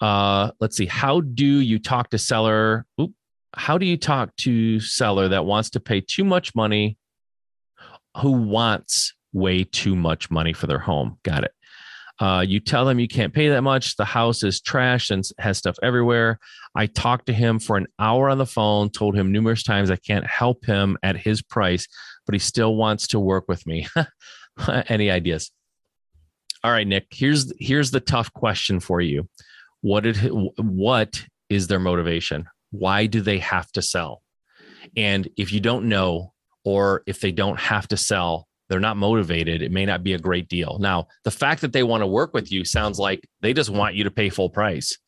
Uh, 0.00 0.50
let's 0.60 0.76
see. 0.76 0.86
How 0.86 1.20
do 1.20 1.46
you 1.46 1.78
talk 1.78 2.10
to 2.10 2.18
seller? 2.18 2.84
Oop, 3.00 3.12
how 3.54 3.78
do 3.78 3.86
you 3.86 3.96
talk 3.96 4.34
to 4.36 4.80
seller 4.80 5.28
that 5.28 5.44
wants 5.44 5.70
to 5.70 5.80
pay 5.80 6.00
too 6.00 6.24
much 6.24 6.54
money, 6.54 6.98
who 8.18 8.32
wants 8.32 9.14
way 9.32 9.64
too 9.64 9.94
much 9.94 10.30
money 10.30 10.52
for 10.52 10.66
their 10.66 10.78
home? 10.78 11.18
Got 11.22 11.44
it. 11.44 11.52
Uh, 12.24 12.40
you 12.40 12.58
tell 12.58 12.86
them 12.86 12.98
you 12.98 13.06
can't 13.06 13.34
pay 13.34 13.50
that 13.50 13.60
much. 13.60 13.96
The 13.96 14.04
house 14.06 14.42
is 14.42 14.62
trash 14.62 15.10
and 15.10 15.22
has 15.38 15.58
stuff 15.58 15.76
everywhere. 15.82 16.38
I 16.74 16.86
talked 16.86 17.26
to 17.26 17.34
him 17.34 17.58
for 17.58 17.76
an 17.76 17.86
hour 17.98 18.30
on 18.30 18.38
the 18.38 18.46
phone, 18.46 18.88
told 18.88 19.14
him 19.14 19.30
numerous 19.30 19.62
times 19.62 19.90
I 19.90 19.96
can't 19.96 20.26
help 20.26 20.64
him 20.64 20.96
at 21.02 21.18
his 21.18 21.42
price, 21.42 21.86
but 22.24 22.32
he 22.32 22.38
still 22.38 22.76
wants 22.76 23.08
to 23.08 23.20
work 23.20 23.44
with 23.46 23.66
me. 23.66 23.86
Any 24.88 25.10
ideas? 25.10 25.50
All 26.62 26.70
right, 26.70 26.86
Nick. 26.86 27.08
Here's 27.10 27.52
here's 27.60 27.90
the 27.90 28.00
tough 28.00 28.32
question 28.32 28.80
for 28.80 29.02
you. 29.02 29.28
What 29.82 30.04
did 30.04 30.16
what 30.56 31.22
is 31.50 31.66
their 31.66 31.78
motivation? 31.78 32.46
Why 32.70 33.04
do 33.04 33.20
they 33.20 33.40
have 33.40 33.70
to 33.72 33.82
sell? 33.82 34.22
And 34.96 35.28
if 35.36 35.52
you 35.52 35.60
don't 35.60 35.90
know, 35.90 36.32
or 36.64 37.02
if 37.06 37.20
they 37.20 37.32
don't 37.32 37.60
have 37.60 37.86
to 37.88 37.98
sell, 37.98 38.48
they're 38.68 38.80
not 38.80 38.96
motivated, 38.96 39.62
it 39.62 39.72
may 39.72 39.84
not 39.84 40.02
be 40.02 40.14
a 40.14 40.18
great 40.18 40.48
deal. 40.48 40.78
Now, 40.80 41.08
the 41.24 41.30
fact 41.30 41.60
that 41.60 41.72
they 41.72 41.82
want 41.82 42.02
to 42.02 42.06
work 42.06 42.32
with 42.34 42.50
you 42.50 42.64
sounds 42.64 42.98
like 42.98 43.26
they 43.40 43.52
just 43.52 43.70
want 43.70 43.94
you 43.94 44.04
to 44.04 44.10
pay 44.10 44.30
full 44.30 44.50
price. 44.50 44.98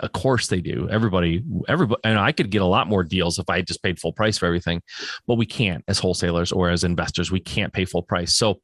Of 0.00 0.12
course 0.12 0.48
they 0.48 0.60
do. 0.60 0.88
Everybody, 0.90 1.42
everybody, 1.68 2.00
and 2.04 2.18
I 2.18 2.32
could 2.32 2.50
get 2.50 2.62
a 2.62 2.66
lot 2.66 2.88
more 2.88 3.04
deals 3.04 3.38
if 3.38 3.48
I 3.48 3.62
just 3.62 3.82
paid 3.82 3.98
full 3.98 4.12
price 4.12 4.36
for 4.36 4.46
everything, 4.46 4.82
but 5.26 5.36
we 5.36 5.46
can't 5.46 5.84
as 5.88 5.98
wholesalers 5.98 6.52
or 6.52 6.70
as 6.70 6.84
investors. 6.84 7.30
We 7.30 7.40
can't 7.40 7.72
pay 7.72 7.84
full 7.84 8.02
price. 8.02 8.34
So 8.34 8.60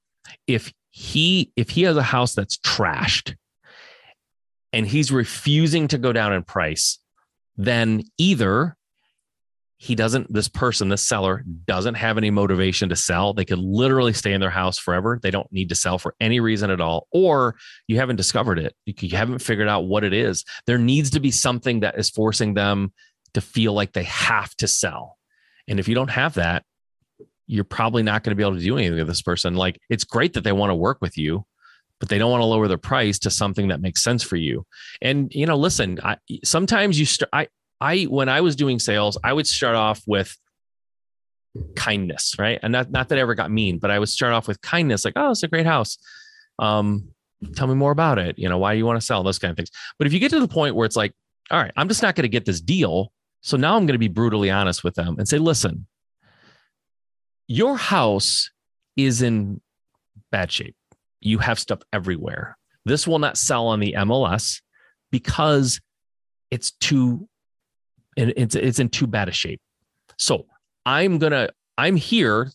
if 0.46 0.72
he 0.90 1.52
if 1.56 1.70
he 1.70 1.82
has 1.82 1.96
a 1.96 2.02
house 2.02 2.34
that's 2.34 2.58
trashed 2.58 3.34
and 4.72 4.86
he's 4.86 5.12
refusing 5.12 5.88
to 5.88 5.98
go 5.98 6.12
down 6.12 6.32
in 6.32 6.42
price, 6.42 6.98
then 7.56 8.02
either 8.18 8.76
he 9.82 9.96
doesn't 9.96 10.32
this 10.32 10.46
person 10.46 10.88
this 10.90 11.02
seller 11.02 11.44
doesn't 11.66 11.96
have 11.96 12.16
any 12.16 12.30
motivation 12.30 12.88
to 12.88 12.94
sell. 12.94 13.34
They 13.34 13.44
could 13.44 13.58
literally 13.58 14.12
stay 14.12 14.32
in 14.32 14.40
their 14.40 14.48
house 14.48 14.78
forever. 14.78 15.18
They 15.20 15.32
don't 15.32 15.50
need 15.50 15.70
to 15.70 15.74
sell 15.74 15.98
for 15.98 16.14
any 16.20 16.38
reason 16.38 16.70
at 16.70 16.80
all 16.80 17.08
or 17.10 17.56
you 17.88 17.98
haven't 17.98 18.14
discovered 18.14 18.60
it. 18.60 18.76
You 18.86 19.16
haven't 19.16 19.40
figured 19.40 19.66
out 19.66 19.86
what 19.86 20.04
it 20.04 20.12
is. 20.12 20.44
There 20.68 20.78
needs 20.78 21.10
to 21.10 21.20
be 21.20 21.32
something 21.32 21.80
that 21.80 21.98
is 21.98 22.10
forcing 22.10 22.54
them 22.54 22.92
to 23.34 23.40
feel 23.40 23.72
like 23.72 23.92
they 23.92 24.04
have 24.04 24.54
to 24.58 24.68
sell. 24.68 25.18
And 25.66 25.80
if 25.80 25.88
you 25.88 25.96
don't 25.96 26.10
have 26.10 26.34
that 26.34 26.64
you're 27.48 27.64
probably 27.64 28.04
not 28.04 28.22
going 28.22 28.30
to 28.30 28.36
be 28.36 28.44
able 28.44 28.56
to 28.56 28.62
do 28.62 28.78
anything 28.78 28.96
with 28.96 29.08
this 29.08 29.20
person. 29.20 29.56
Like 29.56 29.80
it's 29.90 30.04
great 30.04 30.34
that 30.34 30.44
they 30.44 30.52
want 30.52 30.70
to 30.70 30.76
work 30.76 30.98
with 31.00 31.18
you 31.18 31.44
but 31.98 32.08
they 32.08 32.18
don't 32.18 32.32
want 32.32 32.40
to 32.40 32.46
lower 32.46 32.66
their 32.66 32.78
price 32.78 33.20
to 33.20 33.30
something 33.30 33.68
that 33.68 33.80
makes 33.80 34.02
sense 34.02 34.24
for 34.24 34.36
you. 34.36 34.64
And 35.00 35.32
you 35.34 35.46
know 35.46 35.56
listen 35.56 35.98
I, 36.04 36.18
sometimes 36.44 37.00
you 37.00 37.06
start 37.06 37.30
i 37.32 37.48
I 37.82 38.04
when 38.04 38.28
I 38.28 38.40
was 38.42 38.54
doing 38.54 38.78
sales, 38.78 39.18
I 39.24 39.32
would 39.32 39.46
start 39.46 39.74
off 39.74 40.00
with 40.06 40.36
kindness, 41.74 42.36
right? 42.38 42.60
And 42.62 42.72
not 42.72 42.92
not 42.92 43.08
that 43.08 43.18
I 43.18 43.20
ever 43.20 43.34
got 43.34 43.50
mean, 43.50 43.78
but 43.78 43.90
I 43.90 43.98
would 43.98 44.08
start 44.08 44.32
off 44.32 44.46
with 44.46 44.60
kindness, 44.60 45.04
like, 45.04 45.14
oh, 45.16 45.32
it's 45.32 45.42
a 45.42 45.48
great 45.48 45.66
house. 45.66 45.98
Um, 46.60 47.08
tell 47.56 47.66
me 47.66 47.74
more 47.74 47.90
about 47.90 48.20
it. 48.20 48.38
You 48.38 48.48
know, 48.48 48.58
why 48.58 48.72
do 48.72 48.78
you 48.78 48.86
want 48.86 49.00
to 49.00 49.04
sell? 49.04 49.24
Those 49.24 49.40
kind 49.40 49.50
of 49.50 49.56
things. 49.56 49.72
But 49.98 50.06
if 50.06 50.12
you 50.12 50.20
get 50.20 50.30
to 50.30 50.38
the 50.38 50.46
point 50.46 50.76
where 50.76 50.86
it's 50.86 50.94
like, 50.94 51.12
all 51.50 51.58
right, 51.58 51.72
I'm 51.76 51.88
just 51.88 52.02
not 52.02 52.14
going 52.14 52.22
to 52.22 52.28
get 52.28 52.44
this 52.44 52.60
deal. 52.60 53.12
So 53.40 53.56
now 53.56 53.76
I'm 53.76 53.84
going 53.86 53.94
to 53.94 53.98
be 53.98 54.06
brutally 54.08 54.48
honest 54.48 54.84
with 54.84 54.94
them 54.94 55.16
and 55.18 55.28
say, 55.28 55.38
listen, 55.38 55.86
your 57.48 57.76
house 57.76 58.50
is 58.96 59.22
in 59.22 59.60
bad 60.30 60.52
shape. 60.52 60.76
You 61.20 61.38
have 61.38 61.58
stuff 61.58 61.80
everywhere. 61.92 62.56
This 62.84 63.08
will 63.08 63.18
not 63.18 63.36
sell 63.36 63.66
on 63.66 63.80
the 63.80 63.94
MLS 63.98 64.60
because 65.10 65.80
it's 66.52 66.70
too 66.70 67.28
and 68.16 68.32
it's 68.36 68.54
it's 68.54 68.78
in 68.78 68.88
too 68.88 69.06
bad 69.06 69.28
a 69.28 69.32
shape. 69.32 69.60
So 70.18 70.46
I'm 70.84 71.18
gonna 71.18 71.50
I'm 71.78 71.96
here 71.96 72.50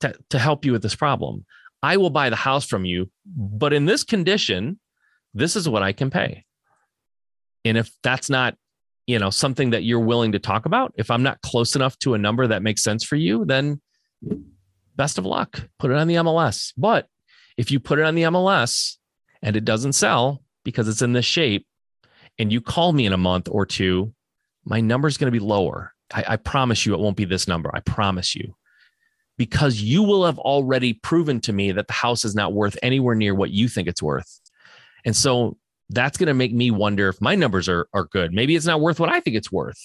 to 0.00 0.14
to 0.30 0.38
help 0.38 0.64
you 0.64 0.72
with 0.72 0.82
this 0.82 0.94
problem. 0.94 1.44
I 1.82 1.96
will 1.96 2.10
buy 2.10 2.30
the 2.30 2.36
house 2.36 2.66
from 2.66 2.84
you, 2.84 3.10
but 3.26 3.72
in 3.72 3.86
this 3.86 4.04
condition, 4.04 4.78
this 5.34 5.56
is 5.56 5.68
what 5.68 5.82
I 5.82 5.92
can 5.92 6.10
pay. 6.10 6.44
And 7.64 7.76
if 7.76 7.90
that's 8.02 8.30
not, 8.30 8.56
you 9.06 9.18
know, 9.18 9.30
something 9.30 9.70
that 9.70 9.82
you're 9.82 10.00
willing 10.00 10.32
to 10.32 10.38
talk 10.38 10.64
about, 10.66 10.92
if 10.96 11.10
I'm 11.10 11.22
not 11.22 11.40
close 11.42 11.74
enough 11.74 11.98
to 12.00 12.14
a 12.14 12.18
number 12.18 12.46
that 12.46 12.62
makes 12.62 12.82
sense 12.82 13.04
for 13.04 13.16
you, 13.16 13.44
then 13.44 13.80
best 14.94 15.18
of 15.18 15.26
luck. 15.26 15.68
Put 15.78 15.90
it 15.90 15.96
on 15.96 16.06
the 16.06 16.16
MLS. 16.16 16.72
But 16.76 17.08
if 17.56 17.70
you 17.70 17.80
put 17.80 17.98
it 17.98 18.04
on 18.04 18.14
the 18.14 18.22
MLS 18.22 18.96
and 19.42 19.56
it 19.56 19.64
doesn't 19.64 19.94
sell 19.94 20.42
because 20.64 20.88
it's 20.88 21.02
in 21.02 21.12
this 21.12 21.24
shape, 21.24 21.66
and 22.38 22.52
you 22.52 22.60
call 22.60 22.92
me 22.92 23.04
in 23.06 23.12
a 23.12 23.18
month 23.18 23.48
or 23.50 23.66
two 23.66 24.14
my 24.64 24.80
number 24.80 25.08
is 25.08 25.18
going 25.18 25.32
to 25.32 25.38
be 25.38 25.44
lower. 25.44 25.92
I, 26.12 26.24
I 26.28 26.36
promise 26.36 26.86
you 26.86 26.94
it 26.94 27.00
won't 27.00 27.16
be 27.16 27.24
this 27.24 27.48
number. 27.48 27.70
I 27.74 27.80
promise 27.80 28.34
you. 28.34 28.54
Because 29.38 29.80
you 29.80 30.02
will 30.02 30.26
have 30.26 30.38
already 30.38 30.92
proven 30.92 31.40
to 31.40 31.52
me 31.52 31.72
that 31.72 31.86
the 31.86 31.92
house 31.92 32.24
is 32.24 32.34
not 32.34 32.52
worth 32.52 32.78
anywhere 32.82 33.14
near 33.14 33.34
what 33.34 33.50
you 33.50 33.66
think 33.66 33.88
it's 33.88 34.02
worth. 34.02 34.40
And 35.04 35.16
so 35.16 35.56
that's 35.88 36.18
going 36.18 36.28
to 36.28 36.34
make 36.34 36.52
me 36.52 36.70
wonder 36.70 37.08
if 37.08 37.20
my 37.20 37.34
numbers 37.34 37.68
are, 37.68 37.88
are 37.92 38.04
good. 38.04 38.32
Maybe 38.32 38.54
it's 38.54 38.66
not 38.66 38.80
worth 38.80 39.00
what 39.00 39.08
I 39.08 39.20
think 39.20 39.36
it's 39.36 39.50
worth. 39.50 39.78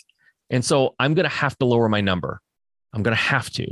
And 0.49 0.63
so 0.63 0.95
I'm 0.99 1.13
going 1.13 1.27
to 1.27 1.35
have 1.35 1.57
to 1.57 1.65
lower 1.65 1.89
my 1.89 2.01
number. 2.01 2.41
I'm 2.93 3.03
going 3.03 3.15
to 3.15 3.21
have 3.21 3.49
to. 3.51 3.67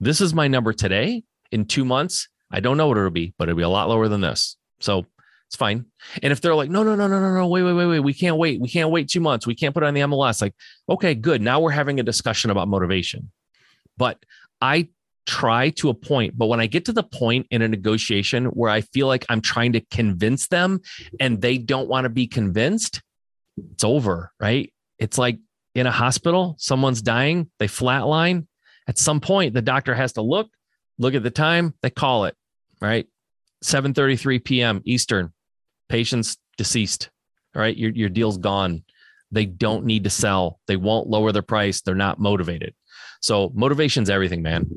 This 0.00 0.20
is 0.20 0.34
my 0.34 0.48
number 0.48 0.72
today. 0.72 1.24
In 1.52 1.66
two 1.66 1.84
months, 1.84 2.28
I 2.50 2.60
don't 2.60 2.76
know 2.76 2.88
what 2.88 2.98
it'll 2.98 3.10
be, 3.10 3.34
but 3.38 3.48
it'll 3.48 3.56
be 3.56 3.62
a 3.62 3.68
lot 3.68 3.88
lower 3.88 4.08
than 4.08 4.20
this. 4.20 4.56
So 4.80 5.06
it's 5.48 5.56
fine. 5.56 5.86
And 6.22 6.32
if 6.32 6.40
they're 6.40 6.54
like, 6.54 6.70
no, 6.70 6.82
no, 6.82 6.96
no, 6.96 7.06
no, 7.06 7.20
no, 7.20 7.34
no, 7.34 7.46
wait, 7.46 7.62
wait, 7.62 7.72
wait, 7.72 7.86
wait, 7.86 8.00
we 8.00 8.14
can't 8.14 8.36
wait. 8.36 8.60
We 8.60 8.68
can't 8.68 8.90
wait 8.90 9.08
two 9.08 9.20
months. 9.20 9.46
We 9.46 9.54
can't 9.54 9.74
put 9.74 9.84
on 9.84 9.94
the 9.94 10.00
MLS. 10.00 10.42
Like, 10.42 10.54
okay, 10.88 11.14
good. 11.14 11.40
Now 11.40 11.60
we're 11.60 11.70
having 11.70 12.00
a 12.00 12.02
discussion 12.02 12.50
about 12.50 12.68
motivation. 12.68 13.30
But 13.96 14.18
I 14.60 14.88
try 15.24 15.70
to 15.70 15.88
a 15.88 15.94
point, 15.94 16.36
but 16.36 16.46
when 16.46 16.60
I 16.60 16.66
get 16.66 16.84
to 16.86 16.92
the 16.92 17.02
point 17.02 17.46
in 17.50 17.62
a 17.62 17.68
negotiation 17.68 18.46
where 18.46 18.70
I 18.70 18.80
feel 18.80 19.06
like 19.06 19.24
I'm 19.28 19.40
trying 19.40 19.72
to 19.72 19.80
convince 19.80 20.48
them 20.48 20.80
and 21.20 21.40
they 21.40 21.58
don't 21.58 21.88
want 21.88 22.04
to 22.04 22.10
be 22.10 22.26
convinced, 22.26 23.02
it's 23.72 23.84
over, 23.84 24.32
right? 24.40 24.72
It's 24.98 25.18
like 25.18 25.38
in 25.74 25.86
a 25.86 25.92
hospital, 25.92 26.56
someone's 26.58 27.02
dying, 27.02 27.50
they 27.58 27.66
flatline. 27.66 28.46
At 28.88 28.98
some 28.98 29.20
point, 29.20 29.54
the 29.54 29.62
doctor 29.62 29.94
has 29.94 30.12
to 30.14 30.22
look, 30.22 30.48
look 30.98 31.14
at 31.14 31.22
the 31.22 31.30
time, 31.30 31.74
they 31.82 31.90
call 31.90 32.24
it, 32.26 32.36
right? 32.80 33.06
7:33 33.64 34.44
p.m. 34.44 34.82
Eastern 34.84 35.32
patient's 35.88 36.36
deceased. 36.56 37.10
All 37.54 37.62
right, 37.62 37.76
your 37.76 37.90
your 37.90 38.08
deal's 38.08 38.38
gone. 38.38 38.84
They 39.32 39.46
don't 39.46 39.84
need 39.84 40.04
to 40.04 40.10
sell. 40.10 40.60
They 40.66 40.76
won't 40.76 41.08
lower 41.08 41.32
their 41.32 41.42
price. 41.42 41.80
They're 41.80 41.94
not 41.94 42.18
motivated. 42.18 42.74
So 43.20 43.50
motivation's 43.54 44.10
everything, 44.10 44.42
man. 44.42 44.70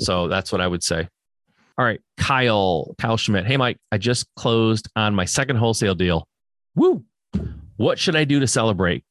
So 0.00 0.28
that's 0.28 0.52
what 0.52 0.60
I 0.60 0.66
would 0.66 0.82
say. 0.82 1.08
All 1.76 1.84
right, 1.84 2.00
Kyle, 2.16 2.94
Kyle 2.98 3.16
Schmidt. 3.16 3.46
Hey, 3.46 3.56
Mike, 3.56 3.78
I 3.90 3.98
just 3.98 4.26
closed 4.34 4.88
on 4.96 5.14
my 5.14 5.24
second 5.24 5.56
wholesale 5.56 5.94
deal. 5.94 6.26
Woo! 6.74 7.04
What 7.76 7.98
should 7.98 8.16
I 8.16 8.24
do 8.24 8.40
to 8.40 8.46
celebrate? 8.46 9.04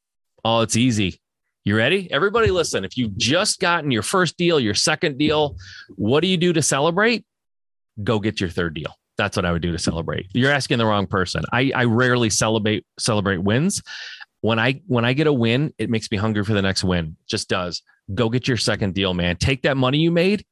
Oh, 0.43 0.61
it's 0.61 0.75
easy. 0.75 1.19
You 1.63 1.75
ready? 1.75 2.11
Everybody, 2.11 2.51
listen. 2.51 2.85
If 2.85 2.97
you've 2.97 3.17
just 3.17 3.59
gotten 3.59 3.91
your 3.91 4.03
first 4.03 4.37
deal, 4.37 4.59
your 4.59 4.73
second 4.73 5.17
deal, 5.17 5.57
what 5.95 6.21
do 6.21 6.27
you 6.27 6.37
do 6.37 6.53
to 6.53 6.61
celebrate? 6.61 7.25
Go 8.03 8.19
get 8.19 8.39
your 8.39 8.49
third 8.49 8.73
deal. 8.73 8.95
That's 9.17 9.35
what 9.35 9.45
I 9.45 9.51
would 9.51 9.61
do 9.61 9.71
to 9.71 9.79
celebrate. 9.79 10.27
You're 10.33 10.51
asking 10.51 10.77
the 10.77 10.85
wrong 10.85 11.07
person. 11.07 11.43
I, 11.51 11.71
I 11.75 11.85
rarely 11.85 12.29
celebrate 12.29 12.85
celebrate 12.99 13.37
wins. 13.37 13.81
When 14.41 14.59
I 14.59 14.81
when 14.85 15.05
I 15.05 15.13
get 15.13 15.27
a 15.27 15.33
win, 15.33 15.73
it 15.77 15.89
makes 15.89 16.09
me 16.11 16.17
hungry 16.17 16.43
for 16.43 16.53
the 16.53 16.61
next 16.61 16.83
win. 16.83 17.17
Just 17.27 17.49
does. 17.49 17.81
Go 18.13 18.29
get 18.29 18.47
your 18.47 18.57
second 18.57 18.93
deal, 18.93 19.13
man. 19.13 19.37
Take 19.37 19.63
that 19.63 19.75
money 19.75 19.97
you 19.97 20.11
made, 20.11 20.45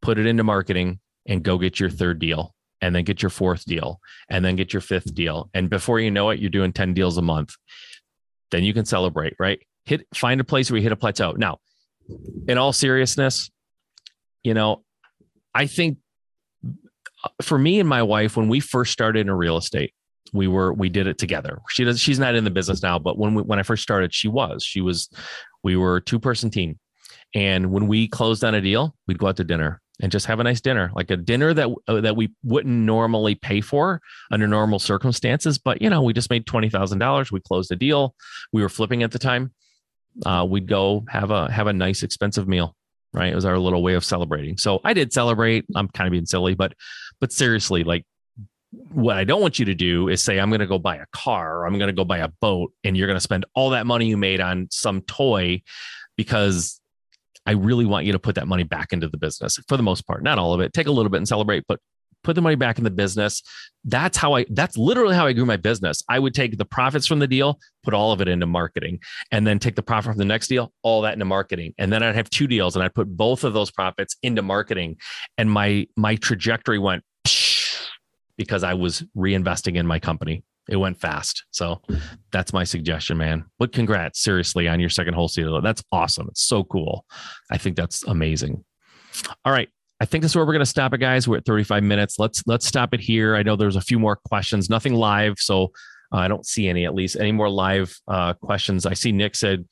put 0.00 0.18
it 0.18 0.26
into 0.26 0.44
marketing, 0.44 1.00
and 1.26 1.42
go 1.42 1.58
get 1.58 1.80
your 1.80 1.90
third 1.90 2.18
deal 2.18 2.54
and 2.80 2.94
then 2.94 3.04
get 3.04 3.22
your 3.22 3.30
fourth 3.30 3.64
deal 3.64 4.00
and 4.28 4.44
then 4.44 4.56
get 4.56 4.72
your 4.72 4.80
fifth 4.80 5.14
deal. 5.14 5.50
And 5.52 5.68
before 5.68 6.00
you 6.00 6.10
know 6.10 6.30
it, 6.30 6.40
you're 6.40 6.50
doing 6.50 6.72
10 6.72 6.94
deals 6.94 7.18
a 7.18 7.22
month. 7.22 7.54
Then 8.50 8.64
you 8.64 8.72
can 8.72 8.84
celebrate, 8.84 9.34
right? 9.38 9.60
Hit 9.84 10.06
find 10.14 10.40
a 10.40 10.44
place 10.44 10.70
where 10.70 10.78
you 10.78 10.82
hit 10.82 10.92
a 10.92 10.96
plateau. 10.96 11.32
Now, 11.32 11.58
in 12.48 12.58
all 12.58 12.72
seriousness, 12.72 13.50
you 14.42 14.54
know, 14.54 14.82
I 15.54 15.66
think 15.66 15.98
for 17.42 17.58
me 17.58 17.80
and 17.80 17.88
my 17.88 18.02
wife, 18.02 18.36
when 18.36 18.48
we 18.48 18.60
first 18.60 18.92
started 18.92 19.20
in 19.26 19.30
real 19.32 19.56
estate, 19.56 19.94
we 20.32 20.46
were 20.46 20.72
we 20.72 20.88
did 20.88 21.06
it 21.06 21.18
together. 21.18 21.60
She 21.68 21.84
does 21.84 22.00
she's 22.00 22.18
not 22.18 22.34
in 22.34 22.44
the 22.44 22.50
business 22.50 22.82
now, 22.82 22.98
but 22.98 23.18
when 23.18 23.34
we, 23.34 23.42
when 23.42 23.58
I 23.58 23.62
first 23.62 23.82
started, 23.82 24.14
she 24.14 24.28
was. 24.28 24.62
She 24.62 24.80
was 24.80 25.08
we 25.62 25.76
were 25.76 25.96
a 25.96 26.02
two 26.02 26.18
person 26.18 26.50
team. 26.50 26.78
And 27.34 27.70
when 27.70 27.86
we 27.86 28.08
closed 28.08 28.44
on 28.44 28.54
a 28.54 28.60
deal, 28.60 28.94
we'd 29.06 29.18
go 29.18 29.28
out 29.28 29.36
to 29.36 29.44
dinner 29.44 29.80
and 30.00 30.10
just 30.10 30.26
have 30.26 30.40
a 30.40 30.44
nice 30.44 30.60
dinner, 30.60 30.90
like 30.94 31.10
a 31.10 31.16
dinner 31.16 31.52
that 31.54 31.68
uh, 31.86 32.00
that 32.00 32.16
we 32.16 32.32
wouldn't 32.42 32.74
normally 32.74 33.34
pay 33.34 33.60
for 33.60 34.00
under 34.30 34.48
normal 34.48 34.78
circumstances. 34.78 35.58
But 35.58 35.82
you 35.82 35.90
know, 35.90 36.02
we 36.02 36.12
just 36.12 36.30
made 36.30 36.46
twenty 36.46 36.70
thousand 36.70 36.98
dollars. 36.98 37.30
We 37.30 37.40
closed 37.40 37.70
a 37.72 37.76
deal. 37.76 38.14
We 38.52 38.62
were 38.62 38.68
flipping 38.68 39.02
at 39.02 39.12
the 39.12 39.18
time. 39.18 39.52
Uh, 40.24 40.46
we'd 40.48 40.66
go 40.66 41.04
have 41.08 41.30
a 41.30 41.50
have 41.50 41.66
a 41.66 41.72
nice 41.72 42.02
expensive 42.02 42.48
meal. 42.48 42.74
Right, 43.12 43.32
it 43.32 43.34
was 43.34 43.44
our 43.44 43.58
little 43.58 43.82
way 43.82 43.94
of 43.94 44.04
celebrating. 44.04 44.56
So 44.56 44.80
I 44.84 44.92
did 44.94 45.12
celebrate. 45.12 45.64
I'm 45.74 45.88
kind 45.88 46.06
of 46.06 46.12
being 46.12 46.26
silly, 46.26 46.54
but 46.54 46.74
but 47.20 47.32
seriously, 47.32 47.84
like 47.84 48.04
what 48.92 49.16
I 49.16 49.24
don't 49.24 49.40
want 49.40 49.58
you 49.58 49.64
to 49.66 49.74
do 49.74 50.08
is 50.08 50.22
say, 50.22 50.38
I'm 50.38 50.50
going 50.50 50.60
to 50.60 50.66
go 50.66 50.78
buy 50.78 50.96
a 50.96 51.06
car 51.12 51.58
or 51.58 51.66
I'm 51.66 51.78
going 51.78 51.88
to 51.88 51.94
go 51.94 52.04
buy 52.04 52.18
a 52.18 52.28
boat 52.28 52.72
and 52.84 52.96
you're 52.96 53.08
going 53.08 53.16
to 53.16 53.22
spend 53.22 53.44
all 53.54 53.70
that 53.70 53.86
money 53.86 54.06
you 54.06 54.16
made 54.16 54.40
on 54.40 54.68
some 54.70 55.02
toy 55.02 55.62
because 56.16 56.80
I 57.46 57.52
really 57.52 57.86
want 57.86 58.06
you 58.06 58.12
to 58.12 58.18
put 58.18 58.36
that 58.36 58.46
money 58.46 58.62
back 58.62 58.92
into 58.92 59.08
the 59.08 59.16
business 59.16 59.58
for 59.66 59.76
the 59.76 59.82
most 59.82 60.06
part, 60.06 60.22
not 60.22 60.38
all 60.38 60.52
of 60.52 60.60
it. 60.60 60.72
Take 60.72 60.86
a 60.86 60.92
little 60.92 61.10
bit 61.10 61.16
and 61.16 61.26
celebrate, 61.26 61.64
but 61.66 61.80
put 62.22 62.34
the 62.34 62.42
money 62.42 62.54
back 62.54 62.78
in 62.78 62.84
the 62.84 62.90
business. 62.90 63.42
That's 63.84 64.16
how 64.16 64.34
I, 64.34 64.44
that's 64.50 64.76
literally 64.76 65.14
how 65.14 65.26
I 65.26 65.32
grew 65.32 65.46
my 65.46 65.56
business. 65.56 66.02
I 66.08 66.18
would 66.18 66.34
take 66.34 66.58
the 66.58 66.64
profits 66.64 67.06
from 67.06 67.18
the 67.18 67.26
deal, 67.26 67.58
put 67.82 67.94
all 67.94 68.12
of 68.12 68.20
it 68.20 68.28
into 68.28 68.46
marketing, 68.46 69.00
and 69.32 69.46
then 69.46 69.58
take 69.58 69.74
the 69.74 69.82
profit 69.82 70.12
from 70.12 70.18
the 70.18 70.24
next 70.26 70.48
deal, 70.48 70.72
all 70.82 71.00
that 71.02 71.14
into 71.14 71.24
marketing. 71.24 71.74
And 71.78 71.92
then 71.92 72.02
I'd 72.02 72.14
have 72.14 72.28
two 72.30 72.46
deals 72.46 72.76
and 72.76 72.84
I'd 72.84 72.94
put 72.94 73.08
both 73.08 73.42
of 73.42 73.54
those 73.54 73.70
profits 73.70 74.16
into 74.22 74.42
marketing. 74.42 74.98
And 75.38 75.50
my, 75.50 75.86
my 75.96 76.16
trajectory 76.16 76.78
went 76.78 77.02
because 78.36 78.64
I 78.64 78.74
was 78.74 79.04
reinvesting 79.16 79.76
in 79.76 79.86
my 79.86 79.98
company 79.98 80.42
it 80.70 80.76
went 80.76 81.00
fast. 81.00 81.44
So 81.50 81.82
that's 82.30 82.52
my 82.52 82.64
suggestion, 82.64 83.18
man. 83.18 83.44
But 83.58 83.72
congrats, 83.72 84.20
seriously, 84.20 84.68
on 84.68 84.78
your 84.78 84.88
second 84.88 85.14
wholesale. 85.14 85.60
That's 85.60 85.82
awesome. 85.90 86.28
It's 86.30 86.46
so 86.46 86.62
cool. 86.64 87.04
I 87.50 87.58
think 87.58 87.76
that's 87.76 88.04
amazing. 88.04 88.64
All 89.44 89.52
right. 89.52 89.68
I 90.00 90.06
think 90.06 90.22
that's 90.22 90.34
where 90.34 90.46
we're 90.46 90.52
going 90.52 90.60
to 90.60 90.66
stop 90.66 90.94
it, 90.94 90.98
guys. 90.98 91.28
We're 91.28 91.38
at 91.38 91.44
35 91.44 91.82
minutes. 91.82 92.18
Let's 92.18 92.42
let's 92.46 92.66
stop 92.66 92.94
it 92.94 93.00
here. 93.00 93.36
I 93.36 93.42
know 93.42 93.56
there's 93.56 93.76
a 93.76 93.82
few 93.82 93.98
more 93.98 94.16
questions. 94.16 94.70
Nothing 94.70 94.94
live, 94.94 95.34
so 95.38 95.64
uh, 96.12 96.18
I 96.18 96.28
don't 96.28 96.46
see 96.46 96.68
any. 96.68 96.86
At 96.86 96.94
least 96.94 97.16
any 97.20 97.32
more 97.32 97.50
live 97.50 97.94
uh, 98.08 98.32
questions. 98.34 98.86
I 98.86 98.94
see 98.94 99.12
Nick 99.12 99.34
said 99.34 99.66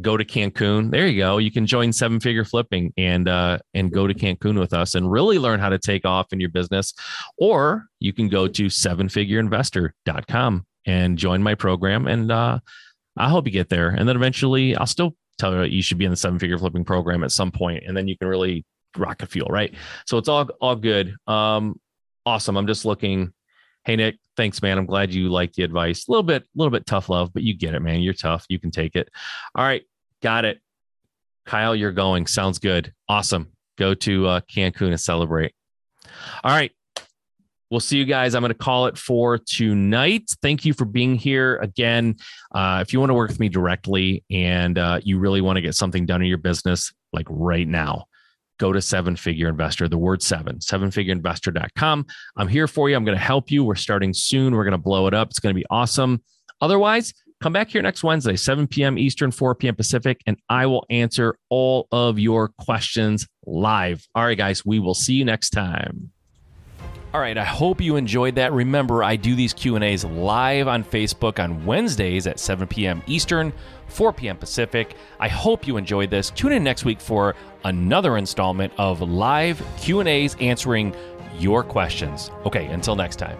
go 0.00 0.16
to 0.16 0.24
Cancun. 0.24 0.90
There 0.90 1.06
you 1.06 1.18
go. 1.18 1.38
You 1.38 1.50
can 1.50 1.66
join 1.66 1.92
seven 1.92 2.20
figure 2.20 2.44
flipping 2.44 2.92
and 2.96 3.28
uh, 3.28 3.58
and 3.74 3.92
go 3.92 4.06
to 4.06 4.14
Cancun 4.14 4.58
with 4.58 4.72
us 4.72 4.94
and 4.94 5.10
really 5.10 5.38
learn 5.38 5.60
how 5.60 5.68
to 5.68 5.78
take 5.78 6.04
off 6.04 6.32
in 6.32 6.40
your 6.40 6.50
business. 6.50 6.94
Or 7.38 7.86
you 8.00 8.12
can 8.12 8.28
go 8.28 8.48
to 8.48 8.66
sevenfigureinvestor.com 8.66 10.66
and 10.86 11.18
join 11.18 11.42
my 11.42 11.54
program. 11.54 12.06
And 12.06 12.30
uh, 12.30 12.58
I 13.16 13.28
hope 13.28 13.46
you 13.46 13.52
get 13.52 13.68
there. 13.68 13.90
And 13.90 14.08
then 14.08 14.16
eventually 14.16 14.76
I'll 14.76 14.86
still 14.86 15.14
tell 15.38 15.54
you 15.54 15.64
you 15.64 15.82
should 15.82 15.98
be 15.98 16.04
in 16.04 16.10
the 16.10 16.16
seven 16.16 16.38
figure 16.38 16.58
flipping 16.58 16.84
program 16.84 17.24
at 17.24 17.32
some 17.32 17.50
point, 17.50 17.84
and 17.86 17.96
then 17.96 18.08
you 18.08 18.16
can 18.16 18.28
really 18.28 18.64
rocket 18.96 19.26
fuel, 19.26 19.48
right? 19.48 19.74
So 20.06 20.18
it's 20.18 20.28
all 20.28 20.48
all 20.60 20.76
good. 20.76 21.14
Um, 21.26 21.80
awesome. 22.26 22.56
I'm 22.56 22.66
just 22.66 22.84
looking. 22.84 23.32
Hey 23.84 23.96
Nick, 23.96 24.18
thanks, 24.36 24.62
man. 24.62 24.78
I'm 24.78 24.86
glad 24.86 25.12
you 25.12 25.28
like 25.28 25.52
the 25.52 25.62
advice. 25.62 26.08
A 26.08 26.10
little 26.10 26.22
bit, 26.22 26.42
a 26.42 26.46
little 26.54 26.70
bit 26.70 26.86
tough 26.86 27.08
love, 27.08 27.32
but 27.32 27.42
you 27.42 27.54
get 27.54 27.74
it, 27.74 27.80
man. 27.80 28.00
You're 28.00 28.14
tough. 28.14 28.46
You 28.48 28.58
can 28.58 28.70
take 28.70 28.96
it. 28.96 29.08
All 29.54 29.64
right, 29.64 29.82
got 30.22 30.44
it. 30.44 30.60
Kyle, 31.44 31.76
you're 31.76 31.92
going. 31.92 32.26
Sounds 32.26 32.58
good. 32.58 32.92
Awesome. 33.08 33.52
Go 33.76 33.94
to 33.94 34.26
uh, 34.26 34.40
Cancun 34.40 34.88
and 34.88 35.00
celebrate. 35.00 35.54
All 36.42 36.50
right. 36.50 36.72
We'll 37.70 37.80
see 37.80 37.98
you 37.98 38.04
guys. 38.04 38.34
I'm 38.34 38.42
going 38.42 38.52
to 38.52 38.58
call 38.58 38.86
it 38.86 38.96
for 38.96 39.38
tonight. 39.38 40.30
Thank 40.42 40.64
you 40.64 40.72
for 40.74 40.84
being 40.84 41.16
here 41.16 41.56
again. 41.56 42.16
Uh, 42.54 42.78
if 42.82 42.92
you 42.92 43.00
want 43.00 43.10
to 43.10 43.14
work 43.14 43.28
with 43.28 43.40
me 43.40 43.48
directly 43.48 44.22
and 44.30 44.78
uh, 44.78 45.00
you 45.02 45.18
really 45.18 45.40
want 45.40 45.56
to 45.56 45.60
get 45.60 45.74
something 45.74 46.06
done 46.06 46.22
in 46.22 46.28
your 46.28 46.38
business, 46.38 46.92
like 47.12 47.26
right 47.28 47.66
now, 47.66 48.04
go 48.58 48.72
to 48.72 48.80
seven 48.80 49.16
figure 49.16 49.48
investor, 49.48 49.88
the 49.88 49.98
word 49.98 50.22
seven, 50.22 50.58
sevenfigureinvestor.com. 50.58 52.06
I'm 52.36 52.48
here 52.48 52.68
for 52.68 52.88
you. 52.88 52.96
I'm 52.96 53.04
going 53.04 53.18
to 53.18 53.22
help 53.22 53.50
you. 53.50 53.64
We're 53.64 53.74
starting 53.74 54.12
soon. 54.14 54.54
We're 54.54 54.64
going 54.64 54.72
to 54.72 54.78
blow 54.78 55.06
it 55.06 55.14
up. 55.14 55.30
It's 55.30 55.40
going 55.40 55.54
to 55.54 55.58
be 55.58 55.66
awesome. 55.70 56.22
Otherwise, 56.60 57.12
come 57.40 57.52
back 57.52 57.68
here 57.68 57.82
next 57.82 58.02
Wednesday, 58.02 58.36
7 58.36 58.66
p.m. 58.66 58.98
Eastern, 58.98 59.30
4 59.30 59.54
p.m. 59.56 59.74
Pacific, 59.74 60.20
and 60.26 60.38
I 60.48 60.66
will 60.66 60.86
answer 60.88 61.36
all 61.50 61.88
of 61.92 62.18
your 62.18 62.48
questions 62.58 63.26
live. 63.44 64.06
All 64.14 64.24
right, 64.24 64.38
guys, 64.38 64.64
we 64.64 64.78
will 64.78 64.94
see 64.94 65.14
you 65.14 65.24
next 65.24 65.50
time. 65.50 66.13
All 67.14 67.20
right, 67.20 67.38
I 67.38 67.44
hope 67.44 67.80
you 67.80 67.94
enjoyed 67.94 68.34
that. 68.34 68.52
Remember, 68.52 69.04
I 69.04 69.14
do 69.14 69.36
these 69.36 69.52
Q&As 69.52 70.04
live 70.04 70.66
on 70.66 70.82
Facebook 70.82 71.38
on 71.38 71.64
Wednesdays 71.64 72.26
at 72.26 72.40
7 72.40 72.66
p.m. 72.66 73.04
Eastern, 73.06 73.52
4 73.86 74.12
p.m. 74.12 74.36
Pacific. 74.36 74.96
I 75.20 75.28
hope 75.28 75.64
you 75.64 75.76
enjoyed 75.76 76.10
this. 76.10 76.30
Tune 76.30 76.50
in 76.50 76.64
next 76.64 76.84
week 76.84 77.00
for 77.00 77.36
another 77.62 78.16
installment 78.16 78.72
of 78.78 79.00
live 79.00 79.64
Q&As 79.78 80.34
answering 80.40 80.92
your 81.38 81.62
questions. 81.62 82.32
Okay, 82.46 82.66
until 82.66 82.96
next 82.96 83.14
time. 83.14 83.38